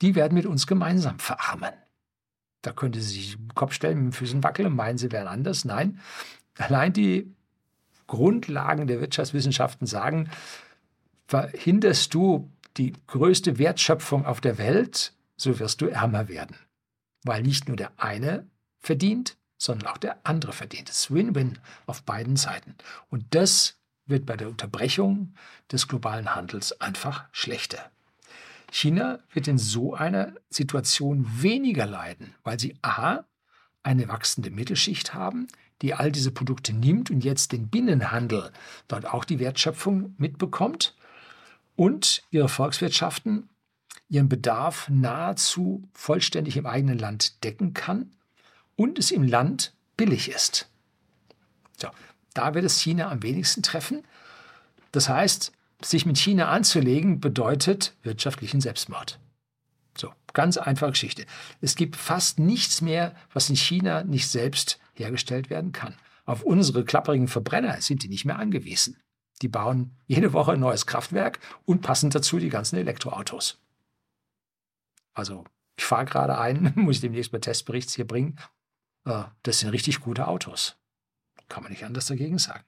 Die 0.00 0.16
werden 0.16 0.34
mit 0.34 0.46
uns 0.46 0.66
gemeinsam 0.66 1.20
verarmen. 1.20 1.72
Da 2.62 2.72
könnte 2.72 3.00
sie 3.00 3.14
sich 3.14 3.36
den 3.36 3.54
Kopf 3.54 3.74
stellen, 3.74 3.98
mit 3.98 4.06
den 4.06 4.12
Füßen 4.12 4.42
wackeln 4.42 4.68
und 4.68 4.76
meinen, 4.76 4.98
sie 4.98 5.12
wären 5.12 5.28
anders. 5.28 5.64
Nein, 5.64 6.00
allein 6.58 6.92
die 6.92 7.34
Grundlagen 8.06 8.86
der 8.86 9.00
Wirtschaftswissenschaften 9.00 9.86
sagen, 9.86 10.30
verhinderst 11.26 12.12
du 12.14 12.50
die 12.76 12.92
größte 13.06 13.58
Wertschöpfung 13.58 14.26
auf 14.26 14.40
der 14.40 14.58
Welt, 14.58 15.12
so 15.36 15.58
wirst 15.58 15.80
du 15.80 15.86
ärmer 15.86 16.28
werden. 16.28 16.56
Weil 17.24 17.42
nicht 17.42 17.68
nur 17.68 17.76
der 17.76 17.92
eine 17.96 18.46
verdient, 18.80 19.36
sondern 19.56 19.88
auch 19.88 19.98
der 19.98 20.18
andere 20.24 20.52
verdient. 20.52 20.90
Es 20.90 21.04
ist 21.04 21.14
Win-Win 21.14 21.58
auf 21.86 22.02
beiden 22.02 22.36
Seiten. 22.36 22.74
Und 23.10 23.24
das 23.30 23.76
wird 24.06 24.26
bei 24.26 24.36
der 24.36 24.48
Unterbrechung 24.48 25.34
des 25.70 25.86
globalen 25.86 26.34
Handels 26.34 26.80
einfach 26.80 27.24
schlechter. 27.32 27.90
China 28.70 29.20
wird 29.32 29.48
in 29.48 29.58
so 29.58 29.94
einer 29.94 30.32
Situation 30.50 31.26
weniger 31.42 31.86
leiden, 31.86 32.34
weil 32.42 32.58
sie 32.58 32.76
a. 32.82 33.24
eine 33.82 34.08
wachsende 34.08 34.50
Mittelschicht 34.50 35.14
haben, 35.14 35.46
die 35.82 35.94
all 35.94 36.12
diese 36.12 36.30
Produkte 36.30 36.72
nimmt 36.72 37.10
und 37.10 37.24
jetzt 37.24 37.52
den 37.52 37.68
Binnenhandel 37.68 38.52
dort 38.88 39.06
auch 39.06 39.24
die 39.24 39.38
Wertschöpfung 39.38 40.14
mitbekommt 40.18 40.94
und 41.76 42.22
ihre 42.30 42.48
Volkswirtschaften 42.48 43.48
ihren 44.08 44.28
Bedarf 44.28 44.88
nahezu 44.90 45.88
vollständig 45.94 46.56
im 46.56 46.66
eigenen 46.66 46.98
Land 46.98 47.42
decken 47.44 47.72
kann 47.72 48.10
und 48.76 48.98
es 48.98 49.10
im 49.10 49.22
Land 49.22 49.72
billig 49.96 50.28
ist. 50.30 50.68
So, 51.78 51.88
da 52.34 52.54
wird 52.54 52.64
es 52.64 52.80
China 52.80 53.10
am 53.10 53.22
wenigsten 53.22 53.62
treffen. 53.62 54.04
Das 54.92 55.08
heißt, 55.08 55.52
sich 55.82 56.04
mit 56.04 56.18
China 56.18 56.48
anzulegen 56.48 57.20
bedeutet 57.20 57.94
wirtschaftlichen 58.02 58.60
Selbstmord. 58.60 59.18
So, 59.96 60.12
ganz 60.34 60.58
einfache 60.58 60.92
Geschichte. 60.92 61.24
Es 61.60 61.74
gibt 61.74 61.96
fast 61.96 62.38
nichts 62.38 62.82
mehr, 62.82 63.14
was 63.32 63.48
in 63.48 63.56
China 63.56 64.04
nicht 64.04 64.28
selbst 64.28 64.78
hergestellt 64.94 65.50
werden 65.50 65.72
kann. 65.72 65.94
Auf 66.24 66.42
unsere 66.42 66.84
klapperigen 66.84 67.28
Verbrenner 67.28 67.80
sind 67.80 68.02
die 68.02 68.08
nicht 68.08 68.24
mehr 68.24 68.38
angewiesen. 68.38 69.02
Die 69.42 69.48
bauen 69.48 69.96
jede 70.06 70.32
Woche 70.32 70.52
ein 70.52 70.60
neues 70.60 70.86
Kraftwerk 70.86 71.40
und 71.64 71.82
passen 71.82 72.10
dazu 72.10 72.38
die 72.38 72.48
ganzen 72.48 72.76
Elektroautos. 72.76 73.58
Also, 75.14 75.44
ich 75.76 75.84
fahre 75.84 76.04
gerade 76.04 76.38
ein, 76.38 76.72
muss 76.76 76.96
ich 76.96 77.00
demnächst 77.00 77.32
mal 77.32 77.40
Testbericht 77.40 77.90
hier 77.90 78.06
bringen. 78.06 78.38
Äh, 79.04 79.24
das 79.42 79.58
sind 79.60 79.70
richtig 79.70 80.00
gute 80.00 80.28
Autos. 80.28 80.76
Kann 81.48 81.62
man 81.62 81.72
nicht 81.72 81.84
anders 81.84 82.06
dagegen 82.06 82.38
sagen. 82.38 82.64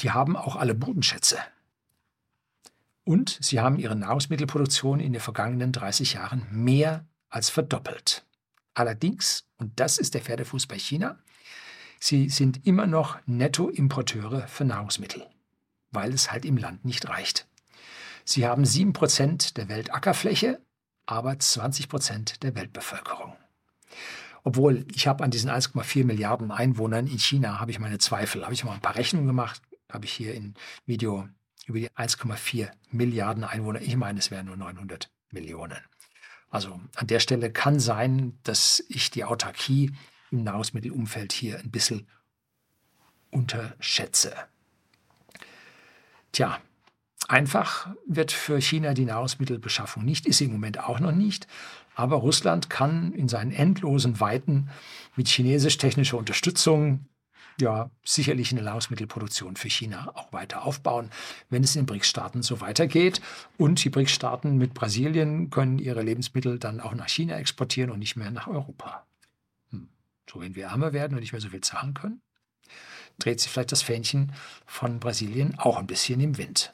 Die 0.00 0.10
haben 0.10 0.36
auch 0.36 0.56
alle 0.56 0.74
Bodenschätze. 0.74 1.38
Und 3.04 3.38
sie 3.40 3.60
haben 3.60 3.78
ihre 3.78 3.96
Nahrungsmittelproduktion 3.96 5.00
in 5.00 5.12
den 5.12 5.22
vergangenen 5.22 5.72
30 5.72 6.14
Jahren 6.14 6.46
mehr 6.50 7.06
als 7.28 7.48
verdoppelt. 7.48 8.26
Allerdings, 8.74 9.48
und 9.56 9.78
das 9.80 9.96
ist 9.96 10.14
der 10.14 10.20
Pferdefuß 10.20 10.66
bei 10.66 10.78
China, 10.78 11.18
sie 12.00 12.28
sind 12.28 12.66
immer 12.66 12.86
noch 12.86 13.18
Nettoimporteure 13.26 14.48
für 14.48 14.64
Nahrungsmittel, 14.64 15.26
weil 15.90 16.12
es 16.12 16.32
halt 16.32 16.44
im 16.44 16.56
Land 16.56 16.84
nicht 16.84 17.08
reicht. 17.08 17.46
Sie 18.24 18.46
haben 18.46 18.64
7% 18.64 19.54
der 19.54 19.68
Weltackerfläche, 19.68 20.60
aber 21.06 21.32
20% 21.32 22.40
der 22.40 22.54
Weltbevölkerung. 22.54 23.36
Obwohl 24.42 24.84
ich 24.94 25.06
habe 25.06 25.24
an 25.24 25.30
diesen 25.30 25.50
1,4 25.50 26.04
Milliarden 26.04 26.50
Einwohnern 26.50 27.06
in 27.06 27.18
China 27.18 27.58
habe 27.58 27.70
ich 27.70 27.78
meine 27.78 27.98
Zweifel. 27.98 28.44
Habe 28.44 28.54
ich 28.54 28.64
mal 28.64 28.74
ein 28.74 28.80
paar 28.80 28.94
Rechnungen 28.94 29.26
gemacht, 29.26 29.60
habe 29.90 30.04
ich 30.04 30.12
hier 30.12 30.34
im 30.34 30.54
Video 30.86 31.28
über 31.66 31.80
die 31.80 31.90
1,4 31.90 32.70
Milliarden 32.90 33.44
Einwohner. 33.44 33.80
Ich 33.80 33.96
meine, 33.96 34.18
es 34.18 34.30
wären 34.30 34.46
nur 34.46 34.56
900 34.56 35.10
Millionen. 35.32 35.78
Also 36.48 36.80
an 36.94 37.06
der 37.06 37.20
Stelle 37.20 37.50
kann 37.50 37.80
sein, 37.80 38.38
dass 38.44 38.84
ich 38.88 39.10
die 39.10 39.24
Autarkie 39.24 39.92
im 40.38 40.44
Nahrungsmittelumfeld 40.44 41.32
hier 41.32 41.58
ein 41.58 41.70
bisschen 41.70 42.06
unterschätze. 43.30 44.34
Tja, 46.32 46.60
einfach 47.28 47.88
wird 48.06 48.32
für 48.32 48.60
China 48.60 48.94
die 48.94 49.04
Nahrungsmittelbeschaffung 49.04 50.04
nicht, 50.04 50.26
ist 50.26 50.38
sie 50.38 50.44
im 50.44 50.52
Moment 50.52 50.80
auch 50.80 51.00
noch 51.00 51.12
nicht. 51.12 51.46
Aber 51.94 52.16
Russland 52.16 52.68
kann 52.68 53.12
in 53.12 53.28
seinen 53.28 53.52
endlosen 53.52 54.20
Weiten 54.20 54.68
mit 55.16 55.28
chinesisch-technischer 55.28 56.18
Unterstützung 56.18 57.06
ja 57.58 57.90
sicherlich 58.04 58.52
eine 58.52 58.62
Nahrungsmittelproduktion 58.62 59.56
für 59.56 59.70
China 59.70 60.12
auch 60.14 60.32
weiter 60.32 60.66
aufbauen, 60.66 61.10
wenn 61.48 61.64
es 61.64 61.74
in 61.74 61.82
den 61.82 61.86
BRICS-Staaten 61.86 62.42
so 62.42 62.60
weitergeht. 62.60 63.22
Und 63.56 63.82
die 63.82 63.90
BRICS-Staaten 63.90 64.58
mit 64.58 64.74
Brasilien 64.74 65.48
können 65.48 65.78
ihre 65.78 66.02
Lebensmittel 66.02 66.58
dann 66.58 66.80
auch 66.80 66.94
nach 66.94 67.08
China 67.08 67.36
exportieren 67.38 67.90
und 67.90 67.98
nicht 67.98 68.16
mehr 68.16 68.30
nach 68.30 68.46
Europa. 68.46 69.06
So, 70.30 70.40
wenn 70.40 70.54
wir 70.54 70.66
ärmer 70.66 70.92
werden 70.92 71.14
und 71.14 71.20
nicht 71.20 71.32
mehr 71.32 71.40
so 71.40 71.48
viel 71.48 71.60
zahlen 71.60 71.94
können, 71.94 72.20
dreht 73.18 73.40
sich 73.40 73.50
vielleicht 73.50 73.72
das 73.72 73.82
Fähnchen 73.82 74.32
von 74.66 75.00
Brasilien 75.00 75.58
auch 75.58 75.78
ein 75.78 75.86
bisschen 75.86 76.20
im 76.20 76.36
Wind. 76.38 76.72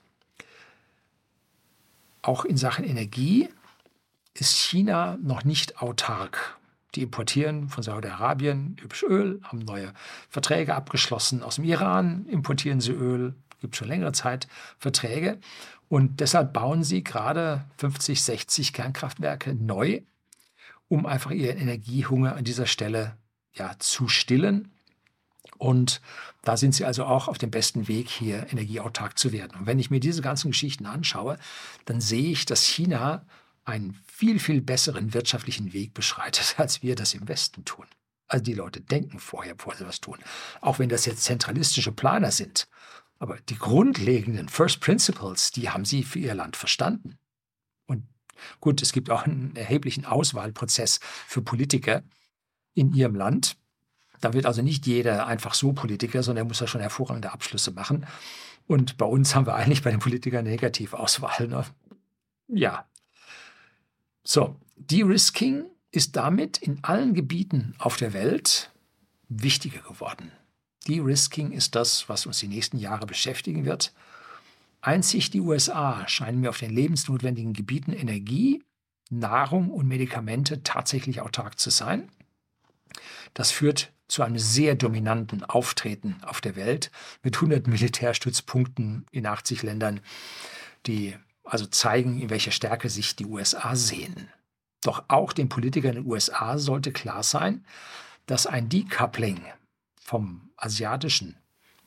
Auch 2.23 2.45
in 2.45 2.57
Sachen 2.57 2.85
Energie 2.85 3.49
ist 4.35 4.57
China 4.57 5.19
noch 5.23 5.45
nicht 5.45 5.83
autark. 5.83 6.59
Die 6.95 7.03
importieren 7.03 7.69
von 7.69 7.83
Saudi-Arabien 7.83 8.77
üblich 8.83 9.03
Öl, 9.03 9.41
haben 9.45 9.61
neue 9.61 9.93
Verträge 10.29 10.75
abgeschlossen. 10.75 11.43
Aus 11.43 11.57
dem 11.57 11.65
Iran 11.65 12.27
importieren 12.27 12.81
sie 12.81 12.93
Öl, 12.93 13.35
gibt 13.61 13.77
schon 13.77 13.89
längere 13.89 14.13
Zeit 14.13 14.47
Verträge. 14.79 15.39
Und 15.89 16.21
deshalb 16.21 16.53
bauen 16.53 16.85
sie 16.85 17.03
gerade 17.03 17.65
50, 17.79 18.23
60 18.23 18.73
Kernkraftwerke 18.73 19.55
neu, 19.55 20.03
um 20.89 21.07
einfach 21.07 21.31
ihren 21.31 21.59
Energiehunger 21.59 22.37
an 22.37 22.45
dieser 22.45 22.67
Stelle 22.67 23.17
ja, 23.55 23.77
zu 23.79 24.09
stillen. 24.09 24.73
Und 25.59 26.01
da 26.43 26.57
sind 26.57 26.75
sie 26.75 26.85
also 26.85 27.05
auch 27.05 27.29
auf 27.29 27.39
dem 27.39 27.51
besten 27.51 27.87
Weg, 27.87 28.09
hier 28.09 28.47
energieautark 28.51 29.19
zu 29.19 29.33
werden. 29.33 29.59
Und 29.61 29.67
wenn 29.67 29.79
ich 29.79 29.91
mir 29.91 30.01
diese 30.01 30.23
ganzen 30.23 30.51
Geschichten 30.51 30.87
anschaue, 30.87 31.39
dann 31.85 32.01
sehe 32.01 32.33
ich, 32.33 32.47
dass 32.47 32.65
China 32.65 33.25
einen 33.65 33.97
viel, 34.07 34.41
viel 34.41 34.61
besseren 34.61 35.15
wirtschaftlichen 35.15 35.73
Weg 35.73 35.95
beschreitet, 35.95 36.55
als 36.59 36.83
wir 36.83 36.97
das 36.97 37.15
im 37.15 37.29
Westen 37.29 37.65
tun. 37.65 37.87
Also 38.27 38.43
die 38.43 38.55
Leute 38.55 38.81
denken 38.81 39.21
vorher, 39.21 39.55
bevor 39.55 39.75
sie 39.75 39.87
was 39.87 40.01
tun. 40.01 40.19
Auch 40.61 40.79
wenn 40.79 40.89
das 40.89 41.05
jetzt 41.05 41.23
zentralistische 41.23 41.93
Planer 41.93 42.31
sind. 42.31 42.67
Aber 43.19 43.39
die 43.49 43.59
grundlegenden 43.59 44.49
First 44.49 44.81
Principles, 44.81 45.53
die 45.53 45.71
haben 45.71 45.85
sie 45.85 46.03
für 46.03 46.19
ihr 46.19 46.35
Land 46.35 46.57
verstanden. 46.57 47.19
Und 47.87 48.05
gut, 48.59 48.83
es 48.83 48.93
gibt 48.93 49.11
auch 49.11 49.25
einen 49.25 49.55
erheblichen 49.55 50.07
Auswahlprozess 50.07 50.99
für 51.29 51.43
Politiker 51.43 52.03
in 52.75 52.93
ihrem 52.93 53.15
Land. 53.15 53.57
Da 54.21 54.33
wird 54.33 54.47
also 54.47 54.63
nicht 54.63 54.87
jeder 54.87 55.27
einfach 55.27 55.55
so 55.55 55.73
Politiker, 55.73 56.23
sondern 56.23 56.47
er 56.47 56.49
muss 56.49 56.61
ja 56.61 56.67
schon 56.67 56.81
hervorragende 56.81 57.33
Abschlüsse 57.33 57.73
machen. 57.73 58.07
Und 58.67 58.97
bei 58.97 59.07
uns 59.07 59.35
haben 59.35 59.47
wir 59.47 59.55
eigentlich 59.55 59.83
bei 59.83 59.91
den 59.91 60.01
Politikern 60.01 60.45
Negativauswahl. 60.45 61.49
Ne? 61.49 61.65
Ja, 62.49 62.87
so, 64.25 64.57
De-Risking 64.77 65.65
ist 65.91 66.17
damit 66.17 66.59
in 66.59 66.83
allen 66.83 67.15
Gebieten 67.15 67.75
auf 67.79 67.97
der 67.97 68.13
Welt 68.13 68.71
wichtiger 69.29 69.81
geworden. 69.81 70.31
De-Risking 70.87 71.53
ist 71.53 71.75
das, 71.75 72.09
was 72.09 72.27
uns 72.27 72.39
die 72.39 72.49
nächsten 72.49 72.79
Jahre 72.79 73.07
beschäftigen 73.07 73.65
wird. 73.65 73.93
Einzig 74.81 75.31
die 75.31 75.41
USA 75.41 76.07
scheinen 76.09 76.41
mir 76.41 76.51
auf 76.51 76.59
den 76.59 76.73
lebensnotwendigen 76.73 77.53
Gebieten 77.53 77.93
Energie, 77.93 78.63
Nahrung 79.11 79.71
und 79.71 79.87
Medikamente 79.87 80.63
tatsächlich 80.63 81.21
autark 81.21 81.59
zu 81.59 81.71
sein. 81.71 82.09
Das 83.35 83.51
führt 83.51 83.93
zu 84.09 84.23
einem 84.23 84.39
sehr 84.39 84.75
dominanten 84.75 85.43
Auftreten 85.45 86.17
auf 86.23 86.41
der 86.41 86.57
Welt 86.57 86.91
mit 87.23 87.37
100 87.37 87.67
Militärstützpunkten 87.67 89.07
in 89.11 89.27
80 89.27 89.63
Ländern, 89.63 90.01
die 90.87 91.17
also 91.45 91.67
zeigen, 91.67 92.21
in 92.21 92.31
welcher 92.31 92.51
Stärke 92.51 92.91
sich 92.91 93.17
die 93.17 93.27
USA 93.27 93.75
sehen. 93.75 94.29
Doch 94.83 95.05
auch 95.09 95.33
den 95.33 95.49
Politikern 95.49 95.97
in 95.97 96.03
den 96.03 96.11
USA 96.11 96.59
sollte 96.59 96.93
klar 96.93 97.23
sein, 97.23 97.65
dass 98.27 98.47
ein 98.47 98.69
Decoupling 98.69 99.41
vom 100.01 100.51
asiatischen 100.57 101.37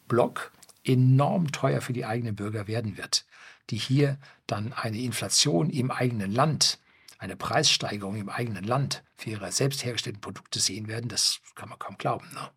Block 0.08 0.52
enorm 0.84 1.52
teuer 1.52 1.82
für 1.82 1.94
die 1.94 2.06
eigenen 2.06 2.36
Bürger 2.36 2.68
werden 2.68 2.98
wird, 2.98 3.26
die 3.70 3.78
hier 3.78 4.18
dann 4.48 4.74
eine 4.74 5.00
Inflation 5.00 5.70
im 5.70 5.92
eigenen 5.92 6.32
Land, 6.32 6.80
eine 7.26 7.36
Preissteigerung 7.36 8.16
im 8.16 8.30
eigenen 8.30 8.64
Land 8.64 9.04
für 9.18 9.32
ihre 9.32 9.52
selbst 9.52 9.84
hergestellten 9.84 10.22
Produkte 10.22 10.60
sehen 10.60 10.88
werden. 10.88 11.10
Das 11.10 11.42
kann 11.56 11.70
man 11.70 11.80
kaum 11.80 11.98
glauben. 11.98 12.28
Ne? 12.34 12.50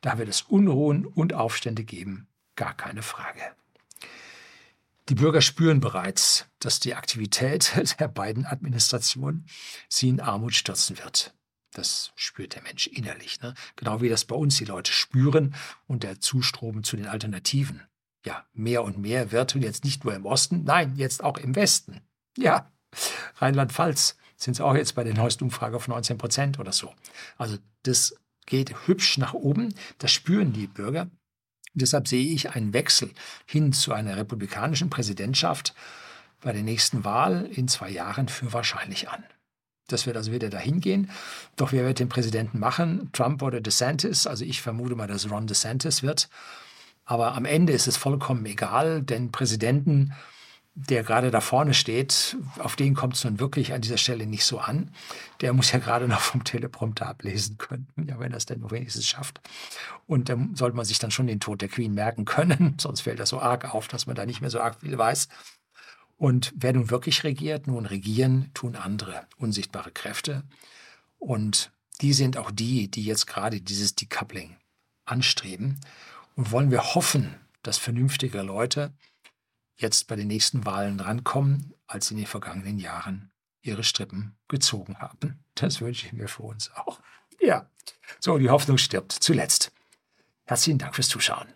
Da 0.00 0.16
wird 0.16 0.28
es 0.28 0.42
Unruhen 0.42 1.04
und 1.04 1.34
Aufstände 1.34 1.84
geben, 1.84 2.28
gar 2.54 2.74
keine 2.74 3.02
Frage. 3.02 3.40
Die 5.08 5.14
Bürger 5.14 5.40
spüren 5.40 5.80
bereits, 5.80 6.46
dass 6.58 6.80
die 6.80 6.94
Aktivität 6.94 7.72
der 8.00 8.08
beiden 8.08 8.46
Administrationen 8.46 9.46
sie 9.88 10.08
in 10.08 10.20
Armut 10.20 10.54
stürzen 10.54 10.98
wird. 10.98 11.34
Das 11.72 12.12
spürt 12.14 12.54
der 12.54 12.62
Mensch 12.62 12.86
innerlich. 12.86 13.40
Ne? 13.42 13.54
Genau 13.74 14.00
wie 14.00 14.08
das 14.08 14.24
bei 14.24 14.36
uns 14.36 14.56
die 14.56 14.64
Leute 14.64 14.92
spüren 14.92 15.54
und 15.86 16.04
der 16.04 16.20
Zustrom 16.20 16.84
zu 16.84 16.96
den 16.96 17.06
Alternativen. 17.06 17.82
Ja, 18.24 18.46
mehr 18.52 18.82
und 18.82 18.98
mehr 18.98 19.30
wird 19.30 19.54
und 19.54 19.62
jetzt 19.62 19.84
nicht 19.84 20.04
nur 20.04 20.14
im 20.14 20.26
Osten, 20.26 20.64
nein, 20.64 20.94
jetzt 20.96 21.22
auch 21.22 21.38
im 21.38 21.54
Westen. 21.54 22.00
Ja, 22.36 22.72
Rheinland-Pfalz 23.36 24.16
sind 24.36 24.54
es 24.54 24.60
auch 24.60 24.74
jetzt 24.74 24.94
bei 24.94 25.04
der 25.04 25.14
neuesten 25.14 25.44
Umfrage 25.44 25.76
auf 25.76 25.88
19 25.88 26.18
Prozent 26.18 26.58
oder 26.58 26.72
so. 26.72 26.92
Also 27.38 27.56
das 27.82 28.14
geht 28.46 28.86
hübsch 28.86 29.18
nach 29.18 29.34
oben, 29.34 29.74
das 29.98 30.12
spüren 30.12 30.52
die 30.52 30.66
Bürger. 30.66 31.08
Deshalb 31.74 32.08
sehe 32.08 32.32
ich 32.32 32.54
einen 32.54 32.72
Wechsel 32.72 33.10
hin 33.44 33.72
zu 33.72 33.92
einer 33.92 34.16
republikanischen 34.16 34.88
Präsidentschaft 34.88 35.74
bei 36.40 36.52
der 36.52 36.62
nächsten 36.62 37.04
Wahl 37.04 37.46
in 37.52 37.68
zwei 37.68 37.90
Jahren 37.90 38.28
für 38.28 38.52
wahrscheinlich 38.52 39.10
an. 39.10 39.24
Das 39.88 40.06
wird 40.06 40.16
also 40.16 40.32
wieder 40.32 40.48
dahin 40.48 40.80
gehen. 40.80 41.10
Doch 41.56 41.72
wer 41.72 41.84
wird 41.84 41.98
den 41.98 42.08
Präsidenten 42.08 42.58
machen? 42.58 43.10
Trump 43.12 43.42
oder 43.42 43.60
DeSantis? 43.60 44.26
Also 44.26 44.44
ich 44.44 44.62
vermute 44.62 44.96
mal, 44.96 45.06
dass 45.06 45.30
Ron 45.30 45.46
DeSantis 45.46 46.02
wird. 46.02 46.28
Aber 47.04 47.34
am 47.34 47.44
Ende 47.44 47.72
ist 47.72 47.86
es 47.86 47.96
vollkommen 47.96 48.44
egal, 48.46 49.02
denn 49.02 49.30
Präsidenten 49.30 50.12
der 50.78 51.02
gerade 51.02 51.30
da 51.30 51.40
vorne 51.40 51.72
steht, 51.72 52.36
auf 52.58 52.76
den 52.76 52.94
kommt 52.94 53.14
es 53.14 53.24
nun 53.24 53.40
wirklich 53.40 53.72
an 53.72 53.80
dieser 53.80 53.96
Stelle 53.96 54.26
nicht 54.26 54.44
so 54.44 54.58
an. 54.58 54.90
Der 55.40 55.54
muss 55.54 55.72
ja 55.72 55.78
gerade 55.78 56.06
noch 56.06 56.20
vom 56.20 56.44
Teleprompter 56.44 57.06
ablesen 57.06 57.56
können, 57.56 57.88
ja, 58.06 58.20
wenn 58.20 58.32
er 58.32 58.36
es 58.36 58.44
denn 58.44 58.60
nur 58.60 58.70
wenigstens 58.70 59.06
schafft. 59.06 59.40
Und 60.06 60.28
dann 60.28 60.54
sollte 60.54 60.76
man 60.76 60.84
sich 60.84 60.98
dann 60.98 61.10
schon 61.10 61.28
den 61.28 61.40
Tod 61.40 61.62
der 61.62 61.70
Queen 61.70 61.94
merken 61.94 62.26
können, 62.26 62.76
sonst 62.80 63.00
fällt 63.00 63.18
das 63.18 63.30
so 63.30 63.40
arg 63.40 63.74
auf, 63.74 63.88
dass 63.88 64.06
man 64.06 64.16
da 64.16 64.26
nicht 64.26 64.42
mehr 64.42 64.50
so 64.50 64.60
arg 64.60 64.80
viel 64.80 64.96
weiß. 64.96 65.28
Und 66.18 66.52
wer 66.54 66.74
nun 66.74 66.90
wirklich 66.90 67.24
regiert, 67.24 67.66
nun 67.66 67.86
regieren 67.86 68.50
tun 68.52 68.76
andere 68.76 69.26
unsichtbare 69.38 69.92
Kräfte. 69.92 70.44
Und 71.18 71.70
die 72.02 72.12
sind 72.12 72.36
auch 72.36 72.50
die, 72.50 72.90
die 72.90 73.04
jetzt 73.04 73.26
gerade 73.26 73.62
dieses 73.62 73.94
Decoupling 73.94 74.56
anstreben. 75.06 75.80
Und 76.34 76.50
wollen 76.52 76.70
wir 76.70 76.94
hoffen, 76.94 77.34
dass 77.62 77.78
vernünftige 77.78 78.42
Leute 78.42 78.92
jetzt 79.76 80.08
bei 80.08 80.16
den 80.16 80.28
nächsten 80.28 80.64
Wahlen 80.64 81.00
rankommen, 81.00 81.74
als 81.86 82.08
sie 82.08 82.14
in 82.14 82.18
den 82.18 82.26
vergangenen 82.26 82.78
Jahren 82.78 83.30
ihre 83.62 83.84
Strippen 83.84 84.36
gezogen 84.48 84.98
haben. 84.98 85.44
Das 85.54 85.80
wünsche 85.80 86.06
ich 86.06 86.12
mir 86.12 86.28
für 86.28 86.42
uns 86.42 86.70
auch. 86.74 87.00
Ja, 87.40 87.68
so, 88.20 88.38
die 88.38 88.50
Hoffnung 88.50 88.78
stirbt 88.78 89.12
zuletzt. 89.12 89.72
Herzlichen 90.44 90.78
Dank 90.78 90.94
fürs 90.94 91.08
Zuschauen. 91.08 91.48